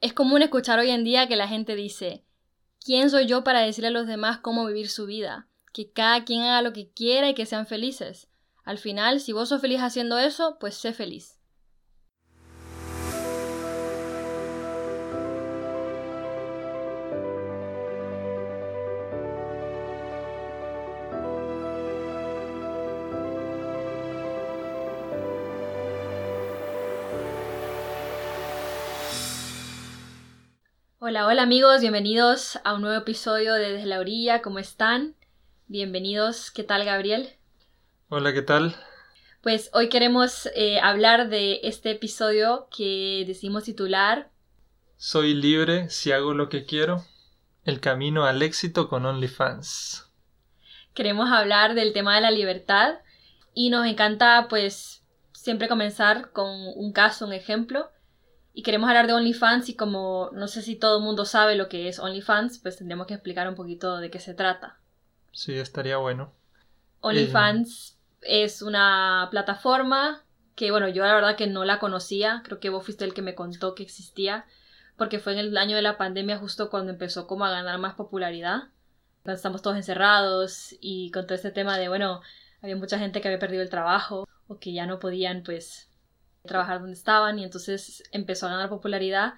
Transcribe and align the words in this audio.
Es 0.00 0.14
común 0.14 0.40
escuchar 0.40 0.78
hoy 0.78 0.88
en 0.88 1.04
día 1.04 1.28
que 1.28 1.36
la 1.36 1.46
gente 1.46 1.76
dice, 1.76 2.24
¿quién 2.82 3.10
soy 3.10 3.26
yo 3.26 3.44
para 3.44 3.60
decirle 3.60 3.88
a 3.88 3.90
los 3.90 4.06
demás 4.06 4.38
cómo 4.38 4.64
vivir 4.64 4.88
su 4.88 5.04
vida? 5.04 5.48
Que 5.74 5.92
cada 5.92 6.24
quien 6.24 6.40
haga 6.42 6.62
lo 6.62 6.72
que 6.72 6.90
quiera 6.90 7.28
y 7.28 7.34
que 7.34 7.44
sean 7.44 7.66
felices. 7.66 8.28
Al 8.64 8.78
final, 8.78 9.20
si 9.20 9.32
vos 9.32 9.50
sos 9.50 9.60
feliz 9.60 9.80
haciendo 9.80 10.18
eso, 10.18 10.56
pues 10.58 10.74
sé 10.74 10.94
feliz. 10.94 11.39
Hola, 31.10 31.26
hola 31.26 31.42
amigos, 31.42 31.80
bienvenidos 31.80 32.60
a 32.62 32.72
un 32.72 32.82
nuevo 32.82 32.96
episodio 32.96 33.54
de 33.54 33.72
Desde 33.72 33.86
la 33.86 33.98
Orilla, 33.98 34.42
¿cómo 34.42 34.60
están? 34.60 35.16
Bienvenidos, 35.66 36.52
¿qué 36.52 36.62
tal 36.62 36.84
Gabriel? 36.84 37.30
Hola, 38.10 38.32
¿qué 38.32 38.42
tal? 38.42 38.76
Pues 39.40 39.70
hoy 39.72 39.88
queremos 39.88 40.48
eh, 40.54 40.78
hablar 40.78 41.28
de 41.28 41.62
este 41.64 41.90
episodio 41.90 42.68
que 42.70 43.24
decimos 43.26 43.64
titular 43.64 44.30
Soy 44.98 45.34
libre 45.34 45.90
si 45.90 46.12
hago 46.12 46.32
lo 46.32 46.48
que 46.48 46.64
quiero, 46.64 47.04
el 47.64 47.80
camino 47.80 48.24
al 48.24 48.40
éxito 48.40 48.88
con 48.88 49.04
OnlyFans. 49.04 50.08
Queremos 50.94 51.28
hablar 51.32 51.74
del 51.74 51.92
tema 51.92 52.14
de 52.14 52.20
la 52.20 52.30
libertad 52.30 53.00
y 53.52 53.70
nos 53.70 53.84
encanta 53.84 54.46
pues 54.48 55.04
siempre 55.32 55.66
comenzar 55.66 56.30
con 56.30 56.50
un 56.76 56.92
caso, 56.92 57.26
un 57.26 57.32
ejemplo 57.32 57.90
y 58.60 58.62
queremos 58.62 58.90
hablar 58.90 59.06
de 59.06 59.14
OnlyFans 59.14 59.70
y 59.70 59.74
como 59.74 60.28
no 60.34 60.46
sé 60.46 60.60
si 60.60 60.76
todo 60.76 60.98
el 60.98 61.02
mundo 61.02 61.24
sabe 61.24 61.54
lo 61.54 61.70
que 61.70 61.88
es 61.88 61.98
OnlyFans, 61.98 62.58
pues 62.58 62.76
tendríamos 62.76 63.06
que 63.06 63.14
explicar 63.14 63.48
un 63.48 63.54
poquito 63.54 63.96
de 63.96 64.10
qué 64.10 64.20
se 64.20 64.34
trata. 64.34 64.78
Sí, 65.32 65.54
estaría 65.54 65.96
bueno. 65.96 66.34
OnlyFans 67.00 67.98
es 68.20 68.60
una 68.60 69.28
plataforma 69.30 70.26
que, 70.56 70.70
bueno, 70.72 70.88
yo 70.88 71.06
la 71.06 71.14
verdad 71.14 71.36
que 71.36 71.46
no 71.46 71.64
la 71.64 71.78
conocía, 71.78 72.42
creo 72.44 72.60
que 72.60 72.68
vos 72.68 72.84
fuiste 72.84 73.06
el 73.06 73.14
que 73.14 73.22
me 73.22 73.34
contó 73.34 73.74
que 73.74 73.82
existía, 73.82 74.44
porque 74.98 75.20
fue 75.20 75.32
en 75.32 75.38
el 75.38 75.56
año 75.56 75.76
de 75.76 75.80
la 75.80 75.96
pandemia 75.96 76.36
justo 76.36 76.68
cuando 76.68 76.92
empezó 76.92 77.26
como 77.26 77.46
a 77.46 77.50
ganar 77.50 77.78
más 77.78 77.94
popularidad, 77.94 78.64
cuando 79.22 79.36
estamos 79.36 79.62
todos 79.62 79.78
encerrados 79.78 80.74
y 80.82 81.10
con 81.12 81.24
todo 81.24 81.34
este 81.34 81.50
tema 81.50 81.78
de, 81.78 81.88
bueno, 81.88 82.20
había 82.60 82.76
mucha 82.76 82.98
gente 82.98 83.22
que 83.22 83.28
había 83.28 83.38
perdido 83.38 83.62
el 83.62 83.70
trabajo 83.70 84.28
o 84.48 84.58
que 84.58 84.74
ya 84.74 84.84
no 84.84 84.98
podían 84.98 85.44
pues 85.44 85.89
trabajar 86.44 86.80
donde 86.80 86.94
estaban 86.94 87.38
y 87.38 87.44
entonces 87.44 88.02
empezó 88.12 88.46
a 88.46 88.50
ganar 88.50 88.68
popularidad 88.68 89.34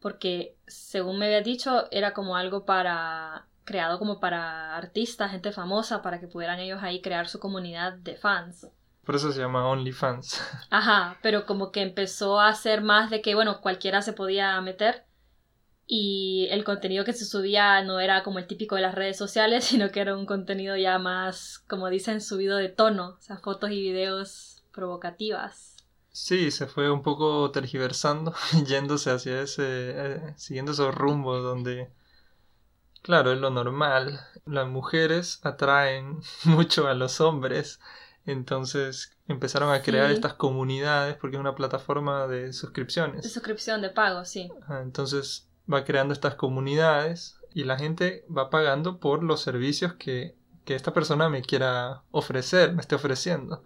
porque 0.00 0.56
según 0.66 1.18
me 1.18 1.26
había 1.26 1.42
dicho 1.42 1.88
era 1.90 2.12
como 2.12 2.36
algo 2.36 2.64
para 2.64 3.46
creado 3.66 3.98
como 3.98 4.20
para 4.20 4.76
artistas, 4.76 5.32
gente 5.32 5.52
famosa, 5.52 6.00
para 6.00 6.20
que 6.20 6.28
pudieran 6.28 6.60
ellos 6.60 6.82
ahí 6.82 7.02
crear 7.02 7.28
su 7.28 7.38
comunidad 7.40 7.94
de 7.94 8.16
fans. 8.16 8.68
Por 9.04 9.16
eso 9.16 9.30
se 9.32 9.40
llama 9.40 9.68
OnlyFans. 9.68 10.40
Ajá, 10.70 11.18
pero 11.20 11.44
como 11.44 11.70
que 11.72 11.82
empezó 11.82 12.40
a 12.40 12.54
ser 12.54 12.80
más 12.80 13.10
de 13.10 13.20
que, 13.20 13.34
bueno, 13.34 13.60
cualquiera 13.60 14.02
se 14.02 14.14
podía 14.14 14.58
meter 14.60 15.04
y 15.86 16.48
el 16.50 16.64
contenido 16.64 17.04
que 17.04 17.12
se 17.12 17.24
subía 17.24 17.82
no 17.82 18.00
era 18.00 18.24
como 18.24 18.38
el 18.38 18.46
típico 18.46 18.74
de 18.74 18.80
las 18.82 18.94
redes 18.94 19.16
sociales, 19.16 19.64
sino 19.66 19.90
que 19.90 20.00
era 20.00 20.16
un 20.16 20.26
contenido 20.26 20.76
ya 20.76 20.98
más, 20.98 21.58
como 21.68 21.90
dicen, 21.90 22.20
subido 22.20 22.56
de 22.56 22.68
tono, 22.68 23.16
o 23.18 23.20
sea, 23.20 23.36
fotos 23.36 23.70
y 23.70 23.80
videos 23.80 24.64
provocativas. 24.72 25.75
Sí, 26.16 26.50
se 26.50 26.66
fue 26.66 26.90
un 26.90 27.02
poco 27.02 27.50
tergiversando, 27.50 28.32
yéndose 28.66 29.10
hacia 29.10 29.42
ese, 29.42 29.62
eh, 29.62 30.34
siguiendo 30.38 30.72
esos 30.72 30.94
rumbos 30.94 31.42
donde, 31.42 31.90
claro, 33.02 33.34
es 33.34 33.38
lo 33.38 33.50
normal. 33.50 34.18
Las 34.46 34.66
mujeres 34.66 35.40
atraen 35.42 36.20
mucho 36.44 36.88
a 36.88 36.94
los 36.94 37.20
hombres, 37.20 37.80
entonces 38.24 39.14
empezaron 39.28 39.70
a 39.70 39.82
crear 39.82 40.10
estas 40.10 40.32
comunidades 40.32 41.18
porque 41.18 41.36
es 41.36 41.40
una 41.40 41.54
plataforma 41.54 42.26
de 42.26 42.54
suscripciones. 42.54 43.22
De 43.22 43.28
suscripción, 43.28 43.82
de 43.82 43.90
pago, 43.90 44.24
sí. 44.24 44.48
Entonces 44.70 45.46
va 45.70 45.84
creando 45.84 46.14
estas 46.14 46.34
comunidades 46.34 47.38
y 47.52 47.64
la 47.64 47.78
gente 47.78 48.24
va 48.34 48.48
pagando 48.48 49.00
por 49.00 49.22
los 49.22 49.42
servicios 49.42 49.92
que, 49.92 50.34
que 50.64 50.76
esta 50.76 50.94
persona 50.94 51.28
me 51.28 51.42
quiera 51.42 52.04
ofrecer, 52.10 52.72
me 52.72 52.80
esté 52.80 52.94
ofreciendo. 52.94 53.62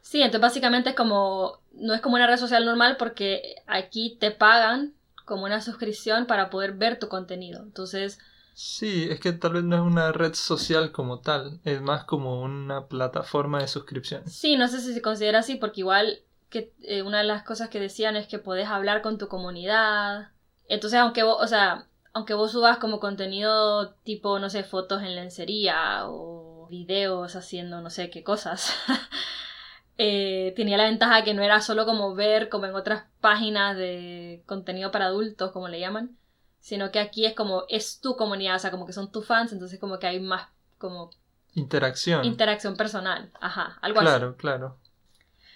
Sí, 0.00 0.20
entonces 0.20 0.40
básicamente 0.40 0.90
es 0.90 0.96
como, 0.96 1.61
no 1.74 1.94
es 1.94 2.00
como 2.00 2.16
una 2.16 2.26
red 2.26 2.36
social 2.36 2.64
normal 2.64 2.96
porque 2.98 3.56
aquí 3.66 4.16
te 4.20 4.30
pagan 4.30 4.94
como 5.24 5.44
una 5.44 5.60
suscripción 5.60 6.26
para 6.26 6.50
poder 6.50 6.72
ver 6.72 6.98
tu 6.98 7.08
contenido. 7.08 7.62
Entonces... 7.62 8.18
Sí, 8.54 9.08
es 9.10 9.18
que 9.18 9.32
tal 9.32 9.54
vez 9.54 9.64
no 9.64 9.76
es 9.76 9.82
una 9.82 10.12
red 10.12 10.34
social 10.34 10.92
como 10.92 11.20
tal, 11.20 11.60
es 11.64 11.80
más 11.80 12.04
como 12.04 12.42
una 12.42 12.86
plataforma 12.86 13.60
de 13.60 13.68
suscripción. 13.68 14.28
Sí, 14.28 14.56
no 14.56 14.68
sé 14.68 14.80
si 14.80 14.92
se 14.92 15.00
considera 15.00 15.38
así 15.38 15.56
porque 15.56 15.80
igual 15.80 16.18
que 16.50 16.74
eh, 16.82 17.02
una 17.02 17.18
de 17.18 17.24
las 17.24 17.44
cosas 17.44 17.70
que 17.70 17.80
decían 17.80 18.14
es 18.14 18.26
que 18.26 18.38
podés 18.38 18.68
hablar 18.68 19.00
con 19.00 19.16
tu 19.16 19.28
comunidad. 19.28 20.28
Entonces, 20.68 21.00
aunque 21.00 21.22
vos, 21.22 21.38
o 21.40 21.46
sea, 21.46 21.86
aunque 22.12 22.34
vos 22.34 22.52
subas 22.52 22.76
como 22.76 23.00
contenido 23.00 23.94
tipo, 24.04 24.38
no 24.38 24.50
sé, 24.50 24.62
fotos 24.62 25.02
en 25.02 25.16
lencería 25.16 26.02
o 26.06 26.68
videos 26.68 27.36
haciendo 27.36 27.80
no 27.80 27.90
sé 27.90 28.10
qué 28.10 28.22
cosas. 28.22 28.74
Eh, 29.98 30.52
tenía 30.56 30.76
la 30.76 30.84
ventaja 30.84 31.22
que 31.22 31.34
no 31.34 31.42
era 31.42 31.60
solo 31.60 31.84
como 31.84 32.14
ver 32.14 32.48
como 32.48 32.66
en 32.66 32.74
otras 32.74 33.04
páginas 33.20 33.76
de 33.76 34.42
contenido 34.46 34.90
para 34.90 35.06
adultos, 35.06 35.52
como 35.52 35.68
le 35.68 35.80
llaman, 35.80 36.16
sino 36.60 36.90
que 36.90 36.98
aquí 36.98 37.26
es 37.26 37.34
como 37.34 37.64
es 37.68 38.00
tu 38.00 38.16
comunidad, 38.16 38.56
o 38.56 38.58
sea, 38.58 38.70
como 38.70 38.86
que 38.86 38.92
son 38.92 39.12
tus 39.12 39.26
fans, 39.26 39.52
entonces 39.52 39.78
como 39.78 39.98
que 39.98 40.06
hay 40.06 40.20
más 40.20 40.48
como 40.78 41.10
interacción. 41.54 42.24
Interacción 42.24 42.76
personal, 42.76 43.30
ajá, 43.40 43.78
algo 43.82 44.00
así. 44.00 44.06
Claro, 44.06 44.36
claro. 44.36 44.78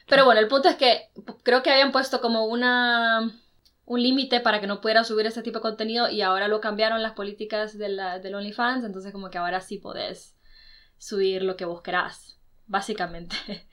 Pero 0.06 0.24
bueno, 0.24 0.40
el 0.40 0.48
punto 0.48 0.68
es 0.68 0.76
que 0.76 1.10
creo 1.42 1.62
que 1.62 1.70
habían 1.70 1.90
puesto 1.90 2.20
como 2.20 2.46
una 2.46 3.30
un 3.86 4.02
límite 4.02 4.40
para 4.40 4.60
que 4.60 4.66
no 4.66 4.80
pudiera 4.80 5.04
subir 5.04 5.26
ese 5.26 5.42
tipo 5.42 5.60
de 5.60 5.62
contenido 5.62 6.10
y 6.10 6.20
ahora 6.20 6.48
lo 6.48 6.60
cambiaron 6.60 7.02
las 7.02 7.12
políticas 7.12 7.78
de 7.78 7.88
la, 7.88 8.18
del 8.18 8.34
OnlyFans, 8.34 8.84
entonces 8.84 9.12
como 9.12 9.30
que 9.30 9.38
ahora 9.38 9.60
sí 9.60 9.78
podés 9.78 10.36
subir 10.98 11.42
lo 11.42 11.56
que 11.56 11.64
vos 11.64 11.82
querás, 11.82 12.36
básicamente. 12.66 13.36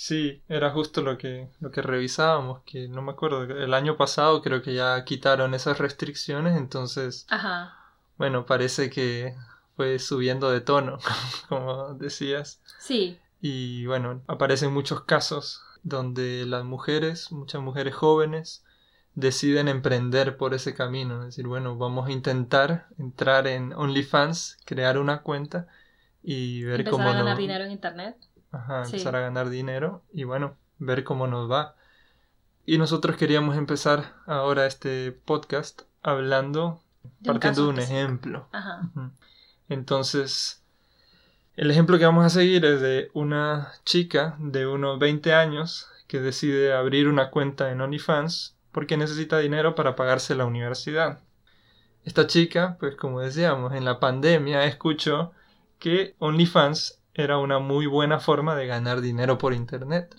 Sí, 0.00 0.42
era 0.48 0.70
justo 0.70 1.02
lo 1.02 1.18
que, 1.18 1.48
lo 1.58 1.72
que 1.72 1.82
revisábamos, 1.82 2.62
que 2.62 2.86
no 2.86 3.02
me 3.02 3.10
acuerdo, 3.10 3.42
el 3.42 3.74
año 3.74 3.96
pasado 3.96 4.42
creo 4.42 4.62
que 4.62 4.72
ya 4.72 5.04
quitaron 5.04 5.54
esas 5.54 5.78
restricciones, 5.78 6.56
entonces, 6.56 7.26
Ajá. 7.28 7.76
bueno, 8.16 8.46
parece 8.46 8.90
que 8.90 9.34
fue 9.74 9.98
subiendo 9.98 10.52
de 10.52 10.60
tono, 10.60 10.98
como 11.48 11.94
decías. 11.94 12.60
Sí. 12.78 13.18
Y 13.40 13.86
bueno, 13.86 14.22
aparecen 14.28 14.72
muchos 14.72 15.00
casos 15.00 15.64
donde 15.82 16.46
las 16.46 16.64
mujeres, 16.64 17.32
muchas 17.32 17.60
mujeres 17.60 17.96
jóvenes, 17.96 18.64
deciden 19.16 19.66
emprender 19.66 20.36
por 20.36 20.54
ese 20.54 20.76
camino, 20.76 21.22
es 21.22 21.26
decir, 21.34 21.48
bueno, 21.48 21.76
vamos 21.76 22.06
a 22.06 22.12
intentar 22.12 22.86
entrar 22.98 23.48
en 23.48 23.72
OnlyFans, 23.72 24.58
crear 24.64 24.96
una 24.96 25.22
cuenta 25.22 25.66
y 26.22 26.62
ver 26.62 26.82
Empezar 26.82 26.92
cómo 26.92 27.10
a 27.10 27.14
ganar 27.14 27.36
dinero 27.36 27.64
en 27.64 27.72
internet. 27.72 28.16
Ajá, 28.50 28.84
empezar 28.84 29.14
a 29.16 29.20
ganar 29.20 29.50
dinero 29.50 30.02
y 30.12 30.24
bueno, 30.24 30.56
ver 30.78 31.04
cómo 31.04 31.26
nos 31.26 31.50
va. 31.50 31.74
Y 32.64 32.78
nosotros 32.78 33.16
queríamos 33.16 33.56
empezar 33.56 34.14
ahora 34.26 34.66
este 34.66 35.12
podcast 35.12 35.82
hablando, 36.02 36.82
partiendo 37.24 37.64
de 37.64 37.68
un 37.68 37.78
ejemplo. 37.78 38.48
Ajá. 38.52 38.90
Entonces, 39.68 40.62
el 41.56 41.70
ejemplo 41.70 41.98
que 41.98 42.06
vamos 42.06 42.24
a 42.24 42.30
seguir 42.30 42.64
es 42.64 42.80
de 42.80 43.10
una 43.14 43.72
chica 43.84 44.36
de 44.38 44.66
unos 44.66 44.98
20 44.98 45.32
años 45.34 45.88
que 46.06 46.20
decide 46.20 46.72
abrir 46.72 47.08
una 47.08 47.30
cuenta 47.30 47.70
en 47.70 47.80
OnlyFans 47.80 48.56
porque 48.72 48.96
necesita 48.96 49.38
dinero 49.38 49.74
para 49.74 49.96
pagarse 49.96 50.34
la 50.34 50.44
universidad. 50.44 51.20
Esta 52.04 52.26
chica, 52.26 52.76
pues 52.80 52.96
como 52.96 53.20
decíamos, 53.20 53.74
en 53.74 53.84
la 53.84 54.00
pandemia 54.00 54.64
escuchó 54.64 55.32
que 55.78 56.14
OnlyFans 56.18 56.97
era 57.18 57.38
una 57.38 57.58
muy 57.58 57.86
buena 57.86 58.20
forma 58.20 58.54
de 58.54 58.68
ganar 58.68 59.00
dinero 59.00 59.38
por 59.38 59.52
Internet. 59.52 60.14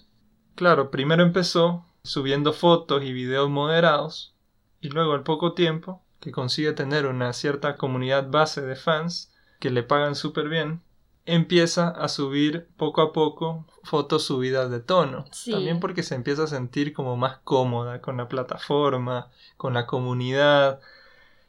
Claro, 0.56 0.92
primero 0.92 1.24
empezó 1.24 1.86
subiendo 2.04 2.52
fotos 2.52 3.04
y 3.04 3.14
videos 3.14 3.50
moderados 3.50 4.36
y 4.82 4.90
luego 4.90 5.14
al 5.14 5.24
poco 5.24 5.54
tiempo 5.54 6.04
que 6.20 6.34
consigue 6.34 6.74
tener 6.74 7.06
una 7.06 7.32
cierta 7.32 7.78
comunidad 7.78 8.30
base 8.30 8.62
de 8.62 8.76
fans 8.76 9.32
que 9.62 9.70
le 9.70 9.84
pagan 9.84 10.16
súper 10.16 10.50
bien, 10.50 10.82
empieza 11.26 11.88
a 11.88 12.10
subir 12.10 12.68
poco 12.76 13.02
a 13.02 13.14
poco 13.14 13.66
fotos 13.84 14.24
subidas 14.24 14.70
de 14.70 14.82
tono. 14.82 15.24
También 15.50 15.80
porque 15.80 16.04
se 16.04 16.16
empieza 16.16 16.44
a 16.44 16.48
sentir 16.48 16.92
como 16.92 17.16
más 17.16 17.38
cómoda 17.46 18.02
con 18.02 18.18
la 18.18 18.28
plataforma, 18.28 19.32
con 19.56 19.74
la 19.74 19.86
comunidad. 19.86 20.82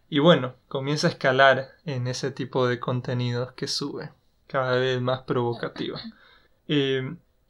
Y 0.08 0.20
bueno, 0.20 0.54
comienza 0.68 1.08
a 1.08 1.10
escalar 1.10 1.70
en 1.84 2.06
ese 2.06 2.30
tipo 2.30 2.68
de 2.68 2.78
contenidos 2.78 3.52
que 3.52 3.66
sube 3.66 4.12
cada 4.50 4.76
vez 4.76 5.00
más 5.00 5.20
provocativa. 5.22 6.00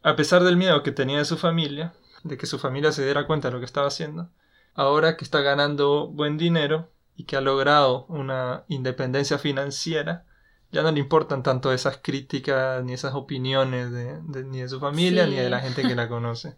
a 0.03 0.17
pesar 0.17 0.45
del 0.45 0.57
miedo 0.57 0.83
que 0.83 0.93
tenía 0.93 1.19
de 1.19 1.25
su 1.25 1.37
familia, 1.37 1.95
de 2.25 2.37
que 2.37 2.47
su 2.47 2.59
familia 2.59 2.93
se 2.93 3.05
diera 3.05 3.27
cuenta 3.27 3.49
de 3.49 3.55
lo 3.55 3.61
que 3.61 3.67
estaba 3.67 3.87
haciendo, 3.87 4.29
ahora 4.75 5.17
que 5.17 5.25
está 5.25 5.41
ganando 5.41 6.09
buen 6.09 6.37
dinero 6.37 6.91
y 7.17 7.25
que 7.25 7.37
ha 7.37 7.41
logrado 7.41 8.07
una 8.09 8.65
independencia 8.69 9.39
financiera, 9.39 10.25
ya 10.73 10.83
no 10.83 10.93
le 10.93 11.01
importan 11.01 11.43
tanto 11.43 11.73
esas 11.73 11.99
críticas 11.99 12.85
ni 12.85 12.93
esas 12.93 13.15
opiniones 13.15 13.91
de, 13.91 14.45
ni 14.45 14.61
de 14.61 14.69
su 14.69 14.79
familia 14.79 15.27
ni 15.27 15.37
de 15.37 15.51
la 15.51 15.61
gente 15.61 15.83
que 15.83 15.95
la 15.95 16.09
conoce. 16.09 16.57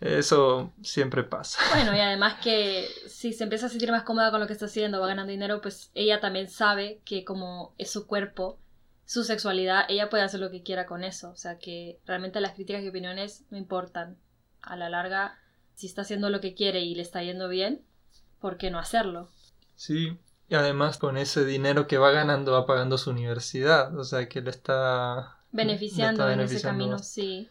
Eso 0.00 0.72
siempre 0.82 1.24
pasa. 1.24 1.58
Bueno, 1.74 1.94
y 1.94 2.00
además 2.00 2.34
que 2.42 2.86
si 3.08 3.32
se 3.32 3.44
empieza 3.44 3.66
a 3.66 3.68
sentir 3.68 3.90
más 3.90 4.04
cómoda 4.04 4.30
con 4.30 4.40
lo 4.40 4.46
que 4.46 4.52
está 4.52 4.66
haciendo, 4.66 5.00
va 5.00 5.08
ganando 5.08 5.30
dinero, 5.30 5.60
pues 5.60 5.90
ella 5.94 6.20
también 6.20 6.48
sabe 6.48 7.00
que 7.04 7.24
como 7.24 7.74
es 7.78 7.90
su 7.90 8.06
cuerpo, 8.06 8.58
su 9.06 9.22
sexualidad, 9.24 9.86
ella 9.88 10.10
puede 10.10 10.24
hacer 10.24 10.40
lo 10.40 10.50
que 10.50 10.62
quiera 10.62 10.84
con 10.84 11.04
eso. 11.04 11.30
O 11.30 11.36
sea 11.36 11.58
que 11.58 12.00
realmente 12.04 12.40
las 12.40 12.52
críticas 12.52 12.82
y 12.82 12.88
opiniones 12.88 13.44
no 13.50 13.56
importan. 13.56 14.18
A 14.60 14.76
la 14.76 14.90
larga, 14.90 15.38
si 15.76 15.86
está 15.86 16.02
haciendo 16.02 16.28
lo 16.28 16.40
que 16.40 16.54
quiere 16.54 16.80
y 16.80 16.94
le 16.96 17.02
está 17.02 17.22
yendo 17.22 17.48
bien, 17.48 17.82
¿por 18.40 18.56
qué 18.56 18.70
no 18.72 18.80
hacerlo? 18.80 19.28
Sí, 19.76 20.18
y 20.48 20.54
además 20.56 20.98
con 20.98 21.16
ese 21.16 21.44
dinero 21.44 21.86
que 21.86 21.98
va 21.98 22.10
ganando 22.10 22.52
va 22.52 22.66
pagando 22.66 22.98
su 22.98 23.10
universidad, 23.10 23.96
o 23.96 24.02
sea 24.02 24.28
que 24.28 24.40
le 24.40 24.50
está 24.50 25.38
beneficiando, 25.52 26.28
en 26.28 26.40
ese 26.40 26.60
camino, 26.60 26.98
sí. 26.98 27.48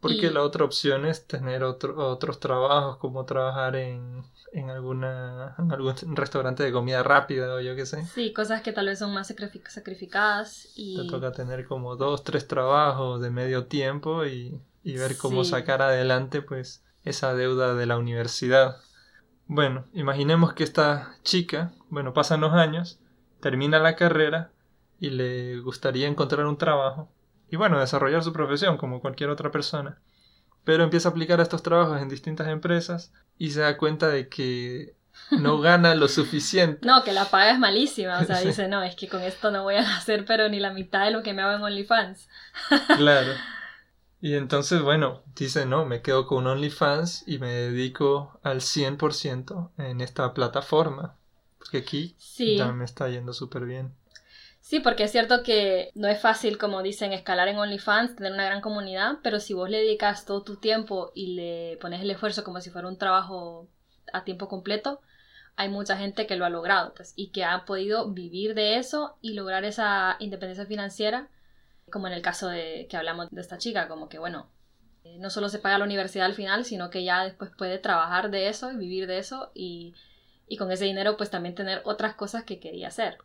Porque 0.00 0.30
la 0.30 0.42
otra 0.42 0.64
opción 0.64 1.04
es 1.04 1.26
tener 1.26 1.62
otros 1.62 2.40
trabajos, 2.40 2.96
como 2.96 3.26
trabajar 3.26 3.76
en, 3.76 4.24
en, 4.52 4.70
alguna, 4.70 5.54
en 5.58 5.70
algún 5.70 5.94
restaurante 6.16 6.62
de 6.62 6.72
comida 6.72 7.02
rápida 7.02 7.54
o 7.54 7.60
yo 7.60 7.76
qué 7.76 7.84
sé. 7.84 8.06
Sí, 8.06 8.32
cosas 8.32 8.62
que 8.62 8.72
tal 8.72 8.86
vez 8.86 8.98
son 8.98 9.12
más 9.12 9.32
sacrificadas 9.68 10.68
y... 10.74 10.96
Te 10.96 11.04
toca 11.04 11.32
tener 11.32 11.66
como 11.66 11.96
dos, 11.96 12.24
tres 12.24 12.48
trabajos 12.48 13.20
de 13.20 13.30
medio 13.30 13.66
tiempo 13.66 14.24
y, 14.24 14.58
y 14.82 14.96
ver 14.96 15.18
cómo 15.18 15.44
sacar 15.44 15.82
adelante 15.82 16.40
pues 16.40 16.82
esa 17.04 17.34
deuda 17.34 17.74
de 17.74 17.84
la 17.84 17.98
universidad. 17.98 18.78
Bueno, 19.46 19.84
imaginemos 19.92 20.54
que 20.54 20.64
esta 20.64 21.16
chica, 21.24 21.72
bueno, 21.90 22.14
pasan 22.14 22.40
los 22.40 22.54
años, 22.54 22.98
termina 23.40 23.78
la 23.78 23.96
carrera 23.96 24.50
y 24.98 25.10
le 25.10 25.58
gustaría 25.60 26.08
encontrar 26.08 26.46
un 26.46 26.56
trabajo 26.56 27.10
y 27.50 27.56
bueno, 27.56 27.80
desarrollar 27.80 28.22
su 28.22 28.32
profesión 28.32 28.76
como 28.76 29.00
cualquier 29.00 29.30
otra 29.30 29.50
persona. 29.50 29.98
Pero 30.64 30.84
empieza 30.84 31.08
a 31.08 31.12
aplicar 31.12 31.40
estos 31.40 31.62
trabajos 31.62 32.00
en 32.00 32.08
distintas 32.08 32.48
empresas 32.48 33.12
y 33.38 33.50
se 33.50 33.60
da 33.60 33.76
cuenta 33.76 34.08
de 34.08 34.28
que 34.28 34.94
no 35.30 35.58
gana 35.60 35.94
lo 35.94 36.06
suficiente. 36.08 36.86
No, 36.86 37.02
que 37.02 37.12
la 37.12 37.24
paga 37.24 37.50
es 37.50 37.58
malísima. 37.58 38.20
O 38.20 38.24
sea, 38.24 38.40
dice, 38.40 38.68
no, 38.68 38.82
es 38.82 38.94
que 38.94 39.08
con 39.08 39.22
esto 39.22 39.50
no 39.50 39.64
voy 39.64 39.76
a 39.76 39.96
hacer 39.96 40.24
pero 40.24 40.48
ni 40.48 40.60
la 40.60 40.72
mitad 40.72 41.04
de 41.04 41.10
lo 41.10 41.22
que 41.22 41.32
me 41.32 41.42
hago 41.42 41.56
en 41.56 41.62
OnlyFans. 41.62 42.28
claro. 42.96 43.32
Y 44.20 44.34
entonces, 44.34 44.82
bueno, 44.82 45.22
dice, 45.34 45.64
no, 45.64 45.86
me 45.86 46.02
quedo 46.02 46.26
con 46.26 46.46
OnlyFans 46.46 47.24
y 47.26 47.38
me 47.38 47.48
dedico 47.48 48.38
al 48.42 48.60
100% 48.60 49.70
en 49.78 50.00
esta 50.02 50.34
plataforma. 50.34 51.16
Porque 51.58 51.78
aquí 51.78 52.16
ya 52.38 52.72
me 52.72 52.84
está 52.84 53.08
yendo 53.08 53.32
súper 53.32 53.64
bien. 53.64 53.94
Sí, 54.70 54.78
porque 54.78 55.02
es 55.02 55.10
cierto 55.10 55.42
que 55.42 55.90
no 55.96 56.06
es 56.06 56.20
fácil, 56.20 56.56
como 56.56 56.80
dicen, 56.80 57.12
escalar 57.12 57.48
en 57.48 57.58
OnlyFans, 57.58 58.14
tener 58.14 58.30
una 58.30 58.44
gran 58.44 58.60
comunidad, 58.60 59.18
pero 59.20 59.40
si 59.40 59.52
vos 59.52 59.68
le 59.68 59.78
dedicas 59.78 60.24
todo 60.24 60.44
tu 60.44 60.58
tiempo 60.60 61.10
y 61.12 61.34
le 61.34 61.76
pones 61.78 62.00
el 62.02 62.10
esfuerzo 62.12 62.44
como 62.44 62.60
si 62.60 62.70
fuera 62.70 62.86
un 62.86 62.96
trabajo 62.96 63.68
a 64.12 64.22
tiempo 64.22 64.46
completo, 64.46 65.00
hay 65.56 65.68
mucha 65.70 65.96
gente 65.96 66.24
que 66.28 66.36
lo 66.36 66.44
ha 66.44 66.50
logrado 66.50 66.94
pues, 66.94 67.14
y 67.16 67.32
que 67.32 67.42
ha 67.42 67.64
podido 67.64 68.12
vivir 68.12 68.54
de 68.54 68.76
eso 68.76 69.18
y 69.20 69.32
lograr 69.32 69.64
esa 69.64 70.14
independencia 70.20 70.66
financiera 70.66 71.28
como 71.90 72.06
en 72.06 72.12
el 72.12 72.22
caso 72.22 72.46
de 72.48 72.86
que 72.88 72.96
hablamos 72.96 73.28
de 73.28 73.40
esta 73.40 73.58
chica, 73.58 73.88
como 73.88 74.08
que 74.08 74.20
bueno, 74.20 74.52
eh, 75.02 75.18
no 75.18 75.30
solo 75.30 75.48
se 75.48 75.58
paga 75.58 75.78
la 75.78 75.84
universidad 75.84 76.26
al 76.26 76.34
final, 76.34 76.64
sino 76.64 76.90
que 76.90 77.02
ya 77.02 77.24
después 77.24 77.50
puede 77.58 77.80
trabajar 77.80 78.30
de 78.30 78.48
eso 78.48 78.70
y 78.70 78.76
vivir 78.76 79.08
de 79.08 79.18
eso 79.18 79.50
y, 79.52 79.96
y 80.46 80.56
con 80.58 80.70
ese 80.70 80.84
dinero 80.84 81.16
pues 81.16 81.28
también 81.28 81.56
tener 81.56 81.82
otras 81.86 82.14
cosas 82.14 82.44
que 82.44 82.60
quería 82.60 82.86
hacer. 82.86 83.18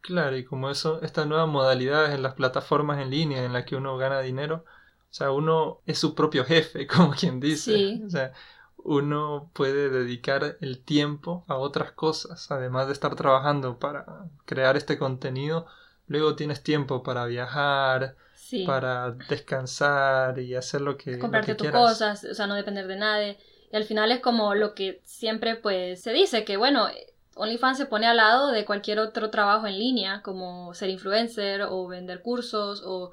Claro, 0.00 0.36
y 0.36 0.44
como 0.44 0.70
eso, 0.70 1.02
estas 1.02 1.26
nuevas 1.26 1.48
modalidades 1.48 2.14
en 2.14 2.22
las 2.22 2.34
plataformas 2.34 3.00
en 3.00 3.10
línea 3.10 3.44
en 3.44 3.52
las 3.52 3.64
que 3.64 3.76
uno 3.76 3.96
gana 3.96 4.20
dinero, 4.20 4.64
o 5.10 5.14
sea, 5.14 5.30
uno 5.30 5.80
es 5.86 5.98
su 5.98 6.14
propio 6.14 6.44
jefe, 6.44 6.86
como 6.86 7.12
quien 7.12 7.40
dice. 7.40 8.00
O 8.04 8.10
sea, 8.10 8.32
uno 8.76 9.50
puede 9.52 9.90
dedicar 9.90 10.56
el 10.60 10.82
tiempo 10.84 11.44
a 11.48 11.56
otras 11.56 11.92
cosas, 11.92 12.50
además 12.50 12.86
de 12.86 12.92
estar 12.92 13.16
trabajando 13.16 13.78
para 13.78 14.26
crear 14.44 14.76
este 14.76 14.98
contenido, 14.98 15.66
Luego 16.08 16.36
tienes 16.36 16.62
tiempo 16.62 17.02
para 17.02 17.26
viajar, 17.26 18.16
para 18.64 19.10
descansar 19.10 20.38
y 20.38 20.54
hacer 20.54 20.80
lo 20.80 20.96
que, 20.96 21.18
Comprarte 21.18 21.54
tus 21.56 21.70
cosas, 21.70 22.24
o 22.24 22.34
sea, 22.34 22.46
no 22.46 22.54
depender 22.54 22.86
de 22.86 22.96
nadie. 22.96 23.38
Y 23.72 23.76
al 23.76 23.84
final 23.84 24.12
es 24.12 24.20
como 24.20 24.54
lo 24.54 24.74
que 24.74 25.00
siempre 25.04 25.56
pues 25.56 26.00
se 26.02 26.12
dice, 26.12 26.44
que 26.44 26.56
bueno, 26.56 26.88
OnlyFans 27.36 27.76
se 27.76 27.86
pone 27.86 28.06
al 28.06 28.16
lado 28.16 28.50
de 28.50 28.64
cualquier 28.64 28.98
otro 28.98 29.30
trabajo 29.30 29.66
en 29.66 29.78
línea, 29.78 30.22
como 30.22 30.72
ser 30.72 30.88
influencer 30.88 31.62
o 31.62 31.86
vender 31.86 32.22
cursos 32.22 32.82
o 32.84 33.12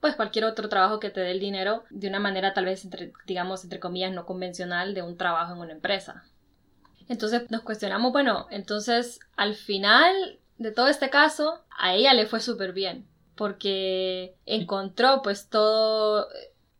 pues 0.00 0.16
cualquier 0.16 0.44
otro 0.44 0.68
trabajo 0.68 0.98
que 0.98 1.10
te 1.10 1.20
dé 1.20 1.30
el 1.30 1.40
dinero 1.40 1.84
de 1.90 2.08
una 2.08 2.18
manera 2.18 2.52
tal 2.52 2.64
vez, 2.64 2.84
entre, 2.84 3.12
digamos, 3.26 3.62
entre 3.62 3.78
comillas, 3.78 4.12
no 4.12 4.26
convencional 4.26 4.92
de 4.92 5.02
un 5.02 5.16
trabajo 5.16 5.52
en 5.52 5.60
una 5.60 5.72
empresa. 5.72 6.24
Entonces 7.08 7.50
nos 7.50 7.62
cuestionamos, 7.62 8.12
bueno, 8.12 8.46
entonces 8.50 9.20
al 9.36 9.54
final 9.54 10.38
de 10.58 10.72
todo 10.72 10.88
este 10.88 11.08
caso, 11.08 11.64
a 11.78 11.94
ella 11.94 12.12
le 12.12 12.26
fue 12.26 12.40
súper 12.40 12.72
bien, 12.72 13.06
porque 13.36 14.34
encontró 14.46 15.22
pues 15.22 15.48
todo... 15.48 16.26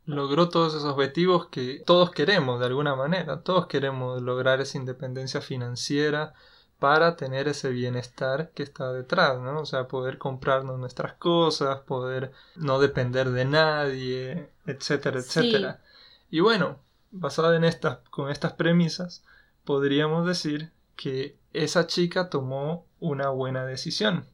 Logró 0.06 0.48
todos 0.48 0.74
esos 0.74 0.92
objetivos 0.92 1.48
que 1.48 1.82
todos 1.86 2.10
queremos 2.10 2.58
de 2.58 2.66
alguna 2.66 2.96
manera, 2.96 3.42
todos 3.42 3.68
queremos 3.68 4.20
lograr 4.22 4.60
esa 4.60 4.76
independencia 4.76 5.40
financiera 5.40 6.34
para 6.80 7.14
tener 7.14 7.46
ese 7.46 7.68
bienestar 7.68 8.50
que 8.54 8.64
está 8.64 8.92
detrás, 8.92 9.38
¿no? 9.38 9.60
O 9.60 9.66
sea, 9.66 9.86
poder 9.86 10.18
comprarnos 10.18 10.78
nuestras 10.78 11.12
cosas, 11.12 11.80
poder 11.80 12.32
no 12.56 12.80
depender 12.80 13.30
de 13.30 13.44
nadie, 13.44 14.48
etcétera, 14.66 15.20
etcétera. 15.20 15.80
Y 16.30 16.40
bueno, 16.40 16.78
basada 17.10 17.54
en 17.56 17.64
estas, 17.64 17.98
con 18.08 18.30
estas 18.30 18.54
premisas, 18.54 19.22
podríamos 19.64 20.26
decir 20.26 20.72
que 20.96 21.36
esa 21.52 21.86
chica 21.86 22.30
tomó 22.30 22.86
una 22.98 23.28
buena 23.28 23.66
decisión, 23.66 24.24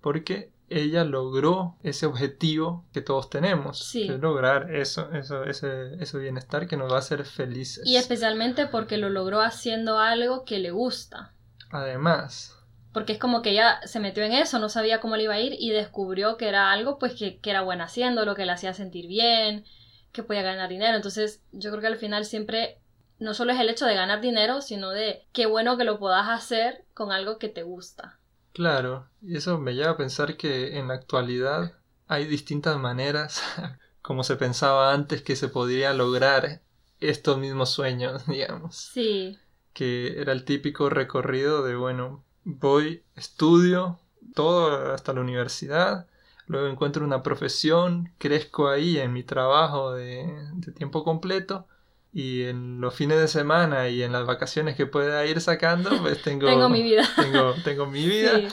porque 0.00 0.52
ella 0.70 1.02
logró 1.02 1.76
ese 1.82 2.06
objetivo 2.06 2.84
que 2.92 3.00
todos 3.00 3.28
tenemos, 3.28 3.92
lograr 4.20 4.72
eso, 4.74 5.10
eso, 5.12 5.44
ese, 5.44 5.94
ese 6.00 6.18
bienestar 6.18 6.68
que 6.68 6.76
nos 6.76 6.92
va 6.92 6.96
a 6.96 7.00
hacer 7.00 7.24
felices. 7.24 7.84
Y 7.86 7.96
especialmente 7.96 8.66
porque 8.66 8.98
lo 8.98 9.08
logró 9.08 9.40
haciendo 9.40 9.98
algo 9.98 10.44
que 10.44 10.58
le 10.58 10.70
gusta. 10.70 11.32
Además. 11.70 12.56
Porque 12.92 13.12
es 13.12 13.18
como 13.18 13.42
que 13.42 13.50
ella 13.50 13.80
se 13.84 14.00
metió 14.00 14.24
en 14.24 14.32
eso, 14.32 14.58
no 14.58 14.68
sabía 14.68 15.00
cómo 15.00 15.16
le 15.16 15.24
iba 15.24 15.34
a 15.34 15.40
ir 15.40 15.54
y 15.58 15.70
descubrió 15.70 16.36
que 16.36 16.48
era 16.48 16.72
algo 16.72 16.98
pues 16.98 17.14
que, 17.14 17.38
que 17.38 17.50
era 17.50 17.62
buena 17.62 17.84
haciendo, 17.84 18.24
lo 18.24 18.34
que 18.34 18.46
le 18.46 18.52
hacía 18.52 18.72
sentir 18.74 19.06
bien, 19.06 19.64
que 20.12 20.22
podía 20.22 20.42
ganar 20.42 20.68
dinero. 20.68 20.96
Entonces 20.96 21.42
yo 21.52 21.70
creo 21.70 21.80
que 21.80 21.86
al 21.88 21.96
final 21.96 22.24
siempre 22.24 22.78
no 23.18 23.34
solo 23.34 23.52
es 23.52 23.60
el 23.60 23.68
hecho 23.68 23.86
de 23.86 23.94
ganar 23.94 24.20
dinero, 24.20 24.62
sino 24.62 24.90
de 24.90 25.26
qué 25.32 25.46
bueno 25.46 25.76
que 25.76 25.84
lo 25.84 25.98
puedas 25.98 26.28
hacer 26.28 26.84
con 26.94 27.12
algo 27.12 27.38
que 27.38 27.48
te 27.48 27.62
gusta. 27.62 28.18
Claro, 28.52 29.08
y 29.22 29.36
eso 29.36 29.58
me 29.58 29.74
lleva 29.74 29.90
a 29.90 29.96
pensar 29.96 30.36
que 30.36 30.78
en 30.78 30.88
la 30.88 30.94
actualidad 30.94 31.72
hay 32.06 32.24
distintas 32.24 32.78
maneras, 32.78 33.42
como 34.02 34.24
se 34.24 34.36
pensaba 34.36 34.92
antes, 34.92 35.22
que 35.22 35.36
se 35.36 35.48
podría 35.48 35.92
lograr 35.92 36.62
estos 37.00 37.38
mismos 37.38 37.70
sueños, 37.70 38.26
digamos. 38.26 38.76
Sí. 38.76 39.38
Que 39.78 40.20
era 40.20 40.32
el 40.32 40.44
típico 40.44 40.90
recorrido 40.90 41.62
de, 41.62 41.76
bueno, 41.76 42.24
voy, 42.42 43.04
estudio 43.14 44.00
todo 44.34 44.92
hasta 44.92 45.12
la 45.12 45.20
universidad, 45.20 46.08
luego 46.46 46.66
encuentro 46.66 47.04
una 47.04 47.22
profesión, 47.22 48.12
crezco 48.18 48.68
ahí 48.68 48.98
en 48.98 49.12
mi 49.12 49.22
trabajo 49.22 49.92
de, 49.92 50.26
de 50.54 50.72
tiempo 50.72 51.04
completo, 51.04 51.68
y 52.12 52.42
en 52.44 52.80
los 52.80 52.94
fines 52.94 53.20
de 53.20 53.28
semana 53.28 53.88
y 53.88 54.02
en 54.02 54.12
las 54.12 54.26
vacaciones 54.26 54.76
que 54.76 54.86
pueda 54.86 55.24
ir 55.26 55.40
sacando, 55.40 55.90
pues 56.00 56.22
tengo, 56.24 56.46
tengo 56.46 56.68
mi 56.68 56.82
vida. 56.82 57.04
Tengo, 57.16 57.54
tengo 57.64 57.86
mi 57.86 58.06
vida. 58.06 58.48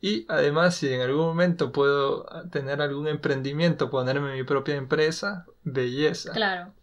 Y 0.00 0.26
además, 0.28 0.74
si 0.74 0.92
en 0.92 1.00
algún 1.00 1.26
momento 1.26 1.70
puedo 1.70 2.26
tener 2.50 2.82
algún 2.82 3.06
emprendimiento, 3.06 3.88
ponerme 3.88 4.34
mi 4.34 4.42
propia 4.42 4.74
empresa, 4.74 5.46
belleza. 5.62 6.32
Claro. 6.32 6.74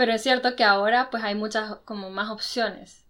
Pero 0.00 0.14
es 0.14 0.22
cierto 0.22 0.56
que 0.56 0.64
ahora 0.64 1.10
pues 1.10 1.22
hay 1.22 1.34
muchas 1.34 1.76
como 1.84 2.08
más 2.08 2.30
opciones. 2.30 3.04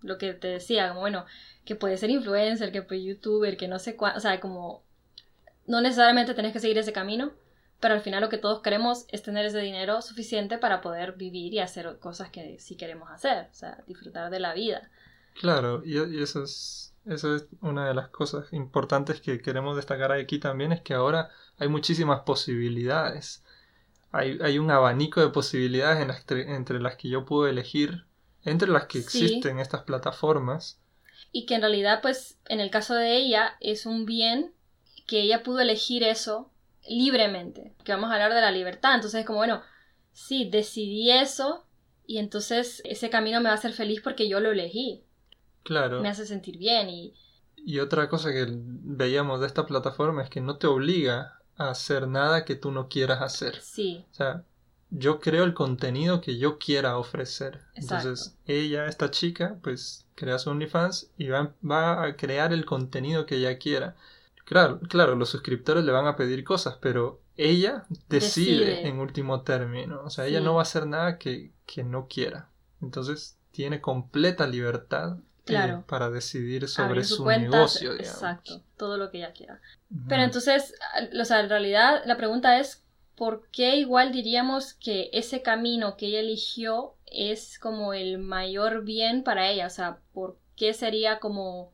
Lo 0.00 0.18
que 0.18 0.34
te 0.34 0.48
decía, 0.48 0.88
como 0.88 0.98
bueno, 0.98 1.24
que 1.64 1.76
puede 1.76 1.96
ser 1.96 2.10
influencer, 2.10 2.72
que 2.72 2.82
puede 2.82 3.04
youtuber, 3.04 3.56
que 3.56 3.68
no 3.68 3.78
sé 3.78 3.94
cuánto, 3.94 4.18
o 4.18 4.20
sea, 4.20 4.40
como 4.40 4.82
no 5.68 5.80
necesariamente 5.80 6.34
tenés 6.34 6.52
que 6.52 6.58
seguir 6.58 6.78
ese 6.78 6.92
camino, 6.92 7.30
pero 7.78 7.94
al 7.94 8.00
final 8.00 8.22
lo 8.22 8.28
que 8.28 8.38
todos 8.38 8.60
queremos 8.60 9.04
es 9.10 9.22
tener 9.22 9.46
ese 9.46 9.60
dinero 9.60 10.02
suficiente 10.02 10.58
para 10.58 10.80
poder 10.80 11.12
vivir 11.12 11.54
y 11.54 11.60
hacer 11.60 12.00
cosas 12.00 12.30
que 12.30 12.58
sí 12.58 12.76
queremos 12.76 13.08
hacer, 13.08 13.46
o 13.48 13.54
sea, 13.54 13.78
disfrutar 13.86 14.28
de 14.28 14.40
la 14.40 14.52
vida. 14.52 14.90
Claro, 15.40 15.84
y, 15.84 15.96
eso 16.20 16.42
es 16.42 16.92
eso 17.06 17.36
es 17.36 17.46
una 17.60 17.86
de 17.86 17.94
las 17.94 18.08
cosas 18.08 18.52
importantes 18.52 19.20
que 19.20 19.40
queremos 19.40 19.76
destacar 19.76 20.10
aquí 20.10 20.40
también, 20.40 20.72
es 20.72 20.80
que 20.80 20.94
ahora 20.94 21.30
hay 21.58 21.68
muchísimas 21.68 22.22
posibilidades. 22.22 23.44
Hay, 24.12 24.38
hay 24.42 24.58
un 24.58 24.70
abanico 24.70 25.20
de 25.20 25.28
posibilidades 25.30 26.06
entre 26.28 26.80
las 26.80 26.96
que 26.96 27.08
yo 27.08 27.24
puedo 27.24 27.48
elegir 27.48 28.04
entre 28.44 28.68
las 28.68 28.86
que 28.86 29.00
Sí. 29.02 29.24
existen 29.24 29.58
estas 29.58 29.82
plataformas. 29.82 30.78
Y 31.30 31.46
que 31.46 31.54
en 31.54 31.60
realidad, 31.62 32.00
pues, 32.02 32.38
en 32.48 32.60
el 32.60 32.70
caso 32.70 32.94
de 32.94 33.16
ella, 33.16 33.56
es 33.60 33.86
un 33.86 34.04
bien 34.04 34.52
que 35.06 35.20
ella 35.22 35.42
pudo 35.42 35.60
elegir 35.60 36.02
eso 36.02 36.50
libremente. 36.88 37.74
Que 37.84 37.92
vamos 37.92 38.10
a 38.10 38.14
hablar 38.14 38.34
de 38.34 38.40
la 38.40 38.50
libertad. 38.50 38.94
Entonces 38.96 39.20
es 39.20 39.26
como, 39.26 39.38
bueno, 39.38 39.62
sí, 40.12 40.48
decidí 40.50 41.10
eso 41.10 41.64
y 42.06 42.18
entonces 42.18 42.82
ese 42.84 43.08
camino 43.10 43.40
me 43.40 43.44
va 43.44 43.52
a 43.52 43.54
hacer 43.58 43.72
feliz 43.72 44.00
porque 44.02 44.28
yo 44.28 44.40
lo 44.40 44.50
elegí. 44.50 45.04
Claro. 45.62 46.00
Me 46.02 46.08
hace 46.08 46.26
sentir 46.26 46.58
bien 46.58 46.90
y 46.90 47.14
Y 47.64 47.78
otra 47.78 48.08
cosa 48.08 48.32
que 48.32 48.46
veíamos 48.48 49.40
de 49.40 49.46
esta 49.46 49.66
plataforma 49.66 50.24
es 50.24 50.30
que 50.30 50.40
no 50.40 50.56
te 50.58 50.66
obliga 50.66 51.40
a 51.56 51.70
hacer 51.70 52.08
nada 52.08 52.44
que 52.44 52.56
tú 52.56 52.70
no 52.72 52.88
quieras 52.88 53.20
hacer. 53.22 53.60
sí, 53.60 54.04
O 54.12 54.14
sea, 54.14 54.44
yo 54.90 55.20
creo 55.20 55.44
el 55.44 55.54
contenido 55.54 56.20
que 56.20 56.38
yo 56.38 56.58
quiera 56.58 56.98
ofrecer. 56.98 57.62
Exacto. 57.74 58.08
Entonces, 58.08 58.36
ella, 58.46 58.86
esta 58.86 59.10
chica, 59.10 59.58
pues 59.62 60.06
crea 60.14 60.38
su 60.38 60.50
OnlyFans 60.50 61.10
y 61.16 61.28
va, 61.28 61.54
va 61.68 62.04
a 62.04 62.16
crear 62.16 62.52
el 62.52 62.64
contenido 62.66 63.26
que 63.26 63.36
ella 63.36 63.58
quiera. 63.58 63.96
Claro, 64.44 64.80
claro, 64.80 65.14
los 65.16 65.30
suscriptores 65.30 65.84
le 65.84 65.92
van 65.92 66.06
a 66.06 66.16
pedir 66.16 66.44
cosas, 66.44 66.76
pero 66.80 67.20
ella 67.36 67.84
decide, 68.08 68.64
Decide. 68.66 68.88
en 68.88 68.98
último 68.98 69.42
término. 69.42 70.02
O 70.04 70.10
sea, 70.10 70.26
ella 70.26 70.40
no 70.40 70.54
va 70.54 70.60
a 70.60 70.62
hacer 70.62 70.86
nada 70.86 71.18
que, 71.18 71.52
que 71.66 71.84
no 71.84 72.06
quiera. 72.08 72.50
Entonces, 72.82 73.38
tiene 73.52 73.80
completa 73.80 74.46
libertad 74.46 75.16
eh, 75.46 75.46
Claro. 75.46 75.84
para 75.86 76.10
decidir 76.10 76.68
sobre 76.68 77.04
su 77.04 77.16
su 77.16 77.24
cuenta. 77.24 77.50
negocio, 77.56 77.94
digamos. 77.94 78.22
Exacto, 78.22 78.62
todo 78.76 78.96
lo 78.96 79.10
que 79.10 79.18
ella 79.18 79.32
quiera. 79.32 79.60
Pero 80.08 80.22
entonces, 80.22 80.74
o 81.20 81.24
sea, 81.24 81.40
en 81.40 81.48
realidad 81.48 82.02
la 82.06 82.16
pregunta 82.16 82.58
es, 82.58 82.84
¿por 83.16 83.48
qué 83.50 83.76
igual 83.76 84.12
diríamos 84.12 84.74
que 84.74 85.10
ese 85.12 85.42
camino 85.42 85.96
que 85.96 86.06
ella 86.06 86.20
eligió 86.20 86.94
es 87.06 87.58
como 87.58 87.92
el 87.94 88.18
mayor 88.18 88.84
bien 88.84 89.22
para 89.24 89.50
ella? 89.50 89.66
O 89.66 89.70
sea, 89.70 89.98
¿por 90.12 90.38
qué 90.56 90.74
sería 90.74 91.18
como, 91.18 91.72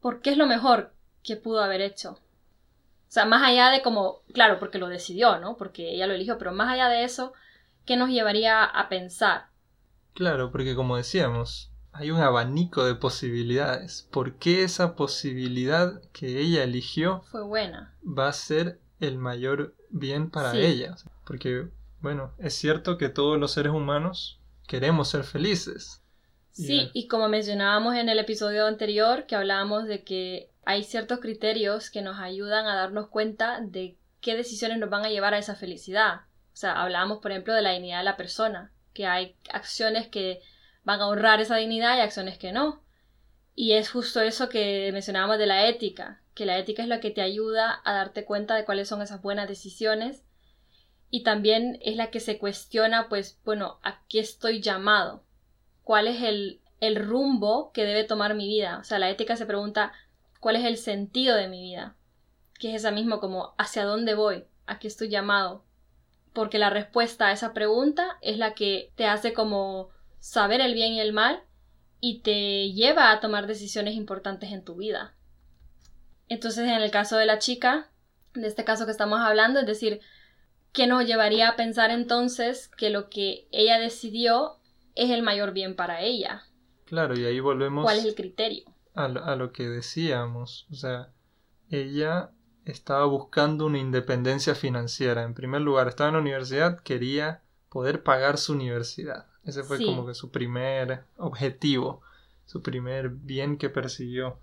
por 0.00 0.20
qué 0.20 0.30
es 0.30 0.36
lo 0.36 0.46
mejor 0.46 0.92
que 1.22 1.36
pudo 1.36 1.62
haber 1.62 1.80
hecho? 1.80 2.12
O 2.12 3.12
sea, 3.14 3.24
más 3.26 3.42
allá 3.42 3.70
de 3.70 3.80
como, 3.82 4.22
claro, 4.32 4.58
porque 4.58 4.78
lo 4.78 4.88
decidió, 4.88 5.38
¿no? 5.38 5.56
Porque 5.56 5.90
ella 5.94 6.06
lo 6.08 6.14
eligió, 6.14 6.36
pero 6.38 6.52
más 6.52 6.72
allá 6.72 6.88
de 6.88 7.04
eso, 7.04 7.32
¿qué 7.86 7.96
nos 7.96 8.10
llevaría 8.10 8.64
a 8.64 8.88
pensar? 8.88 9.46
Claro, 10.14 10.50
porque 10.50 10.74
como 10.74 10.96
decíamos, 10.96 11.70
hay 11.94 12.10
un 12.10 12.20
abanico 12.20 12.84
de 12.84 12.94
posibilidades. 12.96 14.08
¿Por 14.10 14.34
qué 14.34 14.64
esa 14.64 14.96
posibilidad 14.96 16.02
que 16.12 16.40
ella 16.40 16.62
eligió 16.64 17.22
Fue 17.30 17.42
buena. 17.42 17.94
va 18.04 18.28
a 18.28 18.32
ser 18.32 18.80
el 19.00 19.16
mayor 19.18 19.74
bien 19.90 20.30
para 20.30 20.52
Sí. 20.52 20.58
ella? 20.58 20.96
Porque, 21.24 21.68
bueno, 22.00 22.32
es 22.38 22.54
cierto 22.54 22.98
que 22.98 23.08
todos 23.08 23.38
los 23.38 23.52
seres 23.52 23.72
humanos 23.72 24.40
queremos 24.66 25.08
ser 25.08 25.24
felices. 25.24 26.02
Sí, 26.50 26.84
Ya. 26.86 26.90
y 26.94 27.08
como 27.08 27.28
mencionábamos 27.28 27.94
en 27.96 28.08
el 28.08 28.18
episodio 28.18 28.66
anterior, 28.66 29.26
que 29.26 29.36
hablábamos 29.36 29.86
de 29.86 30.04
que 30.04 30.50
hay 30.64 30.84
ciertos 30.84 31.20
criterios 31.20 31.90
que 31.90 32.02
nos 32.02 32.18
ayudan 32.18 32.66
a 32.66 32.74
darnos 32.74 33.08
cuenta 33.08 33.60
de 33.60 33.96
qué 34.20 34.34
decisiones 34.36 34.78
nos 34.78 34.88
van 34.90 35.04
a 35.04 35.10
llevar 35.10 35.34
a 35.34 35.38
esa 35.38 35.54
felicidad. 35.56 36.22
O 36.52 36.56
sea, 36.56 36.80
hablábamos, 36.80 37.18
por 37.18 37.30
ejemplo, 37.32 37.52
de 37.54 37.62
la 37.62 37.72
dignidad 37.72 37.98
de 37.98 38.04
la 38.04 38.16
persona, 38.16 38.72
que 38.94 39.06
hay 39.06 39.36
acciones 39.52 40.08
que 40.08 40.40
van 40.84 41.00
a 41.00 41.08
honrar 41.08 41.40
esa 41.40 41.56
dignidad 41.56 41.96
y 41.96 42.00
acciones 42.00 42.38
que 42.38 42.52
no. 42.52 42.82
Y 43.54 43.72
es 43.72 43.90
justo 43.90 44.20
eso 44.20 44.48
que 44.48 44.90
mencionábamos 44.92 45.38
de 45.38 45.46
la 45.46 45.66
ética, 45.66 46.22
que 46.34 46.46
la 46.46 46.58
ética 46.58 46.82
es 46.82 46.88
lo 46.88 47.00
que 47.00 47.10
te 47.10 47.22
ayuda 47.22 47.80
a 47.84 47.94
darte 47.94 48.24
cuenta 48.24 48.54
de 48.54 48.64
cuáles 48.64 48.88
son 48.88 49.02
esas 49.02 49.22
buenas 49.22 49.48
decisiones 49.48 50.24
y 51.10 51.22
también 51.22 51.78
es 51.80 51.94
la 51.94 52.10
que 52.10 52.18
se 52.18 52.38
cuestiona, 52.38 53.08
pues, 53.08 53.38
bueno, 53.44 53.78
¿a 53.84 54.00
qué 54.08 54.18
estoy 54.18 54.60
llamado? 54.60 55.22
¿Cuál 55.84 56.08
es 56.08 56.20
el, 56.22 56.60
el 56.80 56.96
rumbo 56.96 57.70
que 57.72 57.84
debe 57.84 58.02
tomar 58.02 58.34
mi 58.34 58.48
vida? 58.48 58.78
O 58.80 58.84
sea, 58.84 58.98
la 58.98 59.10
ética 59.10 59.36
se 59.36 59.46
pregunta, 59.46 59.92
¿cuál 60.40 60.56
es 60.56 60.64
el 60.64 60.76
sentido 60.76 61.36
de 61.36 61.46
mi 61.46 61.62
vida? 61.62 61.94
Que 62.58 62.70
es 62.70 62.74
esa 62.74 62.90
mismo 62.90 63.20
como, 63.20 63.54
¿hacia 63.58 63.84
dónde 63.84 64.14
voy? 64.14 64.44
¿A 64.66 64.80
qué 64.80 64.88
estoy 64.88 65.08
llamado? 65.08 65.62
Porque 66.32 66.58
la 66.58 66.70
respuesta 66.70 67.28
a 67.28 67.32
esa 67.32 67.52
pregunta 67.52 68.18
es 68.20 68.36
la 68.38 68.54
que 68.54 68.90
te 68.96 69.06
hace 69.06 69.32
como 69.32 69.90
saber 70.24 70.62
el 70.62 70.72
bien 70.72 70.94
y 70.94 71.00
el 71.00 71.12
mal 71.12 71.42
y 72.00 72.20
te 72.20 72.72
lleva 72.72 73.10
a 73.12 73.20
tomar 73.20 73.46
decisiones 73.46 73.94
importantes 73.94 74.52
en 74.52 74.64
tu 74.64 74.74
vida. 74.74 75.14
Entonces, 76.28 76.64
en 76.64 76.70
el 76.70 76.90
caso 76.90 77.18
de 77.18 77.26
la 77.26 77.38
chica, 77.38 77.90
de 78.32 78.46
este 78.46 78.64
caso 78.64 78.86
que 78.86 78.90
estamos 78.90 79.20
hablando, 79.20 79.60
es 79.60 79.66
decir, 79.66 80.00
¿qué 80.72 80.86
nos 80.86 81.04
llevaría 81.06 81.50
a 81.50 81.56
pensar 81.56 81.90
entonces 81.90 82.68
que 82.68 82.88
lo 82.88 83.10
que 83.10 83.46
ella 83.52 83.78
decidió 83.78 84.56
es 84.94 85.10
el 85.10 85.22
mayor 85.22 85.52
bien 85.52 85.76
para 85.76 86.00
ella? 86.00 86.42
Claro, 86.86 87.18
y 87.18 87.26
ahí 87.26 87.38
volvemos 87.40 87.84
¿Cuál 87.84 87.98
es 87.98 88.06
el 88.06 88.14
criterio? 88.14 88.64
a, 88.94 89.08
lo- 89.08 89.24
a 89.24 89.36
lo 89.36 89.52
que 89.52 89.68
decíamos. 89.68 90.66
O 90.72 90.74
sea, 90.74 91.12
ella 91.68 92.30
estaba 92.64 93.04
buscando 93.04 93.66
una 93.66 93.78
independencia 93.78 94.54
financiera. 94.54 95.22
En 95.22 95.34
primer 95.34 95.60
lugar, 95.60 95.88
estaba 95.88 96.08
en 96.08 96.14
la 96.14 96.20
universidad, 96.22 96.80
quería 96.80 97.42
poder 97.68 98.02
pagar 98.02 98.38
su 98.38 98.54
universidad. 98.54 99.26
Ese 99.44 99.62
fue 99.62 99.78
Sí. 99.78 99.86
como 99.86 100.06
que 100.06 100.14
su 100.14 100.30
primer 100.30 101.04
objetivo, 101.16 102.02
su 102.46 102.62
primer 102.62 103.10
bien 103.10 103.56
que 103.58 103.70
persiguió. 103.70 104.38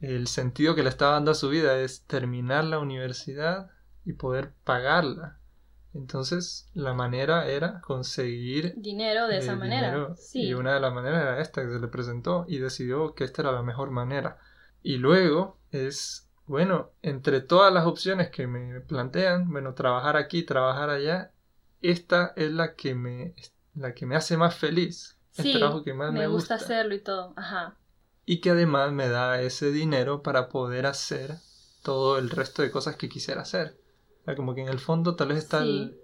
El 0.00 0.26
sentido 0.26 0.74
que 0.74 0.82
le 0.82 0.88
estaba 0.88 1.12
dando 1.12 1.30
a 1.30 1.34
su 1.34 1.48
vida 1.48 1.78
es 1.80 2.02
terminar 2.02 2.64
la 2.64 2.78
universidad 2.78 3.70
y 4.04 4.12
poder 4.12 4.52
pagarla. 4.64 5.38
Entonces, 5.94 6.68
la 6.74 6.92
manera 6.92 7.46
era 7.48 7.80
conseguir 7.80 8.74
Dinero 8.76 9.28
de 9.28 9.36
eh, 9.36 9.38
esa 9.38 9.56
manera. 9.56 10.14
Sí. 10.16 10.42
Y 10.42 10.54
una 10.54 10.74
de 10.74 10.80
las 10.80 10.92
maneras 10.92 11.22
era 11.22 11.40
esta 11.40 11.62
que 11.62 11.72
se 11.72 11.80
le 11.80 11.88
presentó 11.88 12.44
y 12.46 12.58
decidió 12.58 13.14
que 13.14 13.24
esta 13.24 13.42
era 13.42 13.52
la 13.52 13.62
mejor 13.62 13.90
manera. 13.90 14.36
Y 14.82 14.98
luego 14.98 15.58
es, 15.70 16.28
bueno, 16.46 16.90
entre 17.02 17.40
todas 17.40 17.72
las 17.72 17.86
opciones 17.86 18.30
que 18.30 18.46
me 18.46 18.80
plantean, 18.80 19.50
bueno, 19.50 19.72
trabajar 19.74 20.16
aquí, 20.16 20.42
trabajar 20.42 20.90
allá, 20.90 21.32
esta 21.80 22.34
es 22.36 22.52
la 22.52 22.74
que 22.74 22.94
me, 22.94 23.34
la 23.76 23.94
que 23.94 24.06
me 24.06 24.16
hace 24.16 24.36
más 24.36 24.54
feliz. 24.54 25.18
Sí, 25.30 25.52
el 25.52 25.58
trabajo 25.58 25.84
que 25.84 25.94
más 25.94 26.12
me, 26.12 26.20
me 26.20 26.26
gusta 26.26 26.54
hacerlo 26.54 26.94
y 26.94 27.00
todo. 27.00 27.34
Ajá. 27.36 27.76
Y 28.24 28.40
que 28.40 28.50
además 28.50 28.92
me 28.92 29.08
da 29.08 29.40
ese 29.40 29.70
dinero 29.70 30.22
para 30.22 30.48
poder 30.48 30.86
hacer 30.86 31.36
todo 31.82 32.18
el 32.18 32.30
resto 32.30 32.62
de 32.62 32.70
cosas 32.70 32.96
que 32.96 33.08
quisiera 33.08 33.42
hacer. 33.42 33.78
O 34.22 34.24
sea, 34.24 34.34
como 34.34 34.54
que 34.54 34.62
en 34.62 34.68
el 34.68 34.80
fondo 34.80 35.14
tal 35.14 35.28
vez 35.28 35.38
está 35.38 35.62
el, 35.62 35.96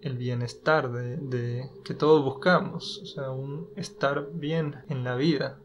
el 0.00 0.16
bienestar 0.16 0.90
de, 0.92 1.16
de 1.16 1.68
que 1.84 1.94
todos 1.94 2.24
buscamos, 2.24 2.98
o 3.02 3.06
sea, 3.06 3.30
un 3.30 3.68
estar 3.76 4.28
bien 4.32 4.76
en 4.88 5.04
la 5.04 5.16
vida. 5.16 5.58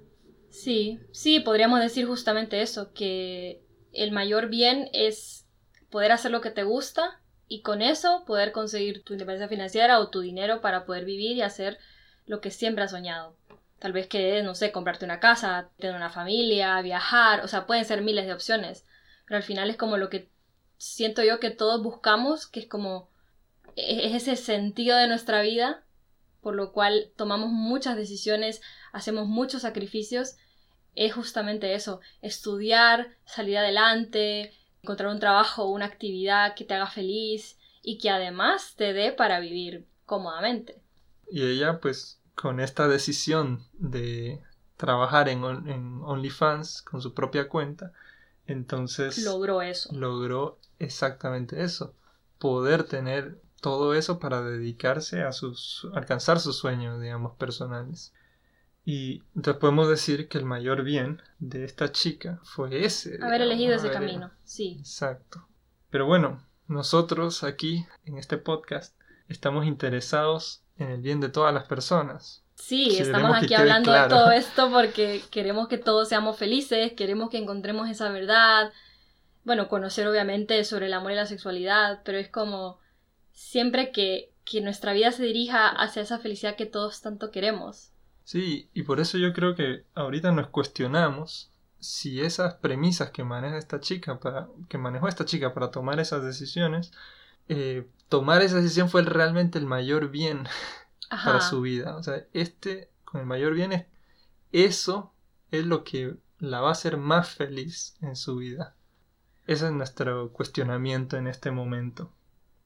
Sí, 0.49 0.99
sí, 1.11 1.39
podríamos 1.39 1.79
decir 1.79 2.05
justamente 2.05 2.61
eso, 2.61 2.91
que 2.91 3.63
el 3.93 4.11
mayor 4.11 4.49
bien 4.49 4.89
es 4.93 5.47
poder 5.89 6.11
hacer 6.11 6.31
lo 6.31 6.41
que 6.41 6.51
te 6.51 6.63
gusta 6.63 7.20
y 7.51 7.63
con 7.63 7.81
eso 7.81 8.23
poder 8.25 8.53
conseguir 8.53 9.03
tu 9.03 9.11
independencia 9.11 9.49
financiera 9.49 9.99
o 9.99 10.09
tu 10.09 10.21
dinero 10.21 10.61
para 10.61 10.85
poder 10.85 11.03
vivir 11.03 11.35
y 11.35 11.41
hacer 11.41 11.77
lo 12.25 12.39
que 12.39 12.49
siempre 12.49 12.85
has 12.85 12.91
soñado. 12.91 13.35
Tal 13.77 13.91
vez 13.91 14.07
que, 14.07 14.41
no 14.41 14.55
sé, 14.55 14.71
comprarte 14.71 15.03
una 15.03 15.19
casa, 15.19 15.69
tener 15.77 15.97
una 15.97 16.09
familia, 16.09 16.81
viajar, 16.81 17.43
o 17.43 17.49
sea, 17.49 17.65
pueden 17.67 17.83
ser 17.83 18.03
miles 18.03 18.25
de 18.25 18.31
opciones, 18.31 18.85
pero 19.25 19.35
al 19.35 19.43
final 19.43 19.69
es 19.69 19.75
como 19.75 19.97
lo 19.97 20.09
que 20.09 20.29
siento 20.77 21.23
yo 21.25 21.41
que 21.41 21.49
todos 21.49 21.83
buscamos, 21.83 22.47
que 22.47 22.61
es 22.61 22.67
como 22.69 23.09
e- 23.75 24.05
es 24.07 24.13
ese 24.23 24.37
sentido 24.37 24.95
de 24.97 25.09
nuestra 25.09 25.41
vida, 25.41 25.83
por 26.41 26.55
lo 26.55 26.71
cual 26.71 27.11
tomamos 27.17 27.49
muchas 27.51 27.97
decisiones, 27.97 28.61
hacemos 28.93 29.27
muchos 29.27 29.63
sacrificios, 29.63 30.37
es 30.95 31.13
justamente 31.13 31.73
eso, 31.73 31.99
estudiar, 32.21 33.17
salir 33.25 33.57
adelante, 33.57 34.53
encontrar 34.83 35.09
un 35.09 35.19
trabajo 35.19 35.65
una 35.69 35.85
actividad 35.85 36.55
que 36.55 36.65
te 36.65 36.73
haga 36.73 36.87
feliz 36.87 37.57
y 37.83 37.97
que 37.97 38.09
además 38.09 38.73
te 38.75 38.93
dé 38.93 39.11
para 39.11 39.39
vivir 39.39 39.87
cómodamente. 40.05 40.81
Y 41.29 41.43
ella, 41.43 41.79
pues, 41.79 42.19
con 42.35 42.59
esta 42.59 42.87
decisión 42.87 43.63
de 43.73 44.41
trabajar 44.77 45.29
en, 45.29 45.43
On- 45.43 45.69
en 45.69 46.01
OnlyFans 46.03 46.81
con 46.81 47.01
su 47.01 47.13
propia 47.13 47.47
cuenta, 47.47 47.93
entonces 48.47 49.23
Logró 49.25 49.61
eso. 49.61 49.93
logró 49.93 50.59
exactamente 50.79 51.63
eso, 51.63 51.93
poder 52.39 52.83
tener 52.83 53.39
todo 53.61 53.93
eso 53.93 54.19
para 54.19 54.41
dedicarse 54.41 55.21
a 55.23 55.31
sus, 55.31 55.87
alcanzar 55.93 56.39
sus 56.39 56.57
sueños, 56.57 56.99
digamos, 56.99 57.35
personales. 57.37 58.13
Y 58.83 59.23
entonces 59.35 59.59
podemos 59.59 59.87
decir 59.87 60.27
que 60.27 60.37
el 60.37 60.45
mayor 60.45 60.83
bien 60.83 61.21
de 61.39 61.63
esta 61.63 61.91
chica 61.91 62.39
fue 62.43 62.83
ese. 62.83 63.19
Haber 63.21 63.41
digamos, 63.41 63.41
elegido 63.41 63.75
ese 63.75 63.91
camino, 63.91 64.31
sí. 64.43 64.77
Exacto. 64.79 65.47
Pero 65.91 66.05
bueno, 66.05 66.43
nosotros 66.67 67.43
aquí 67.43 67.85
en 68.05 68.17
este 68.17 68.37
podcast 68.37 68.95
estamos 69.27 69.65
interesados 69.65 70.63
en 70.77 70.89
el 70.89 71.01
bien 71.01 71.19
de 71.19 71.29
todas 71.29 71.53
las 71.53 71.65
personas. 71.65 72.43
Sí, 72.55 72.89
Queremos 72.89 73.07
estamos 73.07 73.37
aquí 73.37 73.53
hablando 73.53 73.91
claro. 73.91 74.03
de 74.03 74.21
todo 74.21 74.31
esto 74.31 74.71
porque 74.71 75.21
queremos 75.31 75.67
que 75.67 75.77
todos 75.77 76.09
seamos 76.09 76.37
felices, 76.37 76.93
queremos 76.93 77.29
que 77.29 77.37
encontremos 77.37 77.89
esa 77.89 78.09
verdad. 78.09 78.71
Bueno, 79.43 79.67
conocer 79.67 80.07
obviamente 80.07 80.63
sobre 80.63 80.87
el 80.87 80.93
amor 80.93 81.11
y 81.11 81.15
la 81.15 81.25
sexualidad, 81.25 82.01
pero 82.03 82.17
es 82.17 82.29
como 82.29 82.79
siempre 83.31 83.91
que, 83.91 84.31
que 84.45 84.61
nuestra 84.61 84.93
vida 84.93 85.11
se 85.11 85.23
dirija 85.23 85.69
hacia 85.69 86.03
esa 86.03 86.19
felicidad 86.19 86.55
que 86.55 86.65
todos 86.65 87.01
tanto 87.01 87.31
queremos. 87.31 87.90
Sí, 88.23 88.69
y 88.73 88.83
por 88.83 88.99
eso 88.99 89.17
yo 89.17 89.33
creo 89.33 89.55
que 89.55 89.85
ahorita 89.95 90.31
nos 90.31 90.47
cuestionamos 90.47 91.51
si 91.79 92.21
esas 92.21 92.55
premisas 92.55 93.09
que 93.09 93.23
maneja 93.23 93.57
esta 93.57 93.79
chica 93.79 94.19
para 94.19 94.47
que 94.69 94.77
manejó 94.77 95.07
esta 95.07 95.25
chica 95.25 95.53
para 95.53 95.71
tomar 95.71 95.99
esas 95.99 96.23
decisiones 96.23 96.91
eh, 97.49 97.87
tomar 98.07 98.41
esa 98.43 98.57
decisión 98.57 98.87
fue 98.87 99.01
realmente 99.01 99.57
el 99.57 99.65
mayor 99.65 100.09
bien 100.09 100.47
para 101.09 101.41
su 101.41 101.61
vida. 101.61 101.95
O 101.97 102.03
sea 102.03 102.25
este 102.33 102.89
con 103.03 103.21
el 103.21 103.27
mayor 103.27 103.53
bien 103.53 103.73
es 103.73 103.85
eso 104.51 105.13
es 105.49 105.65
lo 105.65 105.83
que 105.83 106.15
la 106.39 106.61
va 106.61 106.69
a 106.69 106.73
hacer 106.73 106.97
más 106.97 107.29
feliz 107.29 107.95
en 108.01 108.15
su 108.15 108.37
vida. 108.37 108.75
Ese 109.47 109.65
es 109.65 109.71
nuestro 109.71 110.31
cuestionamiento 110.31 111.17
en 111.17 111.27
este 111.27 111.51
momento. 111.51 112.11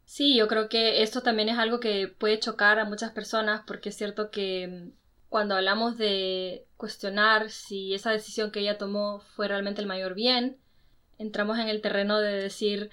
Sí, 0.05 0.37
yo 0.37 0.47
creo 0.47 0.69
que 0.69 1.01
esto 1.01 1.21
también 1.21 1.49
es 1.49 1.57
algo 1.57 1.79
que 1.79 2.07
puede 2.07 2.39
chocar 2.39 2.79
a 2.79 2.85
muchas 2.85 3.11
personas 3.11 3.63
porque 3.65 3.89
es 3.89 3.97
cierto 3.97 4.29
que 4.29 4.91
cuando 5.35 5.55
hablamos 5.55 5.97
de 5.97 6.65
cuestionar 6.77 7.49
si 7.49 7.93
esa 7.93 8.11
decisión 8.11 8.51
que 8.51 8.61
ella 8.61 8.77
tomó 8.77 9.19
fue 9.35 9.49
realmente 9.49 9.81
el 9.81 9.85
mayor 9.85 10.13
bien, 10.13 10.55
entramos 11.17 11.59
en 11.59 11.67
el 11.67 11.81
terreno 11.81 12.21
de 12.21 12.41
decir, 12.41 12.89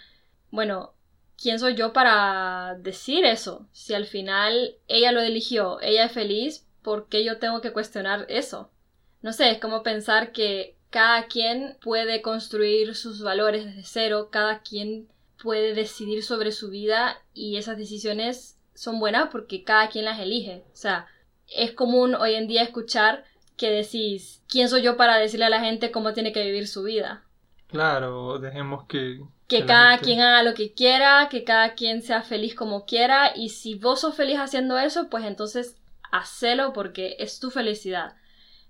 bueno, 0.51 0.93
¿quién 1.41 1.61
soy 1.61 1.77
yo 1.77 1.93
para 1.93 2.77
decir 2.81 3.25
eso? 3.25 3.69
Si 3.71 3.95
al 3.95 4.07
final 4.07 4.75
ella 4.89 5.13
lo 5.13 5.21
eligió, 5.21 5.81
ella 5.83 6.07
es 6.07 6.11
feliz, 6.11 6.67
¿por 6.83 7.07
qué 7.07 7.23
yo 7.23 7.39
tengo 7.39 7.61
que 7.61 7.73
cuestionar 7.73 8.27
eso? 8.29 8.73
No 9.21 9.33
sé, 9.33 9.53
es 9.53 9.61
como 9.61 9.85
pensar 9.85 10.33
que 10.33 10.75
cada 10.91 11.29
quien 11.29 11.79
puede 11.81 12.23
construir 12.23 12.97
sus 12.97 13.23
valores 13.23 13.67
desde 13.67 13.85
cero, 13.85 14.31
cada 14.33 14.63
quien 14.63 15.07
puede 15.41 15.75
decidir 15.75 16.25
sobre 16.25 16.51
su 16.51 16.71
vida 16.71 17.23
y 17.35 17.57
esas 17.57 17.77
decisiones 17.77 18.59
son 18.75 18.99
buenas 18.99 19.29
porque 19.31 19.63
cada 19.63 19.91
quien 19.91 20.07
las 20.07 20.19
elige. 20.19 20.65
O 20.73 20.77
sea, 20.77 21.07
es 21.55 21.73
común 21.73 22.15
hoy 22.15 22.35
en 22.35 22.47
día 22.47 22.63
escuchar 22.63 23.25
que 23.57 23.71
decís, 23.71 24.43
¿quién 24.49 24.69
soy 24.69 24.83
yo 24.83 24.97
para 24.97 25.17
decirle 25.19 25.47
a 25.47 25.51
la 25.51 25.61
gente 25.61 25.91
cómo 25.91 26.13
tiene 26.13 26.33
que 26.33 26.45
vivir 26.45 26.67
su 26.67 26.83
vida? 26.83 27.25
Claro, 27.69 28.39
dejemos 28.39 28.85
que... 28.87 29.21
Que, 29.49 29.67
cada 29.67 29.99
quien 29.99 30.21
haga 30.23 30.43
lo 30.43 30.55
que 30.55 30.73
quiera, 30.73 31.29
que 31.31 31.45
cada 31.45 31.75
quien 31.75 32.01
sea 32.01 32.23
feliz 32.23 32.55
como 32.55 32.87
quiera 32.87 33.33
y 33.37 33.51
si 33.51 33.75
vos 33.75 34.01
sos 34.01 34.15
feliz 34.15 34.39
haciendo 34.39 34.79
eso, 34.79 35.11
pues 35.11 35.27
entonces 35.27 35.77
hacelo 36.11 36.73
porque 36.73 37.17
es 37.19 37.39
tu 37.39 37.51
felicidad. 37.51 38.15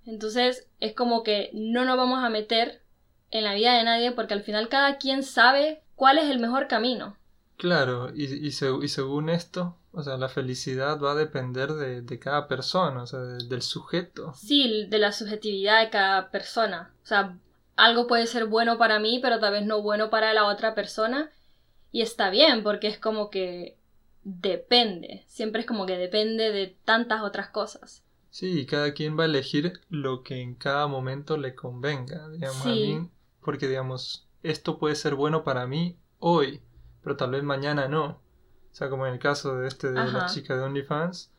Entonces 0.05 0.67
es 0.81 0.95
como 0.95 1.23
que 1.23 1.51
no 1.53 1.85
nos 1.85 1.97
vamos 1.97 2.25
a 2.25 2.31
meter 2.31 2.83
en 3.31 3.45
la 3.45 3.55
vida 3.55 3.77
de 3.77 3.85
nadie 3.85 4.11
porque 4.11 4.35
al 4.35 4.43
final 4.43 4.69
cada 4.69 4.99
quien 4.99 5.23
sabe 5.23 5.83
cuál 5.95 6.19
es 6.19 6.29
el 6.29 6.41
mejor 6.41 6.67
camino. 6.67 7.17
Claro, 7.57 8.11
y, 8.13 8.25
y, 8.25 8.51
según 8.51 9.29
esto, 9.29 9.77
o 9.93 10.03
sea, 10.03 10.17
la 10.17 10.29
felicidad 10.29 10.99
va 11.01 11.13
a 11.13 11.17
depender 11.17 11.73
de, 11.75 12.19
cada 12.19 12.49
persona, 12.49 13.03
o 13.03 13.07
sea, 13.07 13.21
del 13.21 13.63
sujeto. 13.63 14.33
Sí, 14.35 14.87
de 14.89 14.99
la 14.99 15.13
subjetividad 15.13 15.83
de 15.83 15.91
cada 15.91 16.31
persona. 16.31 16.95
O 17.03 17.07
sea, 17.07 17.39
algo 17.77 18.07
puede 18.07 18.27
ser 18.27 18.47
bueno 18.47 18.79
para 18.79 18.99
mí, 18.99 19.19
pero 19.21 19.39
tal 19.39 19.53
vez 19.53 19.67
no 19.67 19.83
bueno 19.83 20.09
para 20.09 20.33
la 20.33 20.47
otra 20.47 20.75
persona. 20.75 21.31
Y 21.91 22.01
está 22.01 22.31
bien, 22.31 22.63
porque 22.63 22.89
es 22.89 22.99
como 22.99 23.29
que 23.29 23.77
depende. 24.25 25.25
Siempre 25.27 25.61
es 25.61 25.67
como 25.67 25.85
que 25.85 25.99
depende 25.99 26.53
de 26.53 26.75
tantas 26.85 27.23
otras 27.23 27.51
cosas. 27.51 28.03
Sí, 28.31 28.65
cada 28.65 28.95
quien 28.95 29.19
va 29.19 29.25
a 29.25 29.27
elegir 29.27 29.81
lo 29.91 30.23
que 30.23 30.41
en 30.41 30.55
cada 30.55 30.87
momento 30.87 31.37
le 31.37 31.55
convenga. 31.55 32.31
Digamos, 32.31 32.65
a 32.65 32.71
mí, 32.71 33.11
porque 33.43 33.69
digamos, 33.69 34.27
esto 34.43 34.79
puede 34.79 34.95
ser 34.95 35.17
bueno 35.17 35.45
para 35.45 35.67
mí 35.67 35.99
hoy, 36.19 36.63
pero 37.03 37.17
tal 37.17 37.33
vez 37.33 37.43
mañana 37.43 37.89
no. 37.89 38.23
O 38.73 38.75
sea, 38.75 38.89
como 38.89 39.07
en 39.07 39.13
el 39.13 39.19
caso 39.19 39.59
de 39.59 39.69
este 39.69 39.93
de 39.93 40.03
la 40.05 40.27
chica 40.27 40.57
de 40.57 40.63
OnlyFans, 40.63 41.31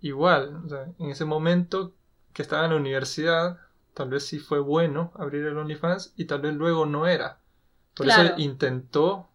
igual, 0.00 0.62
o 0.64 0.68
sea, 0.68 0.88
en 0.98 1.10
ese 1.10 1.24
momento 1.24 1.94
que 2.32 2.42
estaba 2.42 2.64
en 2.64 2.72
la 2.72 2.76
universidad, 2.76 3.58
tal 3.94 4.10
vez 4.10 4.26
sí 4.26 4.40
fue 4.40 4.58
bueno 4.58 5.12
abrir 5.14 5.44
el 5.46 5.56
OnlyFans 5.56 6.12
y 6.16 6.24
tal 6.24 6.40
vez 6.40 6.54
luego 6.54 6.86
no 6.86 7.06
era. 7.06 7.38
Por 7.94 8.08
eso 8.08 8.22
intentó 8.38 9.28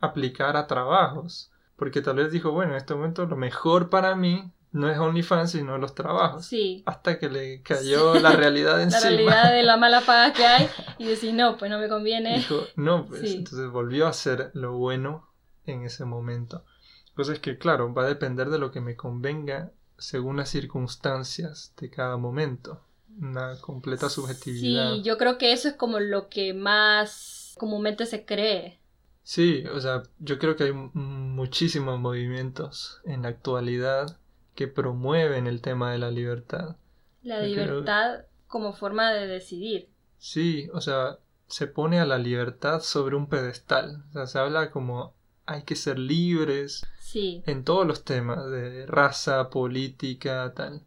aplicar 0.00 0.56
a 0.56 0.66
trabajos, 0.66 1.50
porque 1.76 2.00
tal 2.00 2.16
vez 2.16 2.32
dijo, 2.32 2.50
bueno, 2.50 2.72
en 2.72 2.78
este 2.78 2.94
momento 2.94 3.26
lo 3.26 3.36
mejor 3.36 3.90
para 3.90 4.14
mí 4.14 4.50
no 4.72 4.88
es 4.88 4.98
OnlyFans, 4.98 5.50
sino 5.50 5.76
los 5.76 5.94
trabajos. 5.94 6.46
Sí. 6.46 6.82
Hasta 6.86 7.18
que 7.18 7.28
le 7.28 7.62
cayó 7.62 8.14
la 8.14 8.32
realidad 8.32 8.80
encima. 8.82 9.00
La 9.00 9.08
realidad 9.08 9.52
de 9.52 9.62
la 9.62 9.76
mala 9.76 10.00
paga 10.00 10.32
que 10.32 10.46
hay 10.46 10.68
y 10.98 11.04
decir, 11.04 11.34
no, 11.34 11.58
pues 11.58 11.70
no 11.70 11.78
me 11.78 11.88
conviene. 11.88 12.38
Dijo, 12.38 12.62
no, 12.76 13.04
pues 13.04 13.22
entonces 13.34 13.68
volvió 13.68 14.06
a 14.06 14.10
hacer 14.10 14.50
lo 14.54 14.72
bueno 14.72 15.28
en 15.66 15.84
ese 15.84 16.04
momento. 16.04 16.64
Pues 17.14 17.28
es 17.28 17.40
que, 17.40 17.58
claro, 17.58 17.92
va 17.92 18.04
a 18.04 18.08
depender 18.08 18.48
de 18.48 18.58
lo 18.58 18.70
que 18.70 18.80
me 18.80 18.96
convenga 18.96 19.72
según 19.98 20.36
las 20.36 20.48
circunstancias 20.48 21.74
de 21.78 21.90
cada 21.90 22.16
momento. 22.16 22.80
Una 23.20 23.60
completa 23.60 24.08
subjetividad. 24.08 24.94
Sí, 24.94 25.02
yo 25.02 25.18
creo 25.18 25.36
que 25.36 25.52
eso 25.52 25.68
es 25.68 25.74
como 25.74 26.00
lo 26.00 26.28
que 26.28 26.54
más 26.54 27.54
comúnmente 27.58 28.06
se 28.06 28.24
cree. 28.24 28.78
Sí, 29.22 29.64
o 29.72 29.80
sea, 29.80 30.02
yo 30.18 30.38
creo 30.38 30.56
que 30.56 30.64
hay 30.64 30.72
muchísimos 30.72 32.00
movimientos 32.00 33.00
en 33.04 33.22
la 33.22 33.28
actualidad 33.28 34.18
que 34.54 34.66
promueven 34.66 35.46
el 35.46 35.60
tema 35.60 35.92
de 35.92 35.98
la 35.98 36.10
libertad. 36.10 36.76
La 37.22 37.40
libertad 37.40 38.24
como 38.48 38.72
forma 38.72 39.12
de 39.12 39.26
decidir. 39.26 39.88
Sí, 40.18 40.68
o 40.72 40.80
sea, 40.80 41.18
se 41.46 41.66
pone 41.66 42.00
a 42.00 42.06
la 42.06 42.18
libertad 42.18 42.80
sobre 42.80 43.14
un 43.14 43.28
pedestal. 43.28 44.04
O 44.10 44.12
sea, 44.12 44.26
se 44.26 44.38
habla 44.38 44.70
como 44.70 45.14
hay 45.52 45.62
que 45.62 45.76
ser 45.76 45.98
libres 45.98 46.86
sí. 46.98 47.42
en 47.46 47.64
todos 47.64 47.86
los 47.86 48.04
temas 48.04 48.50
de 48.50 48.86
raza, 48.86 49.50
política, 49.50 50.52
tal. 50.54 50.82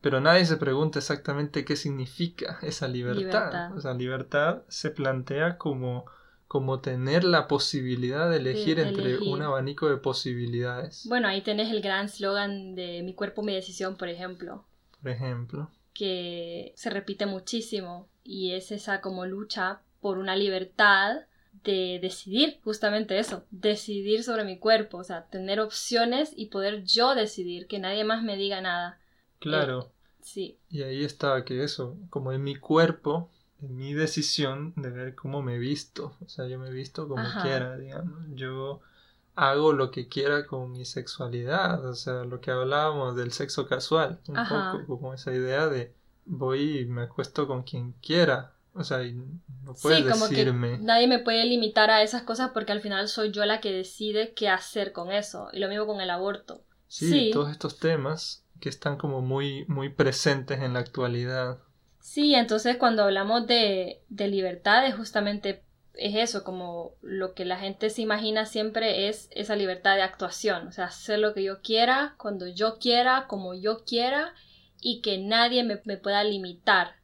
Pero 0.00 0.20
nadie 0.20 0.44
se 0.46 0.56
pregunta 0.56 0.98
exactamente 0.98 1.64
qué 1.64 1.76
significa 1.76 2.58
esa 2.62 2.86
libertad. 2.88 3.20
libertad. 3.20 3.76
O 3.76 3.80
sea, 3.80 3.94
libertad 3.94 4.62
se 4.68 4.90
plantea 4.90 5.58
como 5.58 6.06
como 6.48 6.80
tener 6.80 7.24
la 7.24 7.46
posibilidad 7.46 8.30
de 8.30 8.38
elegir 8.38 8.80
entre 8.80 9.18
un 9.18 9.42
abanico 9.42 9.88
de 9.90 9.98
posibilidades. 9.98 11.04
Bueno, 11.06 11.28
ahí 11.28 11.42
tenés 11.42 11.70
el 11.70 11.82
gran 11.82 12.08
slogan 12.08 12.74
de 12.74 13.02
mi 13.02 13.12
cuerpo, 13.12 13.42
mi 13.42 13.54
decisión, 13.54 13.96
por 13.96 14.08
ejemplo. 14.08 14.64
Por 15.02 15.10
ejemplo. 15.10 15.70
Que 15.92 16.72
se 16.74 16.88
repite 16.88 17.26
muchísimo 17.26 18.08
y 18.24 18.52
es 18.52 18.72
esa 18.72 19.02
como 19.02 19.26
lucha 19.26 19.82
por 20.00 20.16
una 20.16 20.36
libertad 20.36 21.18
de 21.64 21.98
decidir 22.00 22.60
justamente 22.64 23.18
eso, 23.18 23.44
decidir 23.50 24.22
sobre 24.24 24.44
mi 24.44 24.58
cuerpo, 24.58 24.98
o 24.98 25.04
sea, 25.04 25.26
tener 25.26 25.60
opciones 25.60 26.32
y 26.36 26.46
poder 26.46 26.84
yo 26.84 27.14
decidir, 27.14 27.66
que 27.66 27.78
nadie 27.78 28.04
más 28.04 28.22
me 28.22 28.36
diga 28.36 28.60
nada. 28.60 29.00
Claro. 29.38 29.80
Eh, 29.80 30.14
sí. 30.20 30.58
Y 30.70 30.82
ahí 30.82 31.04
está 31.04 31.44
que 31.44 31.62
eso, 31.62 31.96
como 32.10 32.32
en 32.32 32.42
mi 32.42 32.56
cuerpo, 32.56 33.30
mi 33.60 33.92
decisión 33.92 34.72
de 34.76 34.90
ver 34.90 35.14
cómo 35.14 35.42
me 35.42 35.58
visto. 35.58 36.16
O 36.24 36.28
sea, 36.28 36.46
yo 36.46 36.58
me 36.58 36.70
visto 36.70 37.08
como 37.08 37.24
quiera, 37.42 37.76
digamos. 37.76 38.24
Yo 38.34 38.80
hago 39.34 39.72
lo 39.72 39.90
que 39.90 40.08
quiera 40.08 40.46
con 40.46 40.70
mi 40.70 40.84
sexualidad. 40.84 41.84
O 41.84 41.94
sea, 41.94 42.24
lo 42.24 42.40
que 42.40 42.50
hablábamos 42.50 43.16
del 43.16 43.32
sexo 43.32 43.66
casual. 43.66 44.20
Un 44.28 44.36
poco 44.48 44.86
como 44.86 45.14
esa 45.14 45.32
idea 45.32 45.66
de 45.66 45.92
voy 46.24 46.80
y 46.80 46.86
me 46.86 47.02
acuesto 47.02 47.46
con 47.46 47.62
quien 47.62 47.92
quiera. 48.00 48.52
O 48.78 48.84
sea, 48.84 48.98
no 48.98 49.74
puedes 49.82 50.04
sí, 50.04 50.10
como 50.10 50.28
decirme. 50.28 50.78
Que 50.78 50.84
nadie 50.84 51.06
me 51.06 51.18
puede 51.18 51.44
limitar 51.44 51.90
a 51.90 52.02
esas 52.02 52.22
cosas 52.22 52.50
porque 52.54 52.72
al 52.72 52.80
final 52.80 53.08
soy 53.08 53.32
yo 53.32 53.44
la 53.44 53.60
que 53.60 53.72
decide 53.72 54.32
qué 54.34 54.48
hacer 54.48 54.92
con 54.92 55.10
eso. 55.10 55.48
Y 55.52 55.58
lo 55.58 55.68
mismo 55.68 55.86
con 55.86 56.00
el 56.00 56.10
aborto. 56.10 56.64
Sí, 56.86 57.30
todos 57.32 57.50
estos 57.50 57.78
temas 57.78 58.44
que 58.60 58.68
están 58.68 58.96
como 58.96 59.20
muy, 59.20 59.64
muy 59.66 59.88
presentes 59.90 60.60
en 60.60 60.72
la 60.74 60.80
actualidad. 60.80 61.58
Sí, 62.00 62.34
entonces 62.34 62.76
cuando 62.76 63.02
hablamos 63.02 63.46
de, 63.46 64.02
de 64.08 64.28
libertad 64.28 64.86
es 64.86 64.94
justamente 64.94 65.64
es 65.98 66.14
eso, 66.14 66.44
como 66.44 66.94
lo 67.02 67.34
que 67.34 67.44
la 67.44 67.58
gente 67.58 67.90
se 67.90 68.02
imagina 68.02 68.46
siempre 68.46 69.08
es 69.08 69.28
esa 69.32 69.56
libertad 69.56 69.96
de 69.96 70.02
actuación, 70.02 70.68
o 70.68 70.72
sea, 70.72 70.86
hacer 70.86 71.18
lo 71.18 71.34
que 71.34 71.42
yo 71.42 71.60
quiera, 71.60 72.14
cuando 72.18 72.46
yo 72.46 72.78
quiera, 72.78 73.26
como 73.26 73.52
yo 73.54 73.84
quiera, 73.84 74.32
y 74.80 75.00
que 75.00 75.18
nadie 75.18 75.64
me, 75.64 75.76
pueda 75.76 76.22
limitar. 76.22 76.94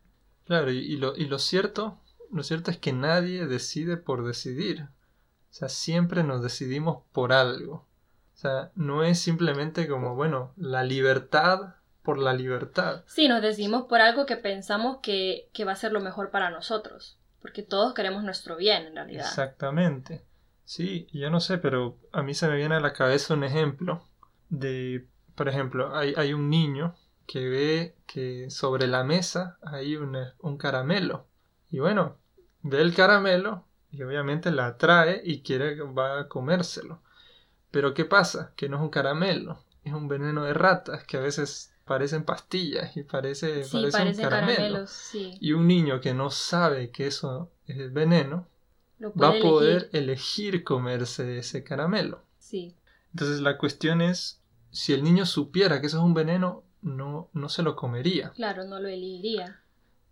Claro, 0.46 0.70
y, 0.70 0.96
lo, 0.96 1.16
y 1.16 1.26
lo 1.26 1.38
cierto, 1.38 1.98
lo 2.30 2.42
cierto 2.42 2.70
es 2.70 2.78
que 2.78 2.92
nadie 2.92 3.46
decide 3.46 3.96
por 3.96 4.26
decidir. 4.26 4.82
O 4.82 5.56
sea, 5.56 5.68
siempre 5.68 6.24
nos 6.24 6.42
decidimos 6.42 7.02
por 7.12 7.32
algo. 7.32 7.86
O 8.34 8.36
sea, 8.36 8.72
no 8.74 9.04
es 9.04 9.20
simplemente 9.20 9.86
como, 9.88 10.16
bueno, 10.16 10.52
la 10.56 10.82
libertad 10.82 11.74
por 12.02 12.18
la 12.18 12.34
libertad. 12.34 13.02
Sí, 13.06 13.28
nos 13.28 13.40
decimos 13.40 13.84
por 13.84 14.00
algo 14.00 14.26
que 14.26 14.36
pensamos 14.36 14.98
que, 15.02 15.48
va 15.66 15.72
a 15.72 15.76
ser 15.76 15.92
lo 15.92 16.00
mejor 16.00 16.30
para 16.30 16.50
nosotros, 16.50 17.18
porque 17.40 17.62
todos 17.62 17.94
queremos 17.94 18.22
nuestro 18.24 18.56
bien 18.56 18.86
en 18.86 18.96
realidad. 18.96 19.26
Exactamente. 19.26 20.24
Sí, 20.64 21.08
yo 21.12 21.30
no 21.30 21.40
sé, 21.40 21.58
pero 21.58 21.96
a 22.12 22.22
mí 22.22 22.34
se 22.34 22.48
me 22.48 22.56
viene 22.56 22.74
a 22.74 22.80
la 22.80 22.92
cabeza 22.92 23.34
un 23.34 23.44
ejemplo 23.44 24.06
de, 24.50 25.06
por 25.34 25.48
ejemplo, 25.48 25.96
hay, 25.96 26.14
hay 26.16 26.34
un 26.34 26.50
niño 26.50 26.94
que 27.26 27.48
ve 27.48 27.96
que 28.06 28.50
sobre 28.50 28.86
la 28.86 29.04
mesa 29.04 29.58
hay 29.62 29.96
un, 29.96 30.16
un 30.40 30.56
caramelo. 30.58 31.26
Y 31.70 31.78
bueno, 31.80 32.16
ve 32.62 32.80
el 32.80 32.94
caramelo 32.94 33.64
y 33.90 34.02
obviamente 34.02 34.50
la 34.50 34.66
atrae 34.66 35.20
y 35.24 35.42
quiere 35.42 35.80
va 35.82 36.20
a 36.20 36.28
comérselo. 36.28 37.00
Pero 37.70 37.94
¿qué 37.94 38.04
pasa? 38.04 38.52
Que 38.56 38.68
no 38.68 38.76
es 38.76 38.82
un 38.82 38.90
caramelo, 38.90 39.64
es 39.84 39.92
un 39.92 40.06
veneno 40.08 40.44
de 40.44 40.54
ratas 40.54 41.04
que 41.04 41.16
a 41.16 41.20
veces 41.20 41.72
parecen 41.84 42.24
pastillas 42.24 42.96
y 42.96 43.02
parece, 43.02 43.64
Sí, 43.64 43.76
parecen 43.76 43.92
parecen 43.92 44.24
caramelo. 44.24 44.56
caramelos, 44.56 44.90
sí. 44.90 45.36
Y 45.40 45.52
un 45.52 45.66
niño 45.66 46.00
que 46.00 46.14
no 46.14 46.30
sabe 46.30 46.90
que 46.90 47.06
eso 47.06 47.50
es 47.66 47.92
veneno 47.92 48.46
va 49.20 49.28
a 49.28 49.40
poder 49.40 49.90
elegir. 49.92 50.02
elegir 50.02 50.64
comerse 50.64 51.38
ese 51.38 51.64
caramelo. 51.64 52.22
Sí, 52.38 52.74
Entonces 53.12 53.40
la 53.40 53.58
cuestión 53.58 54.00
es, 54.00 54.40
si 54.70 54.92
el 54.92 55.02
niño 55.04 55.26
supiera 55.26 55.80
que 55.80 55.88
eso 55.88 55.98
es 55.98 56.04
un 56.04 56.14
veneno, 56.14 56.62
no, 56.84 57.28
no 57.32 57.48
se 57.48 57.62
lo 57.62 57.74
comería. 57.74 58.30
claro, 58.30 58.64
no 58.64 58.78
lo 58.78 58.88
elegiría. 58.88 59.60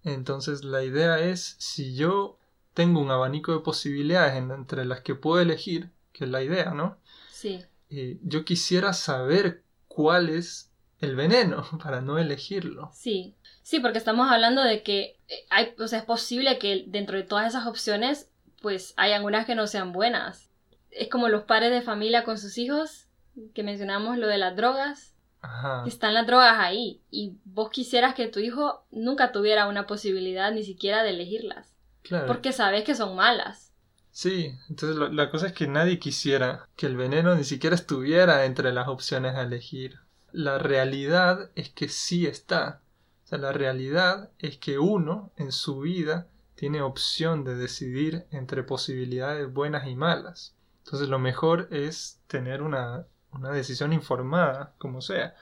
Entonces 0.04 0.64
la 0.64 0.82
idea 0.82 1.20
es, 1.20 1.54
si 1.58 1.94
yo 1.94 2.38
tengo 2.74 3.00
un 3.00 3.10
abanico 3.10 3.52
de 3.52 3.60
posibilidades 3.60 4.34
en- 4.34 4.50
entre 4.50 4.84
las 4.84 5.00
que 5.02 5.14
puedo 5.14 5.40
elegir, 5.40 5.90
que 6.12 6.24
es 6.24 6.30
la 6.30 6.42
idea, 6.42 6.72
¿no? 6.72 6.96
Sí, 7.30 7.60
Eh, 7.90 8.18
yo 8.22 8.44
quisiera 8.46 8.94
saber 8.94 9.62
cuál 9.86 10.30
es 10.30 10.70
el 11.00 11.14
veneno 11.14 11.64
para 11.82 12.00
no 12.00 12.18
elegirlo. 12.18 12.90
sí. 12.94 13.34
Sí, 13.64 13.78
porque 13.78 13.98
estamos 13.98 14.28
hablando 14.28 14.60
de 14.64 14.82
que 14.82 15.18
eh, 15.28 15.46
hay, 15.48 15.72
o 15.78 15.86
sea, 15.86 16.00
es 16.00 16.04
posible 16.04 16.58
que 16.58 16.82
dentro 16.88 17.16
de 17.16 17.22
todas 17.22 17.46
esas 17.46 17.66
opciones, 17.68 18.28
pues 18.60 18.92
hay 18.96 19.12
algunas 19.12 19.46
que 19.46 19.54
no 19.54 19.68
sean 19.68 19.92
buenas. 19.92 20.50
Es 20.90 21.08
como 21.08 21.28
los 21.28 21.44
padres 21.44 21.70
de 21.70 21.80
familia 21.80 22.24
con 22.24 22.38
sus 22.38 22.58
hijos, 22.58 23.06
que 23.54 23.62
mencionamos 23.62 24.18
lo 24.18 24.26
de 24.26 24.38
las 24.38 24.56
drogas. 24.56 25.11
Ajá. 25.42 25.84
Están 25.86 26.14
las 26.14 26.26
drogas 26.26 26.54
ahí 26.58 27.02
y 27.10 27.36
vos 27.44 27.70
quisieras 27.70 28.14
que 28.14 28.28
tu 28.28 28.38
hijo 28.38 28.84
nunca 28.90 29.32
tuviera 29.32 29.66
una 29.68 29.86
posibilidad 29.86 30.52
ni 30.52 30.62
siquiera 30.62 31.02
de 31.02 31.10
elegirlas, 31.10 31.74
Claro. 32.02 32.26
porque 32.26 32.52
sabes 32.52 32.84
que 32.84 32.94
son 32.94 33.16
malas. 33.16 33.72
Sí, 34.12 34.54
entonces 34.68 34.96
lo- 34.96 35.08
la 35.08 35.30
cosa 35.30 35.46
es 35.48 35.52
que 35.52 35.66
nadie 35.66 35.98
quisiera 35.98 36.68
que 36.76 36.86
el 36.86 36.96
veneno 36.96 37.34
ni 37.34 37.44
siquiera 37.44 37.74
estuviera 37.74 38.44
entre 38.44 38.72
las 38.72 38.86
opciones 38.88 39.34
a 39.34 39.42
elegir. 39.42 39.98
La 40.32 40.58
realidad 40.58 41.50
es 41.56 41.70
que 41.70 41.88
sí 41.88 42.26
está. 42.26 42.80
O 43.24 43.26
sea, 43.28 43.38
la 43.38 43.52
realidad 43.52 44.30
es 44.38 44.58
que 44.58 44.78
uno 44.78 45.32
en 45.36 45.50
su 45.50 45.80
vida 45.80 46.28
tiene 46.54 46.82
opción 46.82 47.42
de 47.44 47.56
decidir 47.56 48.26
entre 48.30 48.62
posibilidades 48.62 49.52
buenas 49.52 49.88
y 49.88 49.96
malas. 49.96 50.54
Entonces 50.84 51.08
lo 51.08 51.18
mejor 51.18 51.68
es 51.70 52.20
tener 52.26 52.62
una, 52.62 53.06
una 53.32 53.50
decisión 53.50 53.92
informada, 53.92 54.74
como 54.78 55.00
sea. 55.00 55.34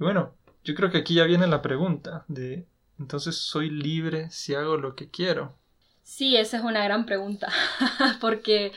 Y 0.00 0.04
bueno, 0.04 0.34
yo 0.64 0.74
creo 0.74 0.90
que 0.90 0.98
aquí 0.98 1.14
ya 1.14 1.24
viene 1.24 1.46
la 1.46 1.62
pregunta 1.62 2.24
de, 2.28 2.66
entonces 2.98 3.36
soy 3.36 3.70
libre 3.70 4.30
si 4.30 4.54
hago 4.54 4.76
lo 4.76 4.94
que 4.96 5.10
quiero. 5.10 5.54
Sí, 6.02 6.36
esa 6.36 6.56
es 6.58 6.64
una 6.64 6.82
gran 6.84 7.06
pregunta, 7.06 7.48
porque 8.20 8.72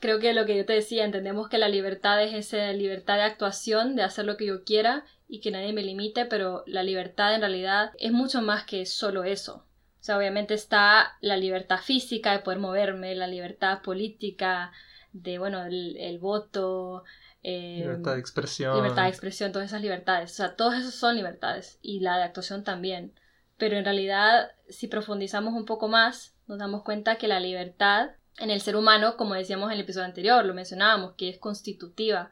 creo 0.00 0.20
que 0.20 0.32
lo 0.32 0.46
que 0.46 0.56
yo 0.56 0.66
te 0.66 0.74
decía, 0.74 1.04
entendemos 1.04 1.48
que 1.48 1.58
la 1.58 1.68
libertad 1.68 2.22
es 2.22 2.34
esa 2.34 2.72
libertad 2.72 3.16
de 3.16 3.22
actuación, 3.22 3.96
de 3.96 4.02
hacer 4.02 4.24
lo 4.24 4.36
que 4.36 4.46
yo 4.46 4.64
quiera 4.64 5.04
y 5.28 5.40
que 5.40 5.50
nadie 5.50 5.72
me 5.72 5.82
limite, 5.82 6.26
pero 6.26 6.62
la 6.66 6.82
libertad 6.82 7.34
en 7.34 7.40
realidad 7.40 7.92
es 7.98 8.12
mucho 8.12 8.42
más 8.42 8.64
que 8.64 8.86
solo 8.86 9.24
eso. 9.24 9.66
O 10.00 10.04
sea, 10.04 10.18
obviamente 10.18 10.54
está 10.54 11.16
la 11.20 11.36
libertad 11.36 11.78
física 11.78 12.32
de 12.32 12.40
poder 12.40 12.58
moverme, 12.58 13.14
la 13.14 13.26
libertad 13.26 13.82
política, 13.82 14.72
de, 15.12 15.38
bueno, 15.38 15.64
el, 15.64 15.96
el 15.96 16.18
voto, 16.18 17.04
eh, 17.42 17.76
Libertad 17.78 18.12
de 18.14 18.20
expresión. 18.20 18.76
libertad 18.76 19.02
de 19.04 19.08
expresión, 19.08 19.52
todas 19.52 19.68
esas 19.68 19.82
libertades. 19.82 20.30
O 20.32 20.34
sea, 20.34 20.56
todas 20.56 20.80
esas 20.80 20.94
son 20.94 21.16
libertades 21.16 21.78
y 21.82 22.00
la 22.00 22.16
de 22.16 22.24
actuación 22.24 22.64
también. 22.64 23.12
Pero 23.58 23.76
en 23.76 23.84
realidad, 23.84 24.50
si 24.68 24.88
profundizamos 24.88 25.54
un 25.54 25.64
poco 25.66 25.88
más, 25.88 26.34
nos 26.46 26.58
damos 26.58 26.82
cuenta 26.82 27.16
que 27.16 27.28
la 27.28 27.40
libertad 27.40 28.10
en 28.38 28.50
el 28.50 28.60
ser 28.60 28.76
humano, 28.76 29.16
como 29.16 29.34
decíamos 29.34 29.68
en 29.70 29.74
el 29.74 29.80
episodio 29.82 30.06
anterior, 30.06 30.44
lo 30.44 30.54
mencionábamos, 30.54 31.14
que 31.16 31.28
es 31.28 31.38
constitutiva. 31.38 32.30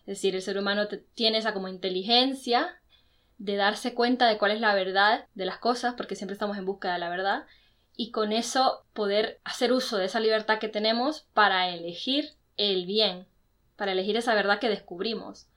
Es 0.00 0.06
decir, 0.18 0.34
el 0.34 0.42
ser 0.42 0.58
humano 0.58 0.88
te- 0.88 0.98
tiene 1.14 1.38
esa 1.38 1.52
como 1.52 1.68
inteligencia 1.68 2.80
de 3.38 3.56
darse 3.56 3.94
cuenta 3.94 4.26
de 4.28 4.38
cuál 4.38 4.52
es 4.52 4.60
la 4.60 4.74
verdad 4.74 5.26
de 5.34 5.44
las 5.46 5.58
cosas, 5.58 5.94
porque 5.96 6.14
siempre 6.16 6.32
estamos 6.32 6.56
en 6.56 6.64
busca 6.64 6.92
de 6.92 6.98
la 6.98 7.08
verdad, 7.08 7.44
y 7.96 8.10
con 8.10 8.32
eso 8.32 8.84
poder 8.92 9.40
hacer 9.44 9.72
uso 9.72 9.96
de 9.98 10.06
esa 10.06 10.20
libertad 10.20 10.58
que 10.58 10.68
tenemos 10.68 11.26
para 11.34 11.68
elegir 11.68 12.30
el 12.56 12.86
bien, 12.86 13.26
para 13.76 13.92
elegir 13.92 14.16
esa 14.16 14.34
verdad 14.34 14.58
que 14.58 14.68
descubrimos. 14.68 15.48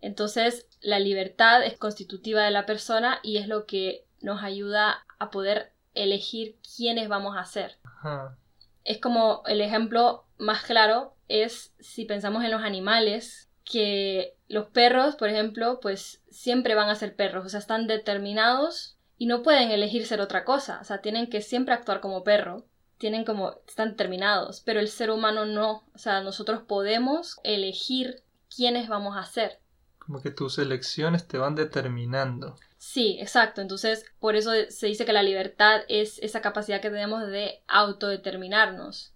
Entonces, 0.00 0.66
la 0.80 0.98
libertad 1.00 1.64
es 1.64 1.76
constitutiva 1.76 2.42
de 2.44 2.50
la 2.50 2.66
persona 2.66 3.18
y 3.22 3.38
es 3.38 3.48
lo 3.48 3.66
que 3.66 4.04
nos 4.20 4.42
ayuda 4.42 5.04
a 5.18 5.30
poder 5.30 5.72
elegir 5.94 6.56
quiénes 6.76 7.08
vamos 7.08 7.36
a 7.36 7.44
ser. 7.44 7.78
Ajá. 7.84 8.36
Es 8.84 9.00
como 9.00 9.42
el 9.46 9.60
ejemplo 9.60 10.24
más 10.38 10.62
claro 10.62 11.14
es 11.26 11.74
si 11.80 12.04
pensamos 12.04 12.44
en 12.44 12.50
los 12.50 12.62
animales, 12.62 13.50
que 13.64 14.34
los 14.48 14.66
perros, 14.68 15.16
por 15.16 15.28
ejemplo, 15.28 15.78
pues 15.80 16.22
siempre 16.30 16.74
van 16.74 16.88
a 16.88 16.94
ser 16.94 17.14
perros, 17.14 17.44
o 17.44 17.48
sea, 17.48 17.60
están 17.60 17.86
determinados 17.86 18.96
y 19.18 19.26
no 19.26 19.42
pueden 19.42 19.70
elegir 19.70 20.06
ser 20.06 20.20
otra 20.20 20.44
cosa, 20.44 20.78
o 20.80 20.84
sea, 20.84 21.02
tienen 21.02 21.28
que 21.28 21.42
siempre 21.42 21.74
actuar 21.74 22.00
como 22.00 22.24
perro, 22.24 22.64
tienen 22.98 23.24
como, 23.24 23.60
están 23.66 23.90
determinados, 23.90 24.60
pero 24.60 24.80
el 24.80 24.88
ser 24.88 25.10
humano 25.10 25.46
no, 25.46 25.84
o 25.94 25.98
sea, 25.98 26.20
nosotros 26.20 26.62
podemos 26.62 27.38
elegir 27.44 28.22
quiénes 28.54 28.88
vamos 28.88 29.16
a 29.16 29.24
ser. 29.24 29.60
Como 29.98 30.20
que 30.20 30.30
tus 30.30 30.58
elecciones 30.58 31.26
te 31.26 31.38
van 31.38 31.54
determinando. 31.54 32.56
Sí, 32.78 33.18
exacto. 33.20 33.60
Entonces, 33.60 34.04
por 34.20 34.36
eso 34.36 34.52
se 34.68 34.86
dice 34.86 35.04
que 35.04 35.12
la 35.12 35.22
libertad 35.22 35.82
es 35.88 36.18
esa 36.20 36.40
capacidad 36.40 36.80
que 36.80 36.90
tenemos 36.90 37.26
de 37.26 37.62
autodeterminarnos. 37.68 39.12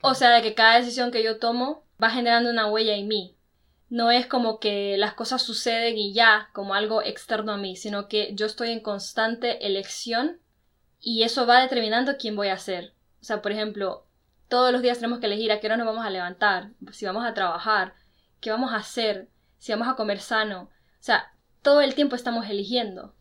O 0.00 0.14
sea, 0.14 0.30
de 0.30 0.42
que 0.42 0.54
cada 0.54 0.78
decisión 0.78 1.10
que 1.10 1.22
yo 1.22 1.38
tomo 1.38 1.84
va 2.02 2.10
generando 2.10 2.50
una 2.50 2.66
huella 2.66 2.94
en 2.94 3.08
mí. 3.08 3.36
No 3.88 4.10
es 4.10 4.26
como 4.26 4.58
que 4.58 4.96
las 4.98 5.14
cosas 5.14 5.42
suceden 5.42 5.96
y 5.96 6.12
ya, 6.12 6.50
como 6.52 6.74
algo 6.74 7.02
externo 7.02 7.52
a 7.52 7.56
mí, 7.56 7.76
sino 7.76 8.08
que 8.08 8.34
yo 8.34 8.46
estoy 8.46 8.70
en 8.70 8.80
constante 8.80 9.66
elección 9.66 10.40
y 11.00 11.22
eso 11.22 11.46
va 11.46 11.60
determinando 11.60 12.16
quién 12.18 12.34
voy 12.34 12.48
a 12.48 12.58
ser. 12.58 12.92
O 13.24 13.26
sea, 13.26 13.40
por 13.40 13.52
ejemplo, 13.52 14.04
todos 14.48 14.70
los 14.70 14.82
días 14.82 14.98
tenemos 14.98 15.18
que 15.18 15.24
elegir 15.24 15.50
a 15.50 15.58
qué 15.58 15.66
hora 15.66 15.78
nos 15.78 15.86
vamos 15.86 16.04
a 16.04 16.10
levantar, 16.10 16.72
si 16.92 17.06
vamos 17.06 17.24
a 17.24 17.32
trabajar, 17.32 17.94
qué 18.42 18.50
vamos 18.50 18.74
a 18.74 18.76
hacer, 18.76 19.30
si 19.56 19.72
vamos 19.72 19.88
a 19.88 19.96
comer 19.96 20.20
sano. 20.20 20.64
O 20.64 20.68
sea, 21.02 21.32
todo 21.62 21.80
el 21.80 21.94
tiempo 21.94 22.16
estamos 22.16 22.46
eligiendo. 22.50 23.14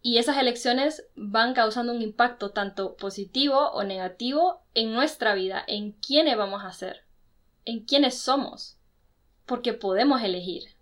Y 0.00 0.18
esas 0.18 0.36
elecciones 0.38 1.08
van 1.16 1.54
causando 1.54 1.92
un 1.92 2.02
impacto 2.02 2.52
tanto 2.52 2.94
positivo 2.94 3.72
o 3.72 3.82
negativo 3.82 4.62
en 4.74 4.92
nuestra 4.92 5.34
vida, 5.34 5.64
en 5.66 5.90
quiénes 5.90 6.36
vamos 6.36 6.62
a 6.62 6.70
ser, 6.70 7.04
en 7.64 7.84
quiénes 7.84 8.16
somos, 8.16 8.78
porque 9.44 9.72
podemos 9.72 10.22
elegir. 10.22 10.76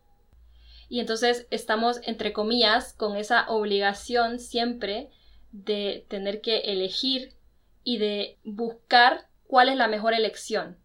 Y 0.90 1.00
entonces 1.00 1.46
estamos, 1.50 2.02
entre 2.02 2.34
comillas, 2.34 2.92
con 2.92 3.16
esa 3.16 3.48
obligación 3.48 4.38
siempre 4.38 5.08
de 5.50 6.04
tener 6.10 6.42
que 6.42 6.58
elegir 6.58 7.39
y 7.82 7.98
de 7.98 8.38
buscar 8.44 9.28
cuál 9.46 9.68
es 9.68 9.76
la 9.76 9.88
mejor 9.88 10.14
elección, 10.14 10.78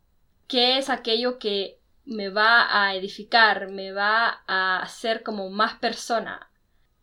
qué 0.47 0.77
es 0.77 0.89
aquello 0.89 1.39
que 1.39 1.79
me 2.05 2.29
va 2.29 2.83
a 2.83 2.95
edificar, 2.95 3.69
me 3.69 3.91
va 3.91 4.43
a 4.47 4.81
hacer 4.81 5.23
como 5.23 5.49
más 5.49 5.75
persona, 5.79 6.51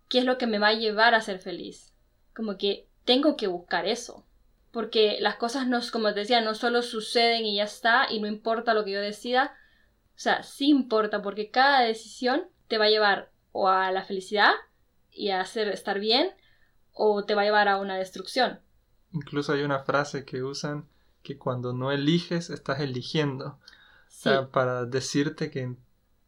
qué 0.08 0.18
es 0.18 0.24
lo 0.24 0.38
que 0.38 0.46
me 0.46 0.58
va 0.58 0.68
a 0.68 0.74
llevar 0.74 1.14
a 1.14 1.20
ser 1.20 1.38
feliz. 1.38 1.92
Como 2.34 2.56
que 2.56 2.88
tengo 3.04 3.36
que 3.36 3.46
buscar 3.46 3.86
eso. 3.86 4.26
Porque 4.70 5.18
las 5.20 5.36
cosas 5.36 5.66
no, 5.66 5.80
como 5.92 6.14
te 6.14 6.20
decía, 6.20 6.40
no 6.40 6.54
solo 6.54 6.82
suceden 6.82 7.44
y 7.44 7.56
ya 7.56 7.64
está, 7.64 8.06
y 8.10 8.20
no 8.20 8.26
importa 8.26 8.74
lo 8.74 8.84
que 8.84 8.92
yo 8.92 9.00
decida. 9.00 9.54
O 10.16 10.18
sea, 10.18 10.42
sí 10.42 10.68
importa, 10.68 11.20
porque 11.20 11.50
cada 11.50 11.80
decisión 11.80 12.48
te 12.68 12.78
va 12.78 12.86
a 12.86 12.90
llevar 12.90 13.30
o 13.52 13.68
a 13.68 13.90
la 13.92 14.04
felicidad 14.04 14.52
y 15.10 15.28
a 15.28 15.40
hacer 15.40 15.68
estar 15.68 16.00
bien, 16.00 16.34
o 16.92 17.24
te 17.24 17.34
va 17.34 17.42
a 17.42 17.44
llevar 17.44 17.68
a 17.68 17.78
una 17.78 17.98
destrucción. 17.98 18.60
Incluso 19.12 19.52
hay 19.52 19.62
una 19.62 19.80
frase 19.80 20.24
que 20.24 20.42
usan 20.42 20.86
que 21.22 21.38
cuando 21.38 21.72
no 21.72 21.92
eliges, 21.92 22.50
estás 22.50 22.80
eligiendo. 22.80 23.58
Sí, 24.08 24.28
O 24.28 24.32
sea, 24.32 24.48
para 24.48 24.84
decirte 24.84 25.50
que 25.50 25.60
en 25.62 25.78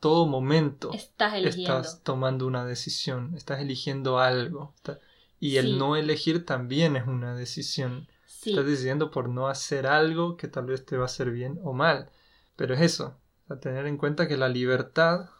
todo 0.01 0.27
momento 0.27 0.91
estás 0.93 2.03
tomando 2.03 2.47
una 2.47 2.65
decisión, 2.65 3.35
estás 3.37 3.61
eligiendo 3.61 4.19
algo. 4.19 4.73
está- 4.77 4.99
Y 5.41 5.57
el 5.57 5.67
Sí. 5.67 5.73
no 5.77 5.97
elegir 5.97 6.47
también 6.47 6.97
es 6.97 7.07
una 7.07 7.35
decisión. 7.35 8.09
Sí, 8.27 8.51
Estás 8.51 8.67
decidiendo 8.67 9.11
por 9.11 9.29
no 9.29 9.49
hacer 9.49 9.87
algo 9.87 10.37
que 10.37 10.49
tal 10.49 10.67
vez 10.67 10.85
te 10.85 10.97
va 10.97 11.05
a 11.05 11.07
hacer 11.07 11.31
bien 11.31 11.59
o 11.65 11.73
mal. 11.73 12.11
Pero 12.57 12.75
es 12.75 12.81
eso, 12.83 13.17
a 13.49 13.57
tener 13.57 13.87
en 13.87 13.97
cuenta 13.97 14.29
que 14.29 14.37
la 14.37 14.49
libertad 14.49 15.31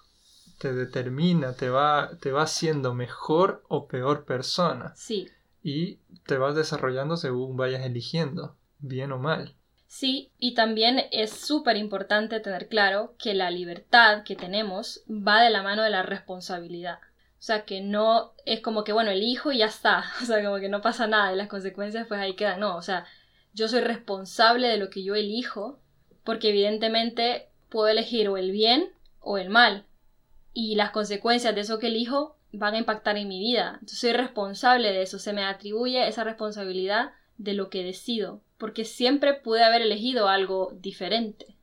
te 0.59 0.73
determina, 0.73 1.53
te 1.55 1.69
va, 1.69 2.11
te 2.21 2.33
va 2.33 2.43
haciendo 2.43 2.95
mejor 2.95 3.63
o 3.69 3.87
peor 3.89 4.25
persona. 4.25 4.93
sí. 4.97 5.29
Y 5.65 5.97
te 6.27 6.39
vas 6.39 6.55
desarrollando 6.55 7.17
según 7.17 7.57
vayas 7.57 7.85
eligiendo, 7.85 8.55
bien 8.79 9.11
o 9.11 9.19
mal. 9.19 9.57
Sí, 9.87 10.31
y 10.39 10.55
también 10.55 11.05
es 11.11 11.31
súper 11.31 11.77
importante 11.77 12.39
tener 12.41 12.69
claro 12.69 13.15
que 13.19 13.33
la 13.33 13.51
libertad 13.51 14.25
que 14.25 14.37
tenemos 14.37 15.03
va 15.09 15.41
de 15.41 15.51
la 15.51 15.63
mano 15.63 15.83
de 15.83 15.91
la 15.91 16.03
responsabilidad. 16.03 16.99
O 17.39 17.47
sea, 17.47 17.65
que 17.65 17.81
no 17.81 18.33
es 18.45 18.61
como 18.61 18.85
que, 18.85 18.93
bueno, 18.93 19.11
elijo 19.11 19.53
y 19.53 19.59
ya 19.59 19.67
está. 19.67 20.05
O 20.23 20.27
sea, 20.27 20.45
como 20.45 20.59
que 20.59 20.69
no 20.69 20.83
pasa 20.83 21.07
nada 21.07 21.33
y 21.33 21.37
las 21.37 21.49
consecuencias 21.49 22.07
pues 22.07 22.21
ahí 22.21 22.35
quedan. 22.35 22.61
No, 22.61 22.77
o 22.77 22.83
sea, 22.83 23.07
yo 23.55 23.69
soy 23.69 23.81
responsable 23.81 24.69
de 24.69 24.77
lo 24.77 24.91
que 24.91 25.03
yo 25.03 25.15
elijo 25.15 25.79
porque 26.25 26.51
evidentemente 26.51 27.49
puedo 27.71 27.89
elegir 27.89 28.29
o 28.29 28.37
el 28.37 28.51
bien 28.51 28.91
o 29.21 29.39
el 29.39 29.49
mal. 29.49 29.87
Y 30.53 30.75
las 30.75 30.91
consecuencias 30.91 31.55
de 31.55 31.63
eso 31.63 31.79
que 31.79 31.87
elijo 31.87 32.37
van 32.57 32.75
a 32.75 32.79
impactar 32.79 33.17
en 33.17 33.29
mi 33.29 33.39
vida. 33.39 33.73
Entonces 33.75 33.99
soy 33.99 34.13
responsable 34.13 34.93
de 34.93 35.03
eso, 35.03 35.19
se 35.19 35.33
me 35.33 35.45
atribuye 35.45 36.07
esa 36.07 36.25
responsabilidad 36.25 37.13
de 37.37 37.55
lo 37.55 37.69
que 37.69 37.85
decido, 37.85 38.41
porque 38.59 38.85
siempre 38.85 39.35
pude 39.35 39.63
haber 39.63 39.83
elegido 39.83 40.29
algo 40.29 40.73
diferente. 40.75 41.57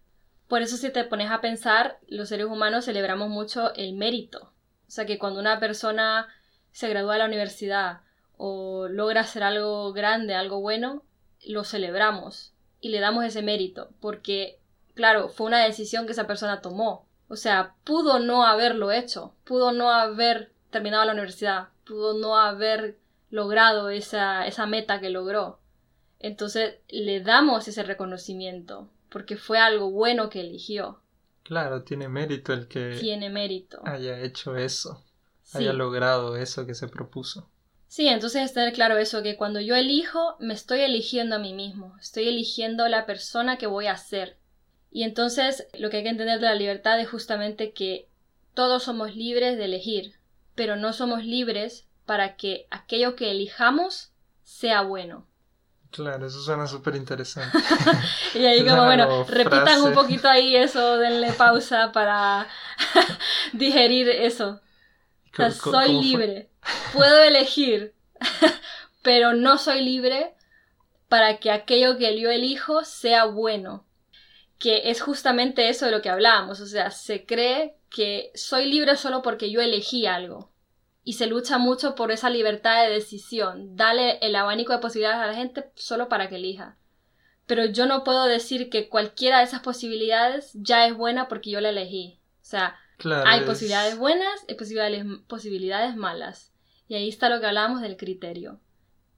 Por 0.48 0.62
eso 0.62 0.76
si 0.76 0.90
te 0.90 1.06
pones 1.06 1.32
a 1.32 1.42
pensar, 1.42 2.00
los 2.08 2.30
seres 2.30 2.48
humanos 2.48 2.86
celebramos 2.86 3.30
mucho 3.30 3.74
el 3.76 3.94
mérito. 3.94 4.52
O 4.88 4.92
sea 4.92 5.06
que 5.06 5.18
cuando 5.18 5.40
una 5.40 5.60
persona 5.60 6.28
se 6.72 6.90
gradúa 6.90 7.14
de 7.14 7.20
la 7.20 7.26
universidad 7.26 8.02
o 8.36 8.88
logra 8.90 9.22
hacer 9.22 9.44
algo 9.44 9.94
grande, 9.94 10.36
algo 10.36 10.60
bueno, 10.60 11.04
lo 11.46 11.64
celebramos 11.64 12.54
y 12.82 12.90
le 12.90 13.00
damos 13.00 13.24
ese 13.24 13.42
mérito, 13.42 13.92
porque, 14.00 14.60
claro, 14.94 15.30
fue 15.30 15.48
una 15.48 15.64
decisión 15.64 16.06
que 16.06 16.12
esa 16.12 16.28
persona 16.28 16.62
tomó. 16.62 17.06
O 17.28 17.38
sea, 17.38 17.76
pudo 17.86 18.20
no 18.20 18.46
haberlo 18.46 18.92
hecho, 18.92 19.34
pudo 19.46 19.72
no 19.72 19.90
haber 19.92 20.52
terminado 20.72 21.06
la 21.06 21.14
universidad, 21.14 21.70
pudo 21.86 22.18
no 22.18 22.38
haber 22.38 22.98
logrado 23.30 23.90
esa, 23.90 24.48
esa 24.48 24.66
meta 24.66 25.00
que 25.00 25.10
logró. 25.10 25.60
Entonces 26.20 26.76
le 26.90 27.22
damos 27.22 27.68
ese 27.68 27.84
reconocimiento 27.84 28.90
porque 29.10 29.38
fue 29.38 29.60
algo 29.60 29.92
bueno 29.92 30.30
que 30.30 30.42
eligió. 30.42 31.02
Claro, 31.44 31.84
tiene 31.84 32.08
mérito 32.08 32.54
el 32.54 32.68
que 32.68 32.98
tiene 33.00 33.30
mérito. 33.30 33.82
haya 33.86 34.20
hecho 34.20 34.56
eso, 34.56 35.04
haya 35.54 35.74
logrado 35.74 36.38
eso 36.38 36.66
que 36.66 36.76
se 36.76 36.88
propuso. 36.88 37.50
Sí, 37.88 38.08
entonces 38.08 38.44
es 38.44 38.54
tener 38.54 38.72
claro 38.72 38.98
eso, 38.98 39.22
que 39.22 39.36
cuando 39.36 39.60
yo 39.60 39.76
elijo, 39.76 40.38
me 40.40 40.54
estoy 40.54 40.80
eligiendo 40.80 41.36
a 41.36 41.40
mí 41.40 41.54
mismo, 41.54 41.98
estoy 42.00 42.30
eligiendo 42.30 42.88
la 42.88 43.06
persona 43.06 43.58
que 43.58 43.68
voy 43.68 43.88
a 43.88 43.98
ser. 43.98 44.38
Y 44.92 45.04
entonces 45.04 45.68
lo 45.78 45.90
que 45.90 45.98
hay 45.98 46.04
que 46.04 46.10
entender 46.10 46.40
de 46.40 46.46
la 46.46 46.56
libertad 46.56 47.00
es 47.02 47.10
justamente 47.10 47.74
que 47.74 48.08
todos 48.54 48.84
somos 48.84 49.16
libres 49.16 49.58
de 49.58 49.66
elegir, 49.66 50.14
pero 50.56 50.76
no 50.76 50.94
somos 50.94 51.24
libres 51.24 51.88
para 52.06 52.36
que 52.36 52.68
aquello 52.72 53.16
que 53.16 53.32
elijamos 53.32 54.12
sea 54.44 54.82
bueno. 54.82 55.28
Claro, 55.92 56.26
eso 56.26 56.42
suena 56.42 56.68
súper 56.68 56.96
interesante. 56.96 57.58
y 58.34 58.46
ahí 58.46 58.66
como, 58.66 58.86
bueno, 58.86 59.26
repitan 59.26 59.82
un 59.82 59.94
poquito 59.94 60.30
ahí 60.30 60.56
eso, 60.56 60.98
denle 60.98 61.34
pausa 61.34 61.92
para 61.92 62.48
digerir 63.54 64.08
eso. 64.10 64.62
O 65.34 65.36
sea, 65.36 65.52
soy 65.52 66.02
libre, 66.02 66.50
puedo 66.94 67.22
elegir, 67.24 67.94
pero 69.02 69.34
no 69.34 69.58
soy 69.58 69.82
libre 69.82 70.34
para 71.10 71.40
que 71.40 71.52
aquello 71.52 71.98
que 71.98 72.20
yo 72.20 72.30
elijo 72.30 72.86
sea 72.86 73.26
bueno. 73.26 73.86
Que 74.60 74.92
es 74.92 75.02
justamente 75.02 75.70
eso 75.70 75.86
de 75.86 75.92
lo 75.92 76.02
que 76.02 76.10
hablábamos, 76.10 76.60
o 76.60 76.68
sea, 76.68 76.92
se 76.92 77.26
cree 77.26 77.76
que 77.92 78.32
soy 78.34 78.66
libre 78.66 78.96
solo 78.96 79.22
porque 79.22 79.52
yo 79.52 79.62
elegí 79.62 80.08
algo 80.08 80.52
y 81.04 81.14
se 81.14 81.28
lucha 81.28 81.58
mucho 81.58 81.94
por 81.94 82.12
esa 82.12 82.30
libertad 82.30 82.84
de 82.84 82.94
decisión. 82.94 83.76
Dale 83.76 84.18
el 84.20 84.36
abanico 84.36 84.74
de 84.74 84.80
posibilidades 84.80 85.22
a 85.22 85.28
la 85.28 85.36
gente 85.36 85.72
solo 85.76 86.08
para 86.10 86.30
que 86.30 86.38
elija. 86.38 86.78
Pero 87.46 87.66
yo 87.66 87.86
no 87.86 88.04
puedo 88.04 88.26
decir 88.26 88.70
que 88.70 88.88
cualquiera 88.88 89.40
de 89.40 89.44
esas 89.44 89.62
posibilidades 89.62 90.52
ya 90.54 90.88
es 90.88 90.96
buena 90.96 91.28
porque 91.28 91.52
yo 91.52 91.60
la 91.60 91.70
elegí. 91.70 92.20
O 92.42 92.46
sea, 92.46 92.80
hay 93.26 93.42
posibilidades 93.42 93.98
buenas 93.98 94.46
y 94.48 94.54
posibilidades, 94.54 95.06
posibilidades 95.28 95.96
malas. 95.96 96.54
Y 96.88 96.96
ahí 96.96 97.10
está 97.10 97.30
lo 97.30 97.40
que 97.40 97.48
hablábamos 97.48 97.82
del 97.82 97.98
criterio. 97.98 98.60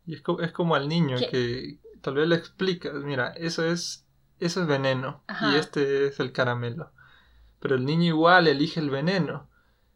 Y 0.05 0.15
es, 0.15 0.21
como 0.21 0.75
al 0.75 0.87
niño 0.87 1.17
que 1.29 1.79
tal 2.01 2.15
vez 2.15 2.27
le 2.27 2.35
explicas, 2.35 2.93
mira, 3.03 3.33
eso 3.37 3.65
es, 3.65 4.07
eso 4.39 4.61
es 4.61 4.67
veneno 4.67 5.23
y 5.51 5.55
este 5.55 6.07
es 6.07 6.19
el 6.19 6.31
caramelo. 6.31 6.91
Pero 7.63 7.75
el 7.75 7.85
niño 7.85 8.03
igual 8.03 8.47
elige 8.47 8.79
el 8.79 8.91
veneno 8.91 9.49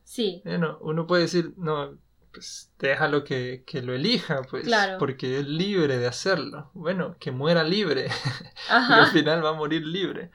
Sí. 0.07 0.41
Bueno, 0.45 0.77
uno 0.79 1.05
puede 1.05 1.23
decir, 1.23 1.53
no, 1.57 1.97
pues 2.31 2.71
déjalo 2.79 3.25
que, 3.25 3.65
que 3.67 3.81
lo 3.81 3.93
elija, 3.93 4.41
pues, 4.49 4.65
porque 4.99 5.39
es 5.39 5.45
libre 5.45 5.97
de 5.97 6.07
hacerlo. 6.07 6.71
Bueno, 6.73 7.17
que 7.19 7.31
muera 7.31 7.65
libre. 7.65 8.07
y 8.69 8.93
al 8.93 9.07
final 9.07 9.43
va 9.43 9.49
a 9.49 9.53
morir 9.53 9.85
libre. 9.85 10.31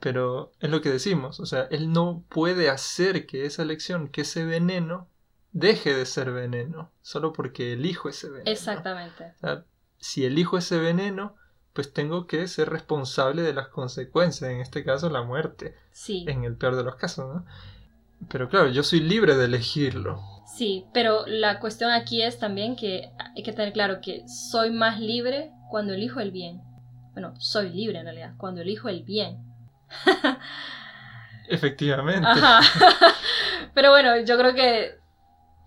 Pero 0.00 0.52
es 0.60 0.68
lo 0.68 0.82
que 0.82 0.90
decimos, 0.90 1.40
o 1.40 1.46
sea, 1.46 1.62
él 1.70 1.92
no 1.92 2.24
puede 2.28 2.68
hacer 2.68 3.24
que 3.24 3.46
esa 3.46 3.62
elección, 3.62 4.08
que 4.08 4.20
ese 4.20 4.44
veneno, 4.44 5.08
deje 5.52 5.94
de 5.94 6.04
ser 6.04 6.30
veneno, 6.30 6.92
solo 7.00 7.32
porque 7.32 7.72
elijo 7.72 8.10
ese 8.10 8.28
veneno. 8.28 8.50
Exactamente. 8.50 9.32
si 9.96 10.26
elijo 10.26 10.58
ese 10.58 10.78
veneno, 10.78 11.36
pues 11.76 11.92
tengo 11.92 12.26
que 12.26 12.48
ser 12.48 12.70
responsable 12.70 13.42
de 13.42 13.52
las 13.52 13.68
consecuencias, 13.68 14.50
en 14.50 14.62
este 14.62 14.82
caso 14.82 15.10
la 15.10 15.22
muerte. 15.22 15.74
Sí. 15.92 16.24
En 16.26 16.42
el 16.44 16.56
peor 16.56 16.74
de 16.74 16.82
los 16.82 16.96
casos, 16.96 17.32
¿no? 17.32 17.46
Pero 18.30 18.48
claro, 18.48 18.70
yo 18.70 18.82
soy 18.82 19.00
libre 19.00 19.36
de 19.36 19.44
elegirlo. 19.44 20.22
Sí, 20.46 20.86
pero 20.94 21.26
la 21.26 21.60
cuestión 21.60 21.90
aquí 21.90 22.22
es 22.22 22.38
también 22.38 22.76
que 22.76 23.10
hay 23.18 23.42
que 23.42 23.52
tener 23.52 23.74
claro 23.74 24.00
que 24.00 24.26
soy 24.26 24.70
más 24.70 24.98
libre 25.00 25.52
cuando 25.70 25.92
elijo 25.92 26.20
el 26.20 26.30
bien. 26.30 26.62
Bueno, 27.12 27.34
soy 27.38 27.68
libre 27.68 27.98
en 27.98 28.06
realidad, 28.06 28.32
cuando 28.38 28.62
elijo 28.62 28.88
el 28.88 29.02
bien. 29.02 29.44
Efectivamente. 31.48 32.26
Pero 33.74 33.90
bueno, 33.90 34.18
yo 34.24 34.38
creo 34.38 34.54
que 34.54 34.98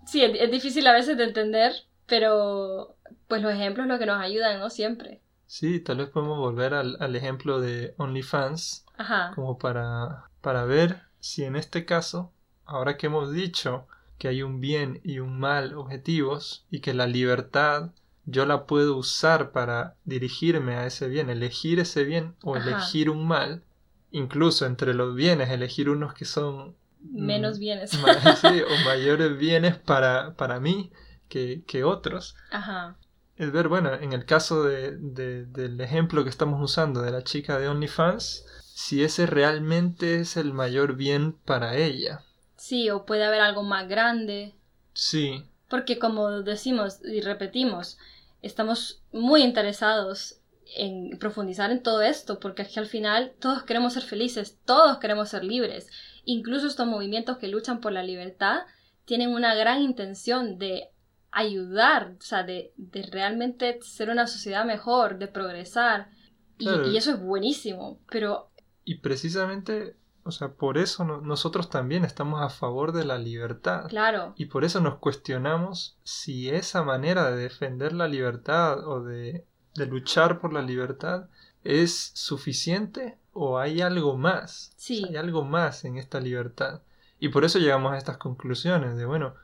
sí, 0.06 0.24
es, 0.24 0.50
difícil 0.50 0.84
a 0.88 0.92
veces 0.92 1.16
de 1.16 1.22
entender, 1.22 1.72
pero 2.06 2.96
pues 3.28 3.40
los 3.42 3.52
ejemplos 3.52 3.86
lo 3.86 4.00
que 4.00 4.06
nos 4.06 4.20
ayudan, 4.20 4.58
¿no? 4.58 4.68
Siempre. 4.68 5.20
Sí, 5.50 5.80
tal 5.80 5.96
vez 5.96 6.10
podemos 6.10 6.38
volver 6.38 6.74
al, 6.74 6.96
al 7.00 7.16
ejemplo 7.16 7.60
de 7.60 7.92
OnlyFans 7.96 8.86
Ajá. 8.96 9.32
como 9.34 9.58
para, 9.58 10.30
para 10.42 10.64
ver 10.64 11.02
si 11.18 11.42
en 11.42 11.56
este 11.56 11.84
caso 11.84 12.30
ahora 12.66 12.96
que 12.96 13.06
hemos 13.08 13.32
dicho 13.32 13.88
que 14.16 14.28
hay 14.28 14.44
un 14.44 14.60
bien 14.60 15.00
y 15.02 15.18
un 15.18 15.40
mal 15.40 15.74
objetivos 15.74 16.66
y 16.70 16.78
que 16.78 16.94
la 16.94 17.08
libertad 17.08 17.90
yo 18.26 18.46
la 18.46 18.64
puedo 18.64 18.96
usar 18.96 19.50
para 19.50 19.96
dirigirme 20.04 20.76
a 20.76 20.86
ese 20.86 21.08
bien, 21.08 21.30
elegir 21.30 21.80
ese 21.80 22.04
bien 22.04 22.36
o 22.44 22.56
elegir 22.56 23.10
un 23.10 23.26
mal, 23.26 23.64
incluso 24.12 24.66
entre 24.66 24.94
los 24.94 25.16
bienes, 25.16 25.50
elegir 25.50 25.90
unos 25.90 26.14
que 26.14 26.26
son 26.26 26.76
menos 27.02 27.58
bienes 27.58 27.92
o 28.04 28.84
mayores 28.84 29.36
bienes 29.36 29.76
para, 29.78 30.32
para 30.36 30.60
mí 30.60 30.92
que, 31.28 31.64
que 31.66 31.82
otros. 31.82 32.36
Ajá. 32.52 32.96
Es 33.40 33.52
ver, 33.52 33.68
bueno, 33.68 33.94
en 33.94 34.12
el 34.12 34.26
caso 34.26 34.64
de, 34.64 34.98
del 34.98 35.80
ejemplo 35.80 36.24
que 36.24 36.28
estamos 36.28 36.62
usando 36.62 37.00
de 37.00 37.10
la 37.10 37.24
chica 37.24 37.58
de 37.58 37.68
OnlyFans, 37.68 38.44
si 38.74 39.02
ese 39.02 39.24
realmente 39.24 40.20
es 40.20 40.36
el 40.36 40.52
mayor 40.52 40.94
bien 40.94 41.32
para 41.32 41.74
ella. 41.78 42.20
Sí, 42.56 42.90
o 42.90 43.06
puede 43.06 43.24
haber 43.24 43.40
algo 43.40 43.62
más 43.62 43.88
grande. 43.88 44.52
Sí. 44.92 45.42
Porque 45.70 45.98
como 45.98 46.42
decimos 46.42 46.98
y 47.02 47.22
repetimos, 47.22 47.96
estamos 48.42 49.00
muy 49.10 49.42
interesados 49.42 50.36
en 50.76 51.18
profundizar 51.18 51.70
en 51.70 51.82
todo 51.82 52.02
esto, 52.02 52.40
porque 52.40 52.60
es 52.60 52.68
que 52.68 52.80
al 52.80 52.88
final 52.88 53.32
todos 53.40 53.62
queremos 53.62 53.94
ser 53.94 54.02
felices, 54.02 54.58
todos 54.66 54.98
queremos 54.98 55.30
ser 55.30 55.44
libres. 55.44 55.88
Incluso 56.26 56.66
estos 56.66 56.86
movimientos 56.86 57.38
que 57.38 57.48
luchan 57.48 57.80
por 57.80 57.92
la 57.92 58.02
libertad 58.02 58.64
tienen 59.06 59.30
una 59.30 59.54
gran 59.54 59.80
intención 59.80 60.58
de 60.58 60.90
ayudar, 61.32 62.16
o 62.18 62.22
sea, 62.22 62.42
de, 62.42 62.72
de 62.76 63.02
realmente 63.10 63.78
ser 63.82 64.10
una 64.10 64.26
sociedad 64.26 64.64
mejor, 64.64 65.18
de 65.18 65.28
progresar. 65.28 66.10
Y, 66.58 66.68
y, 66.68 66.96
eso 66.96 67.12
es 67.12 67.20
buenísimo, 67.20 68.00
pero... 68.10 68.50
Y 68.84 68.96
precisamente 68.96 69.96
o 70.22 70.32
sea, 70.32 70.52
por 70.52 70.76
eso 70.76 71.04
nosotros 71.04 71.70
también 71.70 72.04
estamos 72.04 72.42
a 72.42 72.50
favor 72.50 72.92
de 72.92 73.04
la 73.04 73.18
libertad. 73.18 73.88
Claro. 73.88 74.34
Y 74.36 74.46
por 74.46 74.64
eso 74.64 74.80
nos 74.80 74.98
cuestionamos 74.98 75.96
si 76.02 76.50
esa 76.50 76.82
manera 76.82 77.30
de 77.30 77.42
defender 77.42 77.92
la 77.92 78.06
libertad 78.06 78.86
o 78.86 79.02
de, 79.02 79.46
de 79.74 79.86
luchar 79.86 80.38
por 80.40 80.52
la 80.52 80.62
libertad 80.62 81.28
es 81.64 82.12
suficiente 82.14 83.18
o 83.32 83.58
hay 83.58 83.80
algo 83.80 84.16
más. 84.16 84.72
Sí. 84.76 85.04
hay 85.08 85.16
algo 85.16 85.44
más 85.44 85.84
en 85.84 85.96
esta 85.96 86.20
libertad. 86.20 86.82
Y 87.18 87.28
por 87.28 87.44
eso 87.44 87.58
llegamos 87.58 87.92
a 87.92 87.98
estas 87.98 88.18
conclusiones 88.18 88.96
de, 88.96 89.06
bueno, 89.06 89.34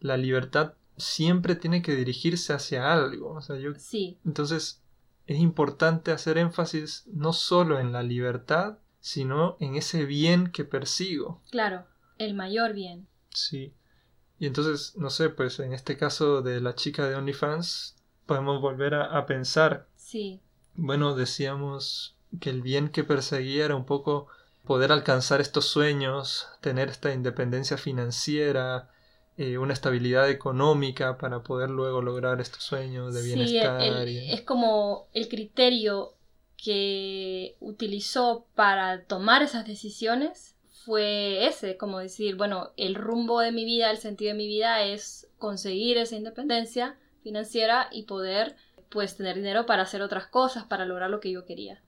la 0.00 0.16
libertad 0.16 0.74
siempre 0.96 1.56
tiene 1.56 1.82
que 1.82 1.96
dirigirse 1.96 2.52
hacia 2.52 2.92
algo. 2.92 3.32
O 3.32 3.42
sea, 3.42 3.56
yo... 3.56 3.72
Sí. 3.76 4.18
Entonces, 4.24 4.82
es 5.26 5.38
importante 5.38 6.12
hacer 6.12 6.38
énfasis 6.38 7.04
no 7.12 7.32
solo 7.32 7.80
en 7.80 7.92
la 7.92 8.02
libertad, 8.02 8.78
sino 9.00 9.56
en 9.60 9.76
ese 9.76 10.04
bien 10.04 10.50
que 10.50 10.64
persigo. 10.64 11.42
Claro, 11.50 11.86
el 12.18 12.34
mayor 12.34 12.72
bien. 12.72 13.06
Sí. 13.30 13.74
Y 14.38 14.46
entonces, 14.46 14.96
no 14.96 15.10
sé, 15.10 15.30
pues 15.30 15.58
en 15.60 15.72
este 15.72 15.96
caso 15.96 16.42
de 16.42 16.60
la 16.60 16.74
chica 16.74 17.08
de 17.08 17.14
OnlyFans, 17.14 17.96
podemos 18.26 18.60
volver 18.60 18.94
a, 18.94 19.26
pensar. 19.26 19.88
Sí. 19.96 20.40
Bueno, 20.74 21.14
decíamos 21.14 22.16
que 22.40 22.50
el 22.50 22.62
bien 22.62 22.88
que 22.88 23.04
perseguía 23.04 23.64
era 23.64 23.76
un 23.76 23.84
poco 23.84 24.26
poder 24.64 24.92
alcanzar 24.92 25.40
estos 25.40 25.66
sueños, 25.66 26.48
tener 26.60 26.88
esta 26.88 27.12
independencia 27.12 27.76
financiera, 27.76 28.90
eh, 29.36 29.58
una 29.58 29.72
estabilidad 29.72 30.30
económica 30.30 31.18
para 31.18 31.42
poder 31.42 31.70
luego 31.70 32.02
lograr 32.02 32.40
estos 32.40 32.62
sueños 32.62 33.14
de 33.14 33.22
bienestar. 33.22 34.06
Sí, 34.06 34.30
es 34.30 34.42
como 34.42 35.08
el 35.12 35.28
criterio 35.28 36.14
que 36.56 37.56
utilizó 37.60 38.46
para 38.54 39.02
tomar 39.04 39.42
esas 39.42 39.66
decisiones 39.66 40.54
fue 40.84 41.46
ese, 41.46 41.76
como 41.76 41.98
decir, 41.98 42.36
bueno, 42.36 42.72
el 42.76 42.94
rumbo 42.94 43.40
de 43.40 43.52
mi 43.52 43.64
vida, 43.64 43.90
el 43.90 43.98
sentido 43.98 44.32
de 44.32 44.38
mi 44.38 44.46
vida 44.46 44.82
es 44.82 45.28
conseguir 45.38 45.96
esa 45.96 46.16
independencia 46.16 46.96
financiera 47.22 47.88
y 47.90 48.04
poder 48.04 48.54
pues 48.90 49.16
tener 49.16 49.36
dinero 49.36 49.66
para 49.66 49.82
hacer 49.82 50.02
otras 50.02 50.26
cosas, 50.26 50.64
para 50.64 50.84
lograr 50.84 51.10
lo 51.10 51.20
que 51.20 51.32
yo 51.32 51.44
quería. 51.44 51.82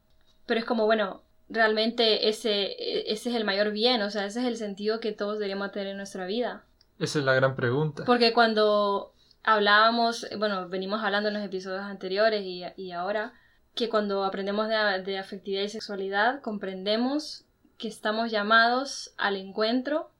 Pero 0.46 0.60
es 0.60 0.66
como, 0.66 0.86
bueno, 0.86 1.22
realmente 1.48 2.28
ese, 2.28 2.74
ese 3.12 3.30
es 3.30 3.36
el 3.36 3.44
mayor 3.44 3.70
bien, 3.70 4.02
o 4.02 4.10
sea, 4.10 4.26
ese 4.26 4.40
es 4.40 4.46
el 4.46 4.56
sentido 4.56 4.98
que 4.98 5.12
todos 5.12 5.34
deberíamos 5.34 5.72
tener 5.72 5.88
en 5.88 5.98
nuestra 5.98 6.26
vida. 6.26 6.64
Esa 6.98 7.18
es 7.18 7.24
la 7.24 7.34
gran 7.34 7.56
pregunta. 7.56 8.04
Porque 8.04 8.32
cuando 8.32 9.12
hablábamos, 9.42 10.26
bueno, 10.38 10.68
venimos 10.68 11.02
hablando 11.02 11.28
en 11.28 11.34
los 11.34 11.44
episodios 11.44 11.82
anteriores 11.82 12.42
y, 12.44 12.64
y 12.76 12.92
ahora, 12.92 13.32
que 13.74 13.88
cuando 13.88 14.24
aprendemos 14.24 14.68
de, 14.68 15.02
de 15.02 15.18
afectividad 15.18 15.62
y 15.62 15.68
sexualidad, 15.68 16.40
comprendemos 16.40 17.44
que 17.78 17.88
estamos 17.88 18.30
llamados 18.30 19.14
al 19.18 19.36
encuentro, 19.36 20.10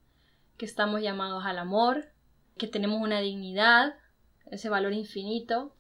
que 0.57 0.67
estamos 0.67 1.03
llamados 1.03 1.45
al 1.45 1.59
amor, 1.59 2.07
que 2.57 2.67
tenemos 2.67 3.01
una 3.01 3.21
dignidad, 3.21 3.95
ese 4.51 4.69
valor 4.69 4.93
infinito, 4.93 5.75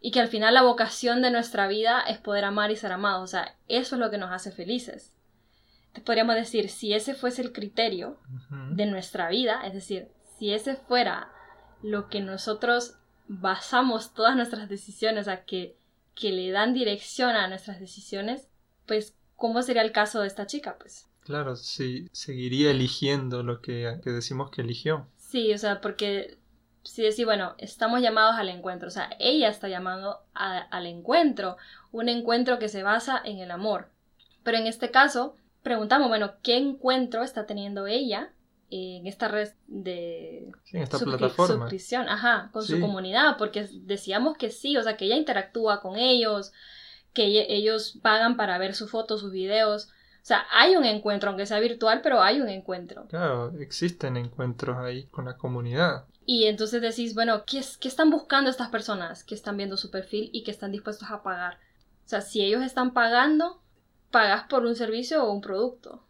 y 0.00 0.10
que 0.10 0.20
al 0.20 0.28
final 0.28 0.52
la 0.52 0.62
vocación 0.62 1.22
de 1.22 1.30
nuestra 1.30 1.66
vida 1.66 2.02
es 2.02 2.18
poder 2.18 2.44
amar 2.44 2.70
y 2.70 2.76
ser 2.76 2.92
amados. 2.92 3.22
O 3.22 3.26
sea, 3.26 3.56
eso 3.68 3.96
es 3.96 4.00
lo 4.00 4.10
que 4.10 4.18
nos 4.18 4.30
hace 4.30 4.50
felices. 4.50 5.14
podríamos 6.04 6.34
decir, 6.34 6.68
si 6.68 6.92
ese 6.92 7.14
fuese 7.14 7.40
el 7.40 7.52
criterio 7.52 8.18
de 8.72 8.84
nuestra 8.84 9.28
vida, 9.30 9.62
es 9.64 9.72
decir, 9.72 10.08
si 10.38 10.52
ese 10.52 10.76
fuera 10.76 11.30
lo 11.82 12.08
que 12.08 12.20
nosotros 12.20 12.96
basamos 13.28 14.14
todas 14.14 14.36
nuestras 14.36 14.68
decisiones, 14.68 15.22
o 15.22 15.24
sea, 15.24 15.44
que, 15.44 15.76
que 16.14 16.32
le 16.32 16.50
dan 16.50 16.74
dirección 16.74 17.30
a 17.30 17.48
nuestras 17.48 17.80
decisiones, 17.80 18.48
pues 18.86 19.16
¿cómo 19.36 19.62
sería 19.62 19.82
el 19.82 19.92
caso 19.92 20.20
de 20.20 20.26
esta 20.26 20.46
chica? 20.46 20.76
Pues. 20.78 21.06
Claro, 21.20 21.56
sí, 21.56 22.08
seguiría 22.12 22.70
eligiendo 22.70 23.42
lo 23.42 23.60
que, 23.60 23.98
decimos 24.04 24.50
que 24.50 24.62
eligió. 24.62 25.06
Sí, 25.16 25.52
o 25.52 25.58
sea, 25.58 25.80
porque 25.80 26.38
si 26.82 27.02
decir, 27.02 27.24
bueno, 27.24 27.54
estamos 27.58 28.02
llamados 28.02 28.36
al 28.36 28.50
encuentro, 28.50 28.88
o 28.88 28.90
sea, 28.90 29.10
ella 29.18 29.48
está 29.48 29.68
llamando 29.68 30.18
al 30.34 30.86
encuentro, 30.86 31.56
un 31.92 32.10
encuentro 32.10 32.58
que 32.58 32.68
se 32.68 32.82
basa 32.82 33.20
en 33.24 33.38
el 33.38 33.50
amor. 33.50 33.88
Pero 34.42 34.58
en 34.58 34.66
este 34.66 34.90
caso, 34.90 35.34
preguntamos, 35.62 36.08
bueno, 36.08 36.34
¿qué 36.42 36.58
encuentro 36.58 37.22
está 37.22 37.46
teniendo 37.46 37.86
ella 37.86 38.33
en 38.76 39.06
esta 39.06 39.28
red 39.28 39.50
de 39.68 40.50
sí, 40.64 40.76
en 40.76 40.82
esta 40.82 40.98
plataforma. 40.98 41.66
suscripción, 41.66 42.08
ajá, 42.08 42.50
con 42.52 42.64
su 42.64 42.80
comunidad? 42.80 43.36
Porque 43.38 43.68
decíamos 43.82 44.36
que 44.36 44.50
sí, 44.50 44.76
o 44.76 44.82
sea, 44.82 44.96
que 44.96 45.04
ella 45.04 45.16
interactúa 45.16 45.80
con 45.80 45.96
ellos, 45.96 46.52
que 47.12 47.46
ellos 47.54 48.00
pagan 48.02 48.36
para 48.36 48.58
ver 48.58 48.74
sus 48.74 48.90
fotos, 48.90 49.20
sus 49.20 49.30
videos. 49.30 49.86
O 49.86 50.26
sea, 50.26 50.44
hay 50.52 50.74
un 50.74 50.84
encuentro, 50.84 51.28
aunque 51.30 51.46
sea 51.46 51.60
virtual, 51.60 52.00
pero 52.02 52.20
hay 52.20 52.40
un 52.40 52.48
encuentro. 52.48 53.06
Claro, 53.06 53.52
existen 53.60 54.16
encuentros 54.16 54.76
ahí 54.78 55.04
con 55.04 55.26
la 55.26 55.36
comunidad. 55.36 56.06
Y 56.26 56.46
entonces 56.46 56.82
decís, 56.82 57.14
bueno, 57.14 57.44
¿qué, 57.46 57.62
¿qué 57.78 57.86
están 57.86 58.10
buscando 58.10 58.50
estas 58.50 58.70
personas 58.70 59.22
que 59.22 59.36
están 59.36 59.56
viendo 59.56 59.76
su 59.76 59.92
perfil 59.92 60.30
y 60.32 60.42
que 60.42 60.50
están 60.50 60.72
dispuestos 60.72 61.10
a 61.10 61.22
pagar? 61.22 61.58
O 62.04 62.08
sea, 62.08 62.22
si 62.22 62.42
ellos 62.42 62.62
están 62.62 62.92
pagando, 62.92 63.62
pagas 64.10 64.48
por 64.48 64.64
un 64.64 64.74
servicio 64.74 65.22
o 65.22 65.32
un 65.32 65.40
producto. 65.40 66.02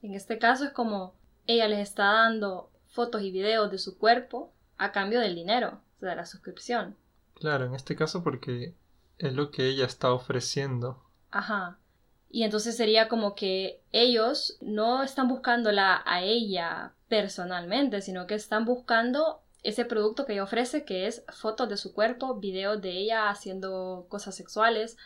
En 0.00 0.14
este 0.14 0.38
caso 0.38 0.64
es 0.64 0.70
como 0.70 1.17
ella 1.48 1.66
les 1.66 1.80
está 1.80 2.04
dando 2.04 2.70
fotos 2.86 3.22
y 3.22 3.32
videos 3.32 3.70
de 3.70 3.78
su 3.78 3.98
cuerpo 3.98 4.52
a 4.76 4.92
cambio 4.92 5.18
del 5.18 5.34
dinero, 5.34 5.80
o 5.96 5.98
sea, 5.98 6.10
de 6.10 6.16
la 6.16 6.26
suscripción. 6.26 6.96
Claro, 7.34 7.64
en 7.64 7.74
este 7.74 7.96
caso 7.96 8.22
porque 8.22 8.76
es 9.18 9.32
lo 9.32 9.50
que 9.50 9.66
ella 9.66 9.86
está 9.86 10.12
ofreciendo. 10.12 11.02
Ajá. 11.30 11.78
Y 12.30 12.42
entonces 12.42 12.76
sería 12.76 13.08
como 13.08 13.34
que 13.34 13.82
ellos 13.90 14.58
no 14.60 15.02
están 15.02 15.28
buscándola 15.28 16.02
a 16.04 16.22
ella 16.22 16.92
personalmente, 17.08 18.02
sino 18.02 18.26
que 18.26 18.34
están 18.34 18.66
buscando 18.66 19.42
ese 19.62 19.86
producto 19.86 20.26
que 20.26 20.34
ella 20.34 20.44
ofrece, 20.44 20.84
que 20.84 21.06
es 21.06 21.24
fotos 21.32 21.68
de 21.70 21.78
su 21.78 21.94
cuerpo, 21.94 22.38
videos 22.38 22.82
de 22.82 22.90
ella 22.90 23.30
haciendo 23.30 24.06
cosas 24.10 24.36
sexuales. 24.36 24.98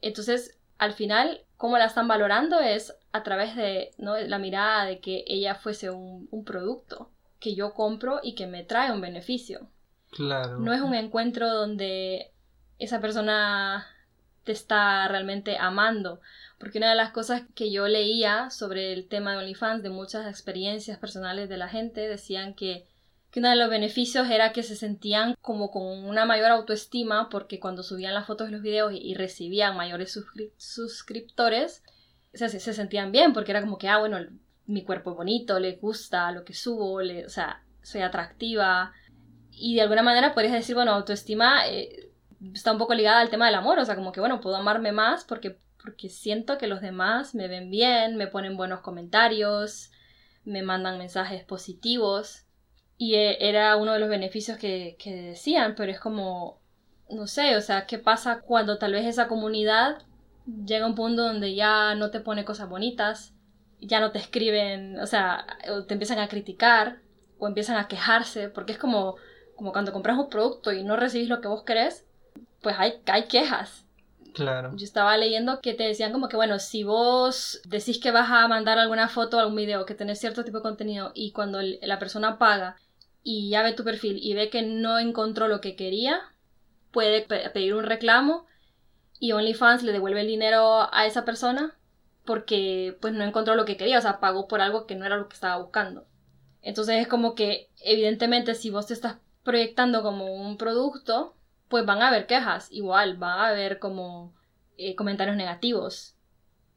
Entonces, 0.00 0.59
al 0.80 0.94
final, 0.94 1.42
cómo 1.58 1.76
la 1.76 1.84
están 1.84 2.08
valorando 2.08 2.58
es 2.58 2.96
a 3.12 3.22
través 3.22 3.54
de 3.54 3.90
¿no? 3.98 4.16
la 4.16 4.38
mirada 4.38 4.86
de 4.86 4.98
que 4.98 5.24
ella 5.26 5.54
fuese 5.54 5.90
un, 5.90 6.26
un 6.30 6.44
producto 6.44 7.10
que 7.38 7.54
yo 7.54 7.74
compro 7.74 8.20
y 8.22 8.34
que 8.34 8.46
me 8.46 8.64
trae 8.64 8.90
un 8.90 9.02
beneficio. 9.02 9.68
Claro. 10.10 10.58
No 10.58 10.72
es 10.72 10.80
un 10.80 10.94
encuentro 10.94 11.52
donde 11.52 12.32
esa 12.78 12.98
persona 12.98 13.86
te 14.44 14.52
está 14.52 15.06
realmente 15.08 15.58
amando. 15.58 16.22
Porque 16.58 16.78
una 16.78 16.88
de 16.88 16.96
las 16.96 17.10
cosas 17.10 17.42
que 17.54 17.70
yo 17.70 17.86
leía 17.86 18.48
sobre 18.48 18.94
el 18.94 19.06
tema 19.06 19.32
de 19.32 19.38
OnlyFans, 19.38 19.82
de 19.82 19.90
muchas 19.90 20.26
experiencias 20.26 20.98
personales 20.98 21.50
de 21.50 21.58
la 21.58 21.68
gente, 21.68 22.08
decían 22.08 22.54
que, 22.54 22.86
que 23.30 23.40
uno 23.40 23.50
de 23.50 23.56
los 23.56 23.70
beneficios 23.70 24.28
era 24.28 24.52
que 24.52 24.62
se 24.62 24.74
sentían 24.76 25.36
como 25.40 25.70
con 25.70 26.04
una 26.04 26.24
mayor 26.24 26.50
autoestima 26.50 27.28
porque 27.28 27.60
cuando 27.60 27.82
subían 27.82 28.14
las 28.14 28.26
fotos 28.26 28.48
y 28.48 28.52
los 28.52 28.62
videos 28.62 28.92
y, 28.94 29.14
recibían 29.14 29.76
mayores 29.76 30.18
suscriptores, 30.56 31.84
se, 32.34 32.48
se 32.48 32.72
sentían 32.72 33.12
bien 33.12 33.32
porque 33.32 33.52
era 33.52 33.60
como 33.60 33.78
que, 33.78 33.88
ah, 33.88 33.98
bueno, 33.98 34.18
mi 34.66 34.82
cuerpo 34.82 35.10
es 35.10 35.16
bonito, 35.16 35.58
le 35.58 35.76
gusta 35.76 36.30
lo 36.32 36.44
que 36.44 36.54
subo, 36.54 37.02
le, 37.02 37.26
o 37.26 37.28
sea, 37.28 37.62
soy 37.82 38.02
atractiva. 38.02 38.92
Y 39.50 39.74
de 39.74 39.82
alguna 39.82 40.02
manera 40.02 40.32
podrías 40.32 40.54
decir, 40.54 40.74
bueno, 40.74 40.92
autoestima 40.92 41.68
eh, 41.68 42.10
está 42.54 42.72
un 42.72 42.78
poco 42.78 42.94
ligada 42.94 43.20
al 43.20 43.30
tema 43.30 43.46
del 43.46 43.56
amor, 43.56 43.78
o 43.78 43.84
sea, 43.84 43.96
como 43.96 44.12
que 44.12 44.20
bueno, 44.20 44.40
puedo 44.40 44.56
amarme 44.56 44.92
más 44.92 45.24
porque, 45.24 45.58
porque 45.82 46.08
siento 46.08 46.58
que 46.58 46.66
los 46.66 46.80
demás 46.80 47.34
me 47.34 47.48
ven 47.48 47.70
bien, 47.70 48.16
me 48.16 48.26
ponen 48.26 48.56
buenos 48.56 48.80
comentarios, 48.80 49.90
me 50.44 50.62
mandan 50.62 50.98
mensajes 50.98 51.44
positivos. 51.44 52.46
Y 53.00 53.14
e, 53.14 53.48
era 53.48 53.76
uno 53.76 53.94
de 53.94 53.98
los 53.98 54.10
beneficios 54.10 54.58
que, 54.58 54.94
que 54.98 55.14
decían, 55.14 55.74
pero 55.74 55.90
es 55.90 55.98
como, 55.98 56.60
no 57.08 57.26
sé, 57.26 57.56
o 57.56 57.62
sea, 57.62 57.86
¿qué 57.86 57.98
pasa 57.98 58.42
cuando 58.42 58.76
tal 58.76 58.92
vez 58.92 59.06
esa 59.06 59.26
comunidad 59.26 60.02
llega 60.66 60.84
a 60.84 60.88
un 60.88 60.94
punto 60.94 61.22
donde 61.22 61.54
ya 61.54 61.94
no 61.94 62.10
te 62.10 62.20
pone 62.20 62.44
cosas 62.44 62.68
bonitas, 62.68 63.32
ya 63.80 64.00
no 64.00 64.12
te 64.12 64.18
escriben, 64.18 65.00
o 65.00 65.06
sea, 65.06 65.46
te 65.88 65.94
empiezan 65.94 66.18
a 66.18 66.28
criticar 66.28 67.00
o 67.38 67.46
empiezan 67.48 67.78
a 67.78 67.88
quejarse, 67.88 68.50
porque 68.50 68.72
es 68.72 68.78
como, 68.78 69.16
como 69.56 69.72
cuando 69.72 69.94
compras 69.94 70.18
un 70.18 70.28
producto 70.28 70.70
y 70.70 70.84
no 70.84 70.96
recibís 70.96 71.30
lo 71.30 71.40
que 71.40 71.48
vos 71.48 71.64
querés, 71.64 72.04
pues 72.60 72.76
hay, 72.78 73.00
hay 73.06 73.28
quejas. 73.28 73.86
Claro. 74.34 74.76
Yo 74.76 74.84
estaba 74.84 75.16
leyendo 75.16 75.62
que 75.62 75.72
te 75.72 75.84
decían 75.84 76.12
como 76.12 76.28
que, 76.28 76.36
bueno, 76.36 76.58
si 76.58 76.84
vos 76.84 77.62
decís 77.64 77.98
que 77.98 78.10
vas 78.10 78.30
a 78.30 78.46
mandar 78.46 78.78
alguna 78.78 79.08
foto 79.08 79.38
o 79.38 79.40
algún 79.40 79.56
video, 79.56 79.86
que 79.86 79.94
tenés 79.94 80.20
cierto 80.20 80.44
tipo 80.44 80.58
de 80.58 80.64
contenido 80.64 81.12
y 81.14 81.32
cuando 81.32 81.60
la 81.62 81.98
persona 81.98 82.38
paga 82.38 82.76
y 83.22 83.50
ya 83.50 83.62
ve 83.62 83.72
tu 83.72 83.84
perfil 83.84 84.18
y 84.22 84.34
ve 84.34 84.50
que 84.50 84.62
no 84.62 84.98
encontró 84.98 85.48
lo 85.48 85.60
que 85.60 85.76
quería, 85.76 86.20
puede 86.90 87.22
pedir 87.22 87.74
un 87.74 87.84
reclamo 87.84 88.46
y 89.18 89.32
OnlyFans 89.32 89.82
le 89.82 89.92
devuelve 89.92 90.22
el 90.22 90.26
dinero 90.26 90.92
a 90.92 91.06
esa 91.06 91.24
persona 91.24 91.76
porque 92.24 92.96
pues 93.00 93.12
no 93.12 93.24
encontró 93.24 93.54
lo 93.54 93.64
que 93.64 93.76
quería, 93.76 93.98
o 93.98 94.02
sea, 94.02 94.20
pagó 94.20 94.48
por 94.48 94.60
algo 94.60 94.86
que 94.86 94.94
no 94.94 95.04
era 95.04 95.16
lo 95.16 95.28
que 95.28 95.34
estaba 95.34 95.62
buscando. 95.62 96.06
Entonces 96.62 97.00
es 97.00 97.08
como 97.08 97.34
que 97.34 97.70
evidentemente 97.82 98.54
si 98.54 98.70
vos 98.70 98.86
te 98.86 98.94
estás 98.94 99.16
proyectando 99.42 100.02
como 100.02 100.34
un 100.34 100.56
producto, 100.56 101.34
pues 101.68 101.86
van 101.86 102.02
a 102.02 102.08
haber 102.08 102.26
quejas, 102.26 102.70
igual, 102.70 103.16
van 103.16 103.38
a 103.38 103.48
haber 103.48 103.78
como 103.78 104.34
eh, 104.76 104.94
comentarios 104.94 105.36
negativos. 105.36 106.16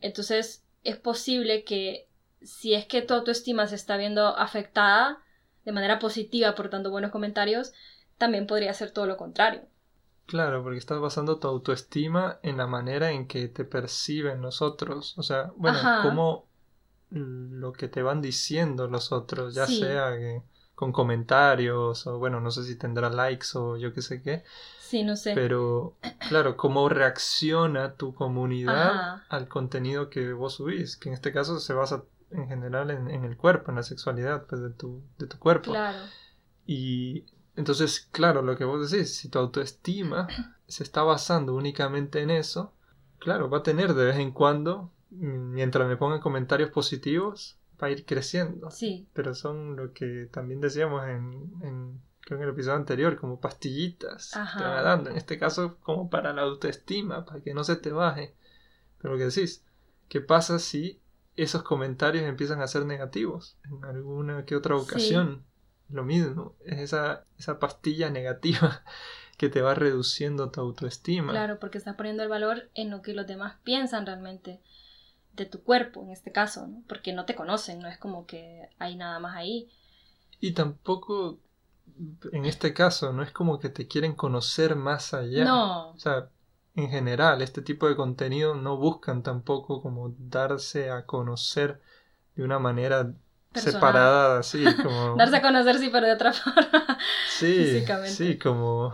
Entonces, 0.02 0.64
es 0.84 0.98
posible 0.98 1.64
que 1.64 2.08
si 2.42 2.74
es 2.74 2.86
que 2.86 3.02
tu 3.02 3.14
autoestima 3.14 3.68
se 3.68 3.76
está 3.76 3.98
viendo 3.98 4.28
afectada 4.28 5.20
de 5.66 5.72
manera 5.72 6.00
positiva 6.00 6.56
por 6.56 6.70
tanto 6.70 6.92
buenos 6.92 7.12
comentarios, 7.12 7.74
también 8.18 8.48
podría 8.48 8.74
ser 8.74 8.92
todo 8.92 9.06
lo 9.06 9.18
contrario. 9.18 9.62
Claro, 10.26 10.64
porque 10.64 10.78
estás 10.78 11.00
basando 11.00 11.40
tu 11.40 11.48
autoestima 11.48 12.40
en 12.44 12.58
la 12.58 12.68
manera 12.68 13.12
en 13.12 13.28
que 13.28 13.48
te 13.50 13.66
perciben 13.66 14.42
los 14.42 14.62
otros. 14.62 15.18
O 15.18 15.24
sea, 15.24 15.52
bueno, 15.58 15.80
como 16.02 16.48
lo 17.10 17.74
que 17.74 17.88
te 17.88 18.02
van 18.02 18.22
diciendo 18.22 18.88
los 18.88 19.12
otros, 19.12 19.54
ya 19.54 19.68
sea 19.68 20.18
que 20.18 20.42
con 20.76 20.92
comentarios 20.92 22.08
o 22.08 22.18
bueno, 22.18 22.40
no 22.40 22.52
sé 22.52 22.64
si 22.64 22.78
tendrá 22.78 23.10
likes 23.10 23.48
o 23.56 23.78
yo 23.78 23.94
qué 23.94 24.02
sé 24.02 24.22
qué. 24.22 24.44
Sí, 24.80 25.04
no 25.04 25.16
sé. 25.16 25.34
Pero 25.36 25.98
claro, 26.30 26.58
cómo 26.58 26.88
reacciona 26.90 27.96
tu 27.96 28.14
comunidad 28.14 29.24
al 29.30 29.48
contenido 29.48 30.10
que 30.10 30.34
vos 30.34 30.54
subís, 30.54 30.98
que 30.98 31.10
en 31.10 31.16
este 31.16 31.32
caso 31.32 31.60
se 31.60 31.74
basa 31.74 32.04
en 32.34 32.48
general 32.48 32.92
en, 32.92 33.24
el 33.24 33.38
cuerpo, 33.38 33.72
en 33.72 33.78
la 33.78 33.84
sexualidad 33.84 34.46
pues, 34.48 34.62
de, 34.62 34.70
tu, 34.70 35.02
de 35.18 35.28
tu 35.28 35.38
cuerpo. 35.40 35.72
Claro. 35.72 36.00
Y 36.66 37.26
entonces, 37.56 38.08
claro, 38.12 38.42
lo 38.42 38.58
que 38.58 38.66
vos 38.66 38.90
decís, 38.90 39.16
si 39.16 39.30
tu 39.30 39.40
autoestima 39.40 40.28
se 40.68 40.84
está 40.84 41.04
basando 41.04 41.56
únicamente 41.56 42.22
en 42.22 42.32
eso, 42.32 42.74
claro, 43.20 43.50
va 43.50 43.60
a 43.60 43.64
tener 43.64 43.94
de 43.94 44.06
vez 44.06 44.18
en 44.18 44.32
cuando, 44.32 44.92
mientras 45.10 45.88
me 45.88 45.98
pongan 45.98 46.20
comentarios 46.20 46.72
positivos, 46.72 47.58
va 47.82 47.88
a 47.88 47.92
ir 47.92 48.06
creciendo. 48.06 48.72
Sí. 48.72 49.08
Pero 49.14 49.36
son 49.36 49.76
lo 49.76 49.94
que 49.94 50.28
también 50.32 50.62
decíamos 50.62 51.04
en, 51.08 51.54
en 51.62 52.02
creo 52.24 52.38
en 52.38 52.44
el 52.44 52.54
episodio 52.54 52.78
anterior, 52.78 53.18
como 53.18 53.40
pastillitas 53.40 54.32
te 54.32 54.64
van 54.64 54.84
dando. 54.84 55.10
En 55.10 55.18
este 55.18 55.38
caso, 55.38 55.78
como 55.82 56.10
para 56.10 56.34
la 56.34 56.44
autoestima, 56.44 57.26
para 57.26 57.42
que 57.42 57.54
no 57.54 57.64
se 57.64 57.76
te 57.76 57.92
baje. 57.92 58.36
Pero 59.00 59.14
lo 59.14 59.18
que 59.18 59.26
decís, 59.26 59.64
¿qué 60.08 60.22
pasa 60.22 60.60
si 60.60 61.02
esos 61.36 61.64
comentarios 61.64 62.24
empiezan 62.26 62.62
a 62.62 62.68
ser 62.68 62.86
negativos 62.86 63.58
en 63.66 63.84
alguna 63.86 64.46
que 64.46 64.56
otra 64.56 64.76
ocasión. 64.76 65.44
Lo 65.90 66.04
mismo, 66.04 66.56
es 66.66 66.80
esa, 66.80 67.26
esa 67.38 67.60
pastilla 67.60 68.10
negativa 68.10 68.84
que 69.38 69.50
te 69.50 69.62
va 69.62 69.76
reduciendo 69.76 70.50
tu 70.50 70.62
autoestima. 70.62 71.32
Claro, 71.32 71.60
porque 71.60 71.78
estás 71.78 71.96
poniendo 71.96 72.24
el 72.24 72.30
valor 72.30 72.70
en 72.74 72.90
lo 72.90 73.02
que 73.02 73.14
los 73.14 73.28
demás 73.28 73.58
piensan 73.64 74.06
realmente 74.06 74.62
de 75.34 75.46
tu 75.46 75.64
cuerpo, 75.64 76.04
en 76.04 76.12
este 76.12 76.32
caso, 76.32 76.68
¿no? 76.68 76.84
porque 76.88 77.14
no 77.14 77.26
te 77.26 77.36
conocen, 77.36 77.80
no 77.80 77.88
es 77.88 77.98
como 77.98 78.26
que 78.26 78.70
hay 78.80 78.96
nada 78.96 79.20
más 79.20 79.36
ahí. 79.36 79.70
Y 80.40 80.54
tampoco, 80.54 81.40
en 82.32 82.46
este 82.46 82.74
caso, 82.74 83.14
no 83.14 83.24
es 83.24 83.32
como 83.32 83.60
que 83.60 83.70
te 83.70 83.88
quieren 83.88 84.14
conocer 84.14 84.76
más 84.76 85.14
allá. 85.14 85.46
No. 85.46 85.92
O 85.92 86.00
sea, 86.00 86.30
en 86.76 86.90
general, 86.90 87.42
este 87.42 87.62
tipo 87.62 87.88
de 87.88 87.96
contenido 87.96 88.56
no 88.56 88.78
buscan 88.78 89.24
tampoco 89.24 89.82
como 89.82 90.16
darse 90.18 90.90
a 90.90 91.06
conocer 91.06 91.80
de 92.36 92.44
una 92.44 92.60
manera 92.60 93.14
separada, 93.54 94.40
así 94.40 94.64
como... 94.84 95.16
darse 95.16 95.38
a 95.38 95.42
conocer, 95.42 95.78
sí, 95.78 95.90
pero 95.92 96.08
de 96.08 96.14
otra 96.14 96.34
forma. 96.34 96.98
Sí, 97.30 97.84
sí, 98.08 98.38
como 98.38 98.94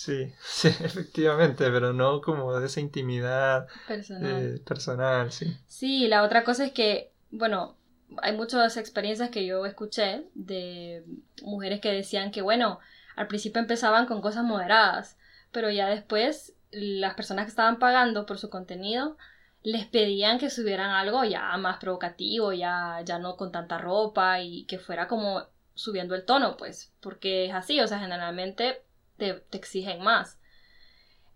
Sí, 0.00 0.32
sí, 0.42 0.68
efectivamente, 0.68 1.70
pero 1.70 1.92
no 1.92 2.22
como 2.22 2.58
de 2.58 2.66
esa 2.66 2.80
intimidad 2.80 3.68
personal. 3.86 4.42
Eh, 4.42 4.58
personal, 4.60 5.30
sí. 5.30 5.54
Sí, 5.66 6.08
la 6.08 6.22
otra 6.22 6.42
cosa 6.42 6.64
es 6.64 6.72
que, 6.72 7.12
bueno, 7.30 7.76
hay 8.22 8.34
muchas 8.34 8.78
experiencias 8.78 9.28
que 9.28 9.44
yo 9.44 9.66
escuché 9.66 10.24
de 10.34 11.04
mujeres 11.42 11.82
que 11.82 11.92
decían 11.92 12.30
que, 12.30 12.40
bueno, 12.40 12.78
al 13.14 13.26
principio 13.26 13.60
empezaban 13.60 14.06
con 14.06 14.22
cosas 14.22 14.42
moderadas, 14.42 15.18
pero 15.52 15.68
ya 15.70 15.86
después 15.88 16.54
las 16.70 17.14
personas 17.14 17.46
que 17.46 17.50
estaban 17.50 17.78
pagando 17.78 18.26
por 18.26 18.38
su 18.38 18.50
contenido 18.50 19.16
les 19.62 19.86
pedían 19.86 20.38
que 20.38 20.50
subieran 20.50 20.90
algo 20.90 21.24
ya 21.24 21.56
más 21.58 21.78
provocativo, 21.78 22.52
ya, 22.52 23.02
ya 23.04 23.18
no 23.18 23.36
con 23.36 23.52
tanta 23.52 23.78
ropa 23.78 24.40
y 24.40 24.64
que 24.64 24.78
fuera 24.78 25.06
como 25.06 25.44
subiendo 25.74 26.14
el 26.14 26.24
tono, 26.24 26.56
pues, 26.56 26.92
porque 27.00 27.46
es 27.46 27.54
así, 27.54 27.80
o 27.80 27.86
sea, 27.86 27.98
generalmente 27.98 28.82
te, 29.16 29.44
exigen 29.52 30.02
más. 30.02 30.38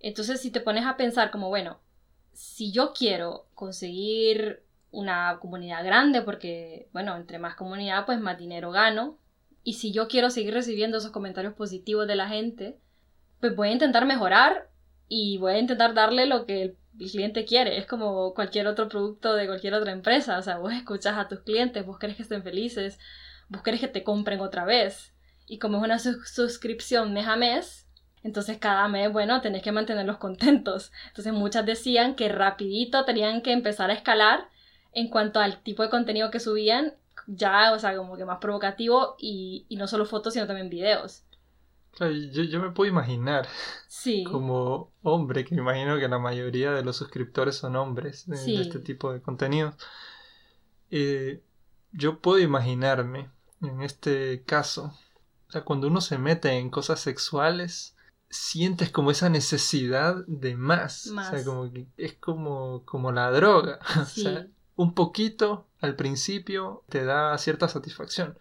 Entonces, 0.00 0.40
si 0.40 0.50
te 0.50 0.60
pones 0.60 0.86
a 0.86 0.96
pensar 0.96 1.30
como, 1.30 1.48
bueno, 1.48 1.80
si 2.32 2.72
yo 2.72 2.92
quiero 2.92 3.46
conseguir 3.54 4.62
una 4.90 5.38
comunidad 5.40 5.84
grande, 5.84 6.22
porque, 6.22 6.88
bueno, 6.92 7.16
entre 7.16 7.38
más 7.38 7.56
comunidad, 7.56 8.06
pues 8.06 8.20
más 8.20 8.38
dinero 8.38 8.70
gano. 8.70 9.18
Y 9.62 9.74
si 9.74 9.92
yo 9.92 10.08
quiero 10.08 10.30
seguir 10.30 10.54
recibiendo 10.54 10.98
esos 10.98 11.10
comentarios 11.10 11.54
positivos 11.54 12.06
de 12.06 12.16
la 12.16 12.28
gente, 12.28 12.78
pues 13.40 13.56
voy 13.56 13.68
a 13.68 13.72
intentar 13.72 14.04
mejorar 14.04 14.68
y 15.08 15.38
voy 15.38 15.52
a 15.54 15.58
intentar 15.58 15.94
darle 15.94 16.26
lo 16.26 16.46
que 16.46 16.62
el, 16.62 16.76
cliente 16.96 17.44
quiere. 17.44 17.78
Es 17.78 17.86
como 17.86 18.34
cualquier 18.34 18.68
otro 18.68 18.88
producto 18.88 19.34
de 19.34 19.46
cualquier 19.46 19.74
otra 19.74 19.90
empresa. 19.90 20.38
O 20.38 20.42
sea, 20.42 20.58
vos 20.58 20.72
escuchas 20.72 21.18
a 21.18 21.26
tus 21.26 21.40
clientes, 21.40 21.84
vos 21.84 21.98
querés 21.98 22.16
que 22.16 22.22
estén 22.22 22.44
felices, 22.44 23.00
vos 23.48 23.62
querés 23.62 23.80
que 23.80 23.88
te 23.88 24.04
compren 24.04 24.40
otra 24.40 24.64
vez. 24.64 25.12
Y 25.46 25.58
como 25.58 25.78
es 25.78 25.82
una 25.84 25.98
suscripción 25.98 27.12
mes 27.12 27.26
a 27.26 27.34
mes, 27.34 27.84
entonces 28.22 28.58
cada 28.58 28.88
mes, 28.88 29.12
bueno, 29.12 29.40
tenés 29.42 29.62
que 29.62 29.72
mantenerlos 29.72 30.16
contentos. 30.16 30.92
Entonces 31.08 31.32
muchas 31.32 31.66
decían 31.66 32.14
que 32.14 32.28
rapidito 32.28 33.04
tenían 33.04 33.42
que 33.42 33.52
empezar 33.52 33.90
a 33.90 33.94
escalar 33.94 34.48
en 34.92 35.08
cuanto 35.08 35.40
al 35.40 35.62
tipo 35.62 35.82
de 35.82 35.90
contenido 35.90 36.30
que 36.30 36.40
subían, 36.40 36.94
ya, 37.26 37.72
o 37.72 37.78
sea, 37.78 37.96
como 37.96 38.16
que 38.16 38.24
más 38.24 38.38
provocativo 38.38 39.16
y, 39.18 39.66
no 39.70 39.86
solo 39.86 40.06
fotos, 40.06 40.34
sino 40.34 40.46
también 40.46 40.70
videos. 40.70 41.23
Claro, 41.96 42.12
yo, 42.12 42.60
me 42.60 42.70
puedo 42.70 42.90
imaginar 42.90 43.46
sí. 43.88 44.24
como 44.24 44.92
hombre, 45.02 45.44
que 45.44 45.54
me 45.54 45.62
imagino 45.62 45.98
que 45.98 46.08
la 46.08 46.18
mayoría 46.18 46.72
de 46.72 46.84
los 46.84 46.96
suscriptores 46.96 47.56
son 47.56 47.76
hombres 47.76 48.26
de, 48.26 48.60
este 48.60 48.78
tipo 48.80 49.12
de 49.12 49.20
contenidos. 49.20 49.74
Eh, 50.90 51.42
yo 51.92 52.20
puedo 52.20 52.38
imaginarme 52.40 53.30
en 53.60 53.80
este 53.82 54.42
caso 54.44 54.92
sea, 55.54 55.64
cuando 55.64 55.86
uno 55.86 56.00
se 56.00 56.18
mete 56.18 56.50
en 56.50 56.70
cosas 56.70 57.00
sexuales, 57.00 57.96
sientes 58.28 58.90
como 58.90 59.10
esa 59.10 59.28
necesidad 59.28 60.24
de 60.26 60.56
más. 60.56 61.06
O 61.06 61.22
sea, 61.22 61.44
como 61.44 61.72
que 61.72 61.86
es 61.96 62.14
como, 62.14 62.82
como 62.84 63.12
la 63.12 63.30
droga. 63.30 63.78
O 64.00 64.04
sea, 64.04 64.46
un 64.76 64.94
poquito 64.94 65.66
al 65.80 65.94
principio 65.96 66.82
te 66.88 67.04
da 67.04 67.36
cierta 67.38 67.68
satisfacción. 67.68 68.36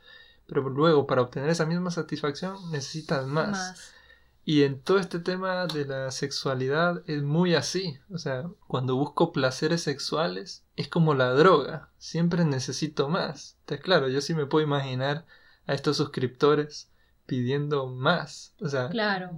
Pero 0.54 0.70
luego, 0.70 1.08
para 1.08 1.22
obtener 1.22 1.50
esa 1.50 1.66
misma 1.66 1.90
satisfacción, 1.90 2.72
necesitas 2.72 3.26
más. 3.26 3.50
más. 3.50 3.94
Y 4.46 4.64
en 4.64 4.82
todo 4.82 5.00
este 5.00 5.20
tema 5.20 5.68
de 5.68 5.86
la 5.86 6.12
sexualidad 6.12 7.02
es 7.08 7.24
muy 7.24 7.56
así. 7.56 7.98
O 8.12 8.18
sea, 8.18 8.50
cuando 8.68 8.96
busco 8.96 9.32
placeres 9.32 9.82
sexuales, 9.82 10.66
es 10.76 10.90
como 10.90 11.14
la 11.14 11.32
droga. 11.32 11.90
Siempre 11.98 12.44
necesito 12.44 13.08
más. 13.08 13.58
Entonces, 13.62 13.84
claro, 13.84 14.10
yo 14.10 14.20
sí 14.22 14.34
me 14.34 14.46
puedo 14.46 14.66
imaginar 14.66 15.26
a 15.66 15.74
estos 15.74 15.98
suscriptores 15.98 16.92
pidiendo 17.26 17.88
más. 17.88 18.54
O 18.60 18.68
sea, 18.68 18.90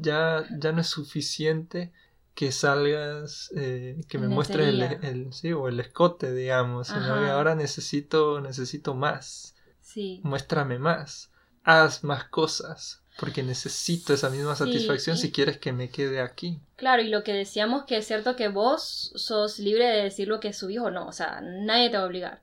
ya, 0.01 0.43
ya 0.59 0.71
no 0.71 0.81
es 0.81 0.87
suficiente 0.87 1.93
que 2.33 2.51
salgas, 2.51 3.51
eh, 3.55 4.01
que 4.09 4.17
me 4.17 4.27
muestres 4.27 4.67
el, 4.67 4.81
el, 4.81 5.33
sí, 5.33 5.53
o 5.53 5.69
el 5.69 5.79
escote, 5.79 6.33
digamos, 6.33 6.87
sino 6.87 7.15
que 7.19 7.29
ahora 7.29 7.55
necesito, 7.55 8.41
necesito 8.41 8.93
más. 8.93 9.54
Sí. 9.95 10.19
Muéstrame 10.23 10.77
más. 10.77 11.31
Haz 11.63 12.03
más 12.03 12.25
cosas. 12.25 13.01
Porque 13.17 13.41
necesito 13.41 14.13
esa 14.13 14.29
misma 14.29 14.57
satisfacción 14.57 15.17
si 15.17 15.31
quieres 15.31 15.57
que 15.57 15.71
me 15.71 15.89
quede 15.89 16.19
aquí. 16.19 16.59
Claro, 16.75 17.01
y 17.01 17.07
lo 17.07 17.23
que 17.23 17.31
decíamos 17.31 17.85
que 17.85 17.97
es 17.97 18.05
cierto 18.05 18.35
que 18.35 18.49
vos 18.49 19.13
sos 19.15 19.57
libre 19.57 19.87
de 19.87 20.03
decir 20.03 20.27
lo 20.27 20.41
que 20.41 20.51
subís 20.51 20.79
o 20.79 20.91
no, 20.91 21.07
o 21.07 21.13
sea, 21.13 21.39
nadie 21.41 21.89
te 21.89 21.95
va 21.95 22.03
a 22.03 22.07
obligar. 22.07 22.41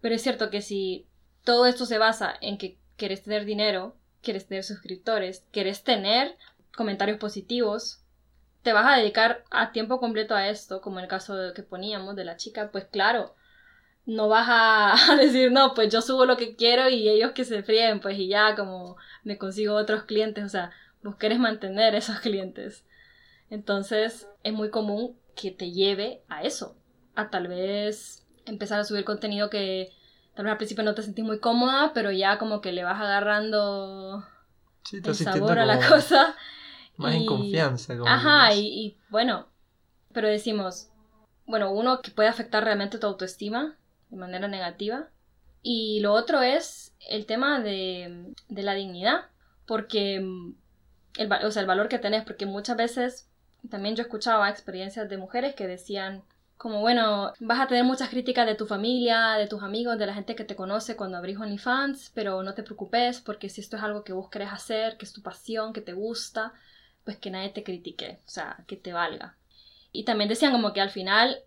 Pero 0.00 0.14
es 0.14 0.22
cierto 0.22 0.48
que 0.48 0.62
si 0.62 1.06
todo 1.44 1.66
esto 1.66 1.84
se 1.84 1.98
basa 1.98 2.34
en 2.40 2.56
que 2.56 2.78
quieres 2.96 3.22
tener 3.22 3.44
dinero 3.44 3.98
quieres 4.22 4.46
tener 4.46 4.64
suscriptores, 4.64 5.46
quieres 5.52 5.84
tener 5.84 6.36
comentarios 6.74 7.18
positivos, 7.18 8.00
te 8.62 8.72
vas 8.72 8.86
a 8.86 8.98
dedicar 8.98 9.44
a 9.50 9.72
tiempo 9.72 10.00
completo 10.00 10.34
a 10.34 10.48
esto, 10.48 10.80
como 10.80 10.98
en 10.98 11.04
el 11.04 11.08
caso 11.08 11.34
que 11.54 11.62
poníamos 11.62 12.16
de 12.16 12.24
la 12.24 12.36
chica, 12.36 12.70
pues 12.70 12.84
claro, 12.84 13.34
no 14.08 14.28
vas 14.28 14.46
a, 15.10 15.16
decir, 15.16 15.52
no, 15.52 15.74
pues 15.74 15.92
yo 15.92 16.02
subo 16.02 16.24
lo 16.24 16.36
que 16.36 16.56
quiero 16.56 16.88
y 16.88 17.08
ellos 17.08 17.30
que 17.32 17.44
se 17.44 17.62
fríen, 17.62 18.00
pues 18.00 18.18
y 18.18 18.26
ya 18.26 18.56
como 18.56 18.96
me 19.22 19.38
consigo 19.38 19.76
otros 19.76 20.02
clientes, 20.02 20.44
o 20.44 20.48
sea, 20.48 20.72
vos 21.04 21.14
querés 21.14 21.38
mantener 21.38 21.94
esos 21.94 22.18
clientes. 22.18 22.84
Entonces 23.50 24.26
es 24.42 24.52
muy 24.52 24.70
común 24.70 25.16
que 25.36 25.52
te 25.52 25.70
lleve 25.70 26.22
a 26.28 26.42
eso, 26.42 26.76
a 27.14 27.30
tal 27.30 27.46
vez 27.46 28.26
empezar 28.44 28.80
a 28.80 28.84
subir 28.84 29.04
contenido 29.04 29.48
que 29.48 29.92
Tal 30.38 30.44
vez 30.44 30.52
al 30.52 30.58
principio 30.58 30.84
no 30.84 30.94
te 30.94 31.02
sentís 31.02 31.24
muy 31.24 31.40
cómoda, 31.40 31.90
pero 31.92 32.12
ya 32.12 32.38
como 32.38 32.60
que 32.60 32.70
le 32.70 32.84
vas 32.84 33.00
agarrando 33.00 34.24
el 34.92 35.14
sabor 35.16 35.58
a 35.58 35.66
la 35.66 35.84
cosa. 35.84 36.36
Más 36.96 37.16
en 37.16 37.26
confianza. 37.26 37.94
Ajá, 38.06 38.54
y, 38.54 38.96
bueno, 39.08 39.48
pero 40.12 40.28
decimos, 40.28 40.90
bueno, 41.44 41.72
uno 41.72 42.02
que 42.02 42.12
puede 42.12 42.28
afectar 42.28 42.62
realmente 42.62 42.98
tu 42.98 43.08
autoestima 43.08 43.77
de 44.10 44.16
manera 44.16 44.48
negativa. 44.48 45.08
Y 45.62 46.00
lo 46.00 46.12
otro 46.12 46.42
es 46.42 46.94
el 47.08 47.26
tema 47.26 47.60
de, 47.60 48.32
de 48.48 48.62
la 48.62 48.74
dignidad, 48.74 49.26
porque 49.66 50.16
el, 50.16 51.32
o 51.32 51.50
sea, 51.50 51.62
el 51.62 51.68
valor 51.68 51.88
que 51.88 51.98
tenés, 51.98 52.24
porque 52.24 52.46
muchas 52.46 52.76
veces 52.76 53.28
también 53.68 53.96
yo 53.96 54.02
escuchaba 54.02 54.48
experiencias 54.48 55.08
de 55.08 55.16
mujeres 55.16 55.54
que 55.54 55.66
decían, 55.66 56.22
como 56.56 56.80
bueno, 56.80 57.32
vas 57.40 57.60
a 57.60 57.66
tener 57.68 57.84
muchas 57.84 58.08
críticas 58.08 58.46
de 58.46 58.56
tu 58.56 58.66
familia, 58.66 59.34
de 59.34 59.46
tus 59.46 59.62
amigos, 59.62 59.98
de 59.98 60.06
la 60.06 60.14
gente 60.14 60.34
que 60.34 60.44
te 60.44 60.56
conoce 60.56 60.96
cuando 60.96 61.16
abrís 61.16 61.38
OnlyFans, 61.38 62.10
pero 62.14 62.42
no 62.42 62.54
te 62.54 62.64
preocupes 62.64 63.20
porque 63.20 63.48
si 63.48 63.60
esto 63.60 63.76
es 63.76 63.82
algo 63.82 64.02
que 64.02 64.12
vos 64.12 64.28
querés 64.28 64.52
hacer, 64.52 64.96
que 64.96 65.04
es 65.04 65.12
tu 65.12 65.22
pasión, 65.22 65.72
que 65.72 65.80
te 65.80 65.92
gusta, 65.92 66.52
pues 67.04 67.16
que 67.16 67.30
nadie 67.30 67.50
te 67.50 67.62
critique, 67.62 68.20
o 68.26 68.28
sea, 68.28 68.64
que 68.66 68.76
te 68.76 68.92
valga. 68.92 69.36
Y 69.92 70.04
también 70.04 70.28
decían 70.28 70.52
como 70.52 70.72
que 70.72 70.80
al 70.80 70.90
final 70.90 71.38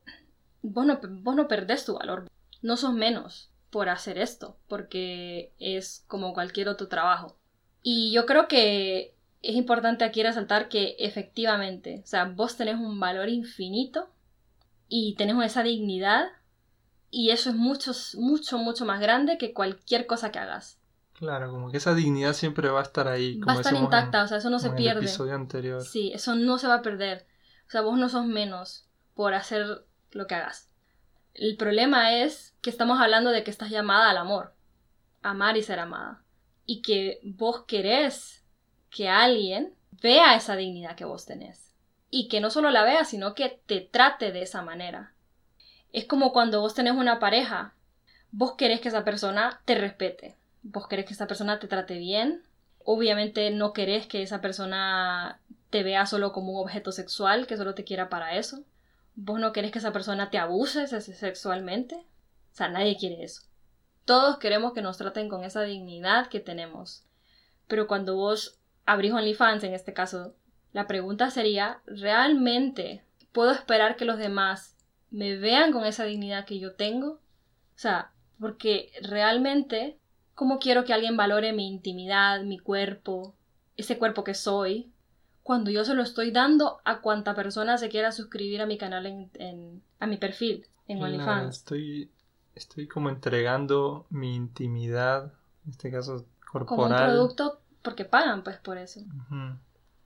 vos 0.62 0.86
no, 0.86 1.00
vos 1.02 1.36
no 1.36 1.48
perdés 1.48 1.86
tu 1.86 1.94
valor, 1.98 2.30
no 2.62 2.78
sos 2.78 2.94
menos 2.94 3.52
por 3.70 3.90
hacer 3.90 4.18
esto, 4.18 4.58
porque 4.68 5.54
es 5.60 6.04
como 6.08 6.34
cualquier 6.34 6.68
otro 6.70 6.88
trabajo. 6.88 7.38
Y 7.82 8.12
yo 8.12 8.26
creo 8.26 8.48
que 8.48 9.16
es 9.42 9.56
importante 9.56 10.04
aquí 10.04 10.22
resaltar 10.22 10.70
que 10.70 10.96
efectivamente, 11.00 12.02
o 12.04 12.08
sea, 12.08 12.26
vos 12.26 12.58
tenés 12.58 12.76
un 12.76 13.00
valor 13.00 13.30
infinito 13.30 14.10
y 14.88 15.16
tenemos 15.16 15.46
esa 15.46 15.64
dignidad 15.64 16.28
y 17.10 17.32
eso 17.32 17.50
es 17.50 17.56
mucho, 17.56 17.92
mucho, 18.18 18.58
mucho 18.58 18.86
más 18.86 19.00
grande 19.00 19.38
que 19.38 19.54
cualquier 19.54 20.06
cosa 20.06 20.32
que 20.32 20.40
hagas. 20.40 20.78
Claro, 21.14 21.52
como 21.52 21.70
que 21.70 21.78
esa 21.78 21.94
dignidad 21.94 22.34
siempre 22.34 22.70
va 22.70 22.80
a 22.80 22.84
estar 22.84 23.08
ahí. 23.08 23.40
va 23.40 23.54
a 23.54 23.56
estar 23.58 23.76
intacta, 23.76 24.24
o 24.24 24.28
sea, 24.28 24.38
eso 24.38 24.50
no 24.50 24.60
se 24.60 24.72
pierde. 24.72 25.02
El 25.02 25.06
episodio 25.06 25.36
anterior. 25.36 25.82
Sí, 25.82 26.12
eso 26.14 26.36
no 26.36 26.58
se 26.58 26.68
va 26.68 26.76
a 26.76 26.82
perder. 26.82 27.28
O 27.68 27.70
sea, 27.70 27.82
vos 27.82 27.98
no 27.98 28.10
sos 28.10 28.26
menos 28.26 28.88
por 29.14 29.34
hacer 29.34 29.86
lo 30.12 30.26
que 30.26 30.36
hagas. 30.36 30.71
El 31.34 31.58
problema 31.58 32.16
es 32.18 32.54
que 32.62 32.70
estamos 32.70 33.00
hablando 33.00 33.32
de 33.32 33.44
que 33.44 33.52
estás 33.52 33.70
llamada 33.70 34.10
al 34.10 34.18
amor, 34.18 34.54
amar 35.22 35.58
y 35.58 35.64
ser 35.64 35.80
amada. 35.80 36.24
Y 36.66 36.82
que 36.82 37.20
vos 37.24 37.64
querés 37.66 38.44
que 38.90 39.10
alguien 39.10 39.74
vea 40.02 40.36
esa 40.36 40.56
dignidad 40.56 40.96
que 40.96 41.06
vos 41.06 41.26
tenés 41.26 41.74
y 42.10 42.28
que 42.28 42.42
no 42.42 42.50
solo 42.50 42.72
la 42.72 42.84
vea, 42.84 43.06
sino 43.06 43.34
que 43.34 43.62
te 43.66 43.82
trate 43.82 44.32
de 44.32 44.42
esa 44.42 44.62
manera. 44.62 45.14
Es 45.94 46.06
como 46.06 46.34
cuando 46.34 46.62
vos 46.62 46.74
tenés 46.74 46.94
una 46.94 47.20
pareja 47.20 47.74
vos 48.32 48.54
querés 48.54 48.82
que 48.82 48.88
esa 48.88 49.04
persona 49.04 49.62
te 49.66 49.76
respete, 49.76 50.38
vos 50.64 50.88
querés 50.88 51.06
que 51.06 51.14
esa 51.14 51.28
persona 51.28 51.60
te 51.60 51.68
trate 51.68 51.98
bien, 51.98 52.44
obviamente 52.84 53.52
no 53.52 53.74
querés 53.74 54.08
que 54.08 54.24
esa 54.24 54.42
persona 54.42 55.40
te 55.70 55.84
vea 55.84 56.06
solo 56.06 56.32
como 56.32 56.54
un 56.54 56.64
objeto 56.64 56.92
sexual, 56.92 57.48
que 57.48 57.58
solo 57.58 57.76
te 57.76 57.84
quiera 57.84 58.10
para 58.10 58.36
eso. 58.36 58.64
Vos 59.16 59.40
no 59.40 59.52
querés 59.52 59.72
que 59.72 59.80
esa 59.80 59.94
persona 59.94 60.30
te 60.30 60.38
abuse 60.38 60.88
sexualmente. 60.88 61.96
O 61.96 62.56
sea, 62.56 62.70
nadie 62.70 62.98
quiere 62.98 63.24
eso. 63.24 63.44
Todos 64.06 64.38
queremos 64.40 64.74
que 64.74 64.82
nos 64.82 64.98
traten 64.98 65.30
con 65.30 65.44
esa 65.44 65.62
dignidad 65.62 66.28
que 66.28 66.40
tenemos. 66.40 67.06
Pero 67.68 67.88
cuando 67.88 68.16
vos 68.16 68.60
abrís 68.86 69.14
OnlyFans, 69.14 69.64
en 69.64 69.74
este 69.74 69.94
caso, 69.94 70.36
la 70.74 70.88
pregunta 70.88 71.30
sería, 71.30 71.82
¿realmente 71.86 73.04
puedo 73.32 73.52
esperar 73.52 73.96
que 73.96 74.06
los 74.06 74.18
demás 74.18 74.76
me 75.10 75.38
vean 75.38 75.72
con 75.72 75.86
esa 75.86 76.06
dignidad 76.06 76.46
que 76.46 76.60
yo 76.60 76.76
tengo? 76.76 77.08
O 77.12 77.80
sea, 77.82 78.12
porque 78.40 78.92
realmente, 79.02 80.00
¿cómo 80.34 80.60
quiero 80.60 80.84
que 80.84 80.94
alguien 80.94 81.18
valore 81.18 81.54
mi 81.54 81.68
intimidad, 81.68 82.42
mi 82.42 82.58
cuerpo, 82.58 83.36
ese 83.78 83.98
cuerpo 83.98 84.24
que 84.24 84.34
soy, 84.34 84.92
cuando 85.44 85.72
yo 85.72 85.84
se 85.84 85.96
lo 85.96 86.04
estoy 86.04 86.32
dando 86.32 86.82
a 86.86 87.02
cuanta 87.02 87.36
persona 87.36 87.78
se 87.78 87.90
quiera 87.90 88.12
suscribir 88.12 88.62
a 88.62 88.66
mi 88.66 88.78
canal 88.78 89.06
en, 89.06 89.82
a 90.00 90.08
mi 90.08 90.18
perfil 90.18 90.68
en 90.88 91.02
OnlyFans? 91.02 91.58
Estoy, 91.58 92.12
estoy 92.56 92.88
como 92.88 93.10
entregando 93.10 94.06
mi 94.10 94.36
intimidad, 94.36 95.34
en 95.66 95.72
este 95.72 95.92
caso 95.92 96.26
corporal. 96.52 96.68
Como 96.68 96.88
un 96.88 96.96
producto 96.96 97.62
porque 97.82 98.06
pagan 98.06 98.44
pues 98.44 98.58
por 98.58 98.78
eso. 98.78 99.02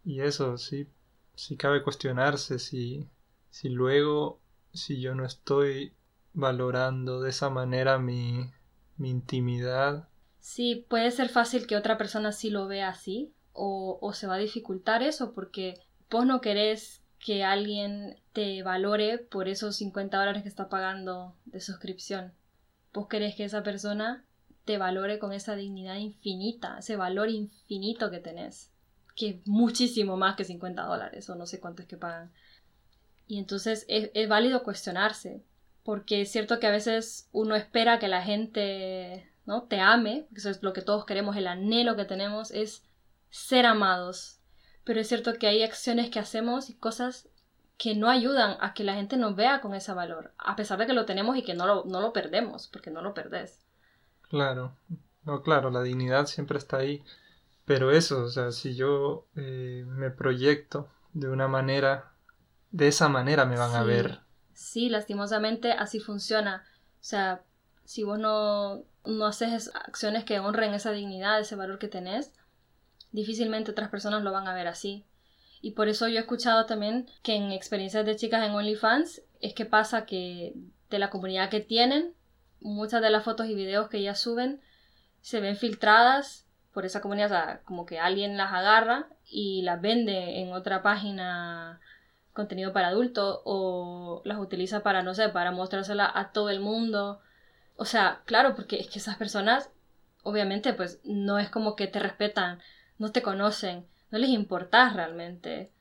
Y 0.03 0.21
eso, 0.21 0.57
sí, 0.57 0.88
sí 1.36 1.57
cabe 1.57 1.83
cuestionarse 1.83 2.59
si, 2.59 3.07
si 3.49 3.69
luego, 3.69 4.39
si 4.73 5.01
yo 5.01 5.15
no 5.15 5.25
estoy 5.25 5.93
valorando 6.33 7.21
de 7.21 7.29
esa 7.29 7.49
manera 7.49 7.97
mi, 7.97 8.51
mi 8.97 9.09
intimidad. 9.09 10.07
Sí, 10.39 10.86
puede 10.88 11.11
ser 11.11 11.29
fácil 11.29 11.65
que 11.65 11.75
otra 11.75 11.97
persona 11.97 12.31
sí 12.31 12.49
lo 12.49 12.67
vea 12.67 12.89
así, 12.89 13.33
o, 13.55 14.11
se 14.13 14.27
va 14.27 14.35
a 14.35 14.39
dificultar 14.39 15.01
eso 15.01 15.33
porque 15.33 15.79
vos 16.11 16.25
no 16.25 16.41
querés 16.41 17.01
que 17.19 17.43
alguien 17.43 18.19
te 18.33 18.61
valore 18.61 19.17
por 19.17 19.47
esos 19.47 19.77
50 19.77 20.17
dólares 20.17 20.43
que 20.43 20.49
está 20.49 20.69
pagando 20.69 21.35
de 21.45 21.61
suscripción. 21.61 22.33
Vos 22.93 23.07
querés 23.07 23.35
que 23.35 23.45
esa 23.45 23.63
persona 23.63 24.25
te 24.65 24.77
valore 24.77 25.19
con 25.19 25.31
esa 25.31 25.55
dignidad 25.55 25.95
infinita, 25.95 26.77
ese 26.79 26.97
valor 26.97 27.29
infinito 27.29 28.11
que 28.11 28.19
tenés, 28.19 28.71
que 29.15 29.29
es 29.29 29.47
muchísimo 29.47 30.17
más 30.17 30.35
que 30.35 30.43
50 30.43 30.83
dólares 30.83 31.29
o 31.29 31.35
no 31.35 31.45
sé 31.45 31.59
cuánto 31.59 31.81
es 31.81 31.87
que 31.87 31.97
pagan. 31.97 32.31
Y 33.27 33.39
entonces 33.39 33.85
es, 33.87 34.11
es 34.13 34.27
válido 34.27 34.63
cuestionarse, 34.63 35.43
porque 35.83 36.21
es 36.21 36.31
cierto 36.31 36.59
que 36.59 36.67
a 36.67 36.71
veces 36.71 37.29
uno 37.31 37.55
espera 37.55 37.99
que 37.99 38.07
la 38.07 38.21
gente 38.21 39.29
¿no? 39.45 39.63
te 39.63 39.79
ame, 39.79 40.27
eso 40.35 40.49
es 40.49 40.61
lo 40.61 40.73
que 40.73 40.81
todos 40.81 41.05
queremos, 41.05 41.37
el 41.37 41.47
anhelo 41.47 41.95
que 41.95 42.05
tenemos 42.05 42.51
es 42.51 42.83
ser 43.36 43.65
amados. 43.65 44.39
Pero 44.86 45.01
es 45.01 45.09
cierto 45.09 45.33
que 45.33 45.47
hay 45.47 45.61
acciones 45.61 46.09
que 46.09 46.19
hacemos 46.19 46.69
y 46.69 46.75
cosas 46.75 47.27
que 47.77 47.93
no 47.93 48.09
ayudan 48.09 48.55
a 48.61 48.73
que 48.73 48.86
la 48.86 48.95
gente 48.95 49.17
nos 49.17 49.36
vea 49.36 49.59
con 49.59 49.75
ese 49.75 49.91
valor, 49.93 50.33
a 50.38 50.55
pesar 50.55 50.79
de 50.79 50.88
que 50.88 50.93
lo 50.93 51.05
tenemos 51.05 51.36
y 51.36 51.43
que 51.43 51.53
no 51.53 51.67
lo, 51.67 51.83
no 51.83 51.99
lo 51.99 52.13
perdemos, 52.13 52.67
porque 52.67 52.91
no 52.91 53.01
lo 53.01 53.13
perdés. 53.13 53.65
Claro, 54.29 54.73
no, 55.25 55.41
claro, 55.41 55.69
la 55.69 55.83
dignidad 55.83 56.27
siempre 56.27 56.57
está 56.57 56.77
ahí. 56.77 57.03
Pero 57.65 57.91
eso, 57.91 58.23
o 58.23 58.29
sea, 58.29 58.51
si 58.51 58.75
yo 58.75 59.25
eh, 59.36 59.83
me 59.86 60.11
proyecto 60.11 60.88
de 61.13 61.27
una 61.27 61.49
manera, 61.49 62.13
de 62.71 62.88
esa 62.88 63.09
manera 63.09 63.45
me 63.45 63.57
van 63.57 63.75
a 63.75 63.83
ver. 63.83 64.21
Sí, 64.53 64.88
lastimosamente 64.88 65.73
así 65.73 65.99
funciona. 65.99 66.63
O 67.01 67.03
sea, 67.03 67.43
si 67.83 68.03
vos 68.03 68.19
no, 68.19 68.83
no 69.03 69.25
haces 69.25 69.71
acciones 69.73 70.23
que 70.23 70.39
honren 70.39 70.73
esa 70.73 70.91
dignidad, 70.91 71.39
ese 71.39 71.55
valor 71.55 71.79
que 71.79 71.88
tenés, 71.88 72.31
difícilmente 73.11 73.71
otras 73.71 73.89
personas 73.89 74.23
lo 74.23 74.31
van 74.31 74.47
a 74.47 74.53
ver 74.53 74.67
así. 74.67 75.05
Y 75.61 75.71
por 75.71 75.87
eso 75.87 76.07
yo 76.07 76.17
he 76.17 76.21
escuchado 76.21 76.65
también 76.65 77.07
que 77.23 77.35
en 77.35 77.51
experiencias 77.51 78.05
de 78.05 78.15
chicas 78.15 78.45
en 78.45 78.53
OnlyFans 78.53 79.23
es 79.41 79.53
que 79.53 79.65
pasa 79.65 80.05
que 80.05 80.53
de 80.89 80.99
la 80.99 81.09
comunidad 81.09 81.49
que 81.49 81.59
tienen, 81.59 82.13
muchas 82.59 83.01
de 83.01 83.09
las 83.09 83.23
fotos 83.23 83.47
y 83.47 83.55
videos 83.55 83.89
que 83.89 83.97
ellas 83.97 84.19
suben 84.19 84.61
se 85.21 85.39
ven 85.39 85.55
filtradas 85.55 86.45
por 86.73 86.85
esa 86.85 87.01
comunidad, 87.01 87.27
o 87.27 87.29
sea, 87.29 87.61
como 87.63 87.85
que 87.85 87.99
alguien 87.99 88.37
las 88.37 88.51
agarra 88.53 89.07
y 89.27 89.61
las 89.61 89.81
vende 89.81 90.41
en 90.41 90.51
otra 90.51 90.83
página 90.83 91.79
contenido 92.33 92.73
para 92.73 92.89
adultos 92.89 93.39
o 93.45 94.21
las 94.25 94.37
utiliza 94.37 94.83
para, 94.83 95.01
no 95.01 95.15
sé, 95.15 95.29
para 95.29 95.51
mostrársela 95.51 96.11
a 96.13 96.31
todo 96.31 96.49
el 96.49 96.59
mundo. 96.59 97.21
O 97.77 97.85
sea, 97.85 98.21
claro, 98.25 98.55
porque 98.55 98.75
es 98.77 98.87
que 98.87 98.99
esas 98.99 99.15
personas, 99.15 99.71
obviamente, 100.21 100.73
pues 100.73 100.99
no 101.05 101.39
es 101.39 101.49
como 101.49 101.75
que 101.75 101.87
te 101.87 101.99
respetan, 101.99 102.59
no 102.97 103.11
te 103.11 103.21
conocen, 103.21 103.85
no 104.11 104.17
les 104.17 104.29
importas 104.29 104.93
realmente. 104.93 105.71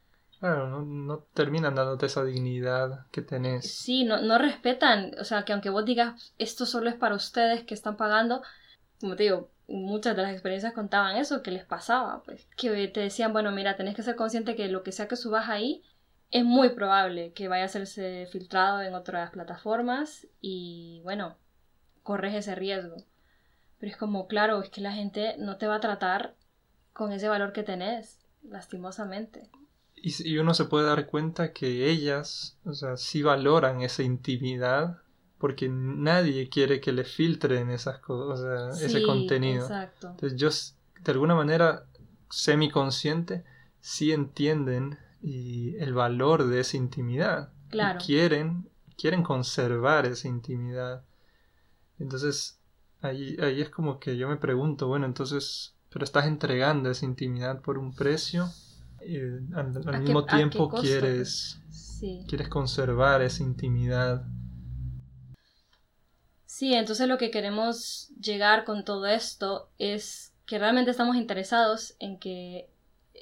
Claro, 0.40 0.68
no, 0.68 0.82
no, 0.82 1.18
terminan 1.32 1.74
dándote 1.74 2.06
esa 2.06 2.24
dignidad 2.24 3.06
que 3.10 3.22
tenés. 3.22 3.70
Sí, 3.70 4.04
no, 4.04 4.20
no 4.20 4.38
respetan, 4.38 5.12
o 5.18 5.24
sea, 5.24 5.44
que 5.44 5.52
aunque 5.52 5.70
vos 5.70 5.84
digas 5.84 6.34
esto 6.38 6.66
solo 6.66 6.90
es 6.90 6.96
para 6.96 7.14
ustedes 7.14 7.64
que 7.64 7.74
están 7.74 7.96
pagando, 7.96 8.42
como 9.00 9.16
te 9.16 9.24
digo, 9.24 9.50
muchas 9.68 10.16
de 10.16 10.22
las 10.22 10.32
experiencias 10.32 10.72
contaban 10.72 11.16
eso, 11.16 11.42
que 11.42 11.50
les 11.50 11.64
pasaba, 11.64 12.22
pues, 12.24 12.46
que 12.56 12.88
te 12.88 13.00
decían, 13.00 13.32
bueno, 13.32 13.52
mira, 13.52 13.76
tenés 13.76 13.94
que 13.94 14.02
ser 14.02 14.16
consciente 14.16 14.56
que 14.56 14.68
lo 14.68 14.82
que 14.82 14.92
sea 14.92 15.08
que 15.08 15.16
subas 15.16 15.48
ahí, 15.48 15.82
es 16.30 16.44
muy 16.44 16.70
probable 16.70 17.32
que 17.32 17.48
vaya 17.48 17.64
a 17.64 17.68
serse 17.68 18.26
filtrado 18.30 18.82
en 18.82 18.94
otras 18.94 19.30
plataformas 19.30 20.26
y, 20.40 21.00
bueno, 21.04 21.36
corres 22.02 22.34
ese 22.34 22.54
riesgo. 22.54 22.96
Pero 23.78 23.92
es 23.92 23.96
como, 23.96 24.26
claro, 24.26 24.60
es 24.60 24.68
que 24.68 24.80
la 24.80 24.92
gente 24.92 25.36
no 25.38 25.56
te 25.58 25.66
va 25.66 25.76
a 25.76 25.80
tratar 25.80 26.34
con 26.94 27.12
ese 27.12 27.28
valor 27.28 27.52
que 27.52 27.62
tenés, 27.62 28.20
lastimosamente. 28.42 29.50
Y, 29.96 30.38
uno 30.38 30.54
se 30.54 30.66
puede 30.66 30.86
dar 30.86 31.06
cuenta 31.06 31.52
que 31.52 31.90
ellas, 31.90 32.58
o 32.64 32.72
sea, 32.72 32.96
sí 32.96 33.22
valoran 33.22 33.80
esa 33.82 34.02
intimidad 34.02 34.98
porque 35.38 35.68
nadie 35.68 36.48
quiere 36.48 36.80
que 36.80 36.92
le 36.92 37.04
filtren 37.04 37.70
esas 37.70 37.98
cosas, 37.98 38.80
ese 38.80 39.02
contenido. 39.02 39.62
Exacto. 39.62 40.10
Entonces 40.10 40.38
yo, 40.38 40.50
de 41.02 41.12
alguna 41.12 41.34
manera, 41.34 41.86
semiconsciente, 42.30 43.44
sí 43.80 44.12
entienden 44.12 44.98
y 45.20 45.76
el 45.76 45.94
valor 45.94 46.46
de 46.46 46.60
esa 46.60 46.76
intimidad. 46.76 47.50
Claro. 47.70 47.98
quieren, 48.04 48.70
quieren 48.96 49.22
conservar 49.22 50.06
esa 50.06 50.28
intimidad. 50.28 51.04
Entonces, 51.98 52.60
ahí, 53.00 53.36
ahí 53.40 53.60
es 53.60 53.70
como 53.70 53.98
que 53.98 54.16
yo 54.16 54.28
me 54.28 54.36
pregunto, 54.36 54.86
bueno, 54.86 55.06
entonces, 55.06 55.73
pero 55.94 56.04
estás 56.04 56.26
entregando 56.26 56.90
esa 56.90 57.04
intimidad 57.04 57.60
por 57.60 57.78
un 57.78 57.94
precio 57.94 58.50
al, 59.54 60.00
mismo 60.00 60.24
tiempo 60.24 60.68
quieres, 60.68 61.60
quieres 62.26 62.48
conservar 62.48 63.22
esa 63.22 63.44
intimidad. 63.44 64.24
Sí, 66.46 66.74
entonces 66.74 67.06
lo 67.06 67.16
que 67.16 67.30
queremos 67.30 68.08
llegar 68.20 68.64
con 68.64 68.84
todo 68.84 69.06
esto 69.06 69.70
es 69.78 70.32
que 70.46 70.58
realmente 70.58 70.90
estamos 70.90 71.14
interesados 71.14 71.94
en 72.00 72.18
que 72.18 72.68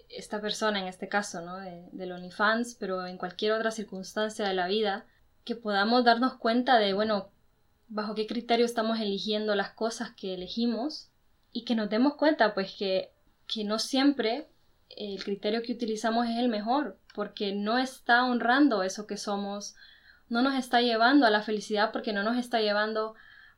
esta 0.08 0.40
persona, 0.40 0.80
en 0.80 0.86
este 0.86 1.08
caso, 1.08 1.42
¿no? 1.42 1.58
De, 1.58 1.88
del 1.92 2.12
OnlyFans, 2.12 2.76
pero 2.76 3.06
en 3.06 3.18
cualquier 3.18 3.52
otra 3.52 3.70
circunstancia 3.70 4.48
de 4.48 4.54
la 4.54 4.66
vida, 4.66 5.04
que 5.44 5.56
podamos 5.56 6.04
darnos 6.04 6.34
cuenta 6.34 6.78
de, 6.78 6.94
bueno, 6.94 7.28
bajo 7.88 8.14
qué 8.14 8.26
criterio 8.26 8.64
estamos 8.64 8.98
eligiendo 8.98 9.54
las 9.56 9.72
cosas 9.72 10.12
que 10.12 10.32
elegimos 10.32 11.11
y 11.52 11.64
que 11.64 11.74
nos 11.74 11.90
demos 11.90 12.14
cuenta, 12.14 12.54
pues, 12.54 12.74
que, 12.76 13.10
que 13.46 13.64
no 13.64 13.78
siempre 13.78 14.48
el 14.96 15.22
criterio 15.22 15.62
que 15.62 15.72
utilizamos 15.72 16.28
es 16.28 16.38
el 16.38 16.48
mejor, 16.48 16.98
porque 17.14 17.54
no 17.54 17.78
está 17.78 18.24
honrando 18.24 18.82
eso 18.82 19.06
que 19.06 19.16
somos, 19.16 19.74
no 20.28 20.42
nos 20.42 20.54
está 20.54 20.80
llevando 20.80 21.26
a 21.26 21.30
la 21.30 21.42
felicidad, 21.42 21.92
porque 21.92 22.12
no 22.12 22.22
nos 22.22 22.36
está 22.36 22.60
llevando 22.60 23.14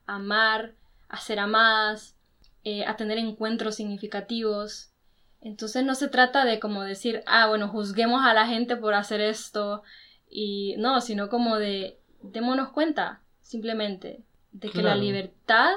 a 0.07 0.16
amar, 0.16 0.74
a 1.09 1.18
ser 1.18 1.38
amadas, 1.38 2.16
eh, 2.64 2.84
a 2.84 2.97
tener 2.97 3.18
encuentros 3.18 3.76
significativos. 3.76 4.90
Entonces 5.40 5.84
no 5.84 5.95
se 5.95 6.09
trata 6.09 6.45
de 6.45 6.59
como 6.59 6.82
decir, 6.82 7.22
ah, 7.26 7.47
bueno, 7.49 7.68
juzguemos 7.68 8.24
a 8.24 8.34
la 8.34 8.47
gente 8.47 8.76
por 8.76 8.95
hacer 8.95 9.20
esto, 9.20 9.82
y 10.28 10.74
no, 10.78 11.01
sino 11.01 11.28
como 11.28 11.59
de 11.59 12.01
démonos 12.22 12.70
cuenta, 12.70 13.20
simplemente, 13.42 14.24
de 14.51 14.70
que 14.70 14.82
la 14.82 14.97
libertad 14.97 15.74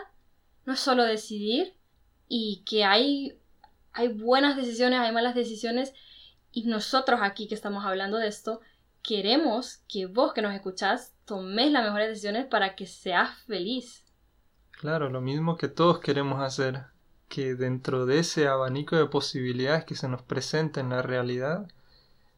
no 0.65 0.74
es 0.74 0.80
solo 0.80 1.03
decidir 1.03 1.77
y 2.28 2.64
que 2.66 2.84
hay 2.84 3.38
hay 3.98 4.10
buenas 4.10 4.56
decisiones, 4.56 5.00
hay 5.00 5.12
malas 5.12 5.34
decisiones 5.34 5.94
y 6.52 6.66
nosotros 6.66 7.20
aquí 7.24 7.48
que 7.48 7.56
estamos 7.56 7.84
hablando 7.84 8.18
de 8.18 8.28
esto, 8.28 8.62
queremos 9.02 9.80
que 9.88 10.06
vos 10.06 10.34
que 10.34 10.44
nos 10.44 10.54
escuchás 10.54 11.14
tomes 11.26 11.72
las 11.72 11.84
mejores 11.84 12.10
decisiones 12.10 12.46
para 12.46 12.76
que 12.76 12.86
seas 12.86 13.36
feliz. 13.48 14.06
Claro, 14.72 15.10
lo 15.10 15.20
mismo 15.20 15.58
que 15.58 15.68
todos 15.68 16.00
queremos 16.00 16.42
hacer, 16.42 16.86
que 17.28 17.56
dentro 17.56 18.06
de 18.06 18.20
ese 18.20 18.48
abanico 18.48 18.96
de 18.96 19.08
posibilidades 19.08 19.86
que 19.86 19.96
se 19.96 20.08
nos 20.08 20.22
presenta 20.22 20.80
en 20.80 20.90
la 20.90 21.02
realidad, 21.02 21.68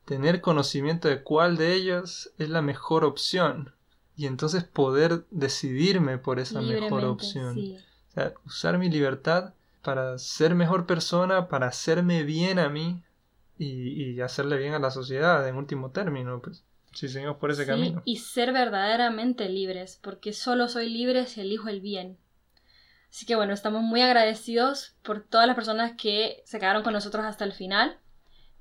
tener 0.05 0.39
conocimiento 0.39 1.09
de 1.09 1.23
cuál 1.23 1.57
de 1.57 1.73
ellas 1.73 2.31
es 2.37 2.49
la 2.49 2.61
mejor 2.61 3.03
opción. 3.03 3.75
y 4.15 4.27
entonces 4.27 4.63
poder 4.63 5.25
decidirme 5.31 6.17
por 6.17 6.39
esa 6.39 6.61
mejor 6.61 7.05
opción. 7.05 7.53
sí. 7.55 7.77
O 8.09 8.11
sea, 8.11 8.33
usar 8.45 8.77
mi 8.77 8.89
libertad 8.89 9.53
para 9.81 10.17
ser 10.17 10.55
mejor 10.55 10.85
persona, 10.85 11.47
para 11.47 11.67
hacerme 11.67 12.23
bien 12.23 12.59
a 12.59 12.69
mí 12.69 13.03
y, 13.57 14.13
y 14.13 14.21
hacerle 14.21 14.57
bien 14.57 14.73
a 14.73 14.79
la 14.79 14.91
sociedad 14.91 15.47
en 15.47 15.55
último 15.55 15.91
término, 15.91 16.41
pues, 16.41 16.65
si 16.93 17.07
seguimos 17.09 17.37
por 17.37 17.51
ese 17.51 17.65
Sí, 17.65 17.67
camino. 17.67 18.01
Y 18.05 18.17
ser 18.17 18.51
verdaderamente 18.53 19.47
libres, 19.49 19.99
porque 20.01 20.33
solo 20.33 20.67
soy 20.67 20.89
libre 20.89 21.25
si 21.27 21.41
elijo 21.41 21.69
el 21.69 21.81
bien. 21.81 22.17
Así 23.09 23.25
que 23.25 23.35
bueno, 23.35 23.53
estamos 23.53 23.81
muy 23.81 24.01
agradecidos 24.01 24.95
por 25.03 25.23
todas 25.23 25.47
las 25.47 25.55
personas 25.55 25.93
que 25.97 26.41
se 26.45 26.59
quedaron 26.59 26.83
con 26.83 26.93
nosotros 26.93 27.25
hasta 27.25 27.43
el 27.43 27.53
final. 27.53 27.97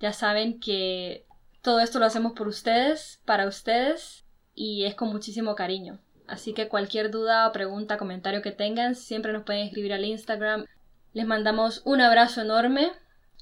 Ya 0.00 0.12
saben 0.12 0.60
que 0.60 1.26
todo 1.62 1.80
esto 1.80 1.98
lo 1.98 2.06
hacemos 2.06 2.32
por 2.32 2.48
ustedes, 2.48 3.20
para 3.24 3.46
ustedes, 3.46 4.24
y 4.54 4.84
es 4.84 4.94
con 4.94 5.08
muchísimo 5.10 5.54
cariño. 5.54 6.00
Así 6.26 6.54
que 6.54 6.68
cualquier 6.68 7.10
duda, 7.10 7.50
pregunta, 7.52 7.98
comentario 7.98 8.42
que 8.42 8.52
tengan, 8.52 8.94
siempre 8.94 9.32
nos 9.32 9.44
pueden 9.44 9.66
escribir 9.66 9.92
al 9.92 10.04
Instagram. 10.04 10.66
Les 11.12 11.26
mandamos 11.26 11.82
un 11.84 12.00
abrazo 12.00 12.42
enorme. 12.42 12.92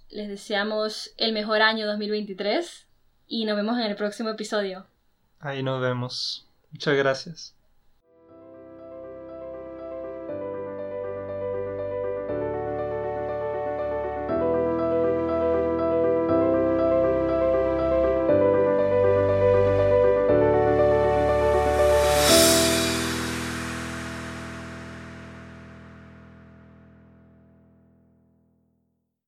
Les 0.09 0.29
deseamos 0.29 1.13
el 1.17 1.33
mejor 1.33 1.63
año 1.63 1.87
2023 1.87 2.87
y 3.27 3.45
nos 3.45 3.57
vemos 3.57 3.79
en 3.79 3.87
el 3.87 3.97
próximo 3.97 4.31
episodio. 4.31 4.87
Ahí 5.41 5.63
nos 5.63 5.81
vemos. 5.81 6.49
Muchas 6.71 6.97
gracias. 6.97 7.56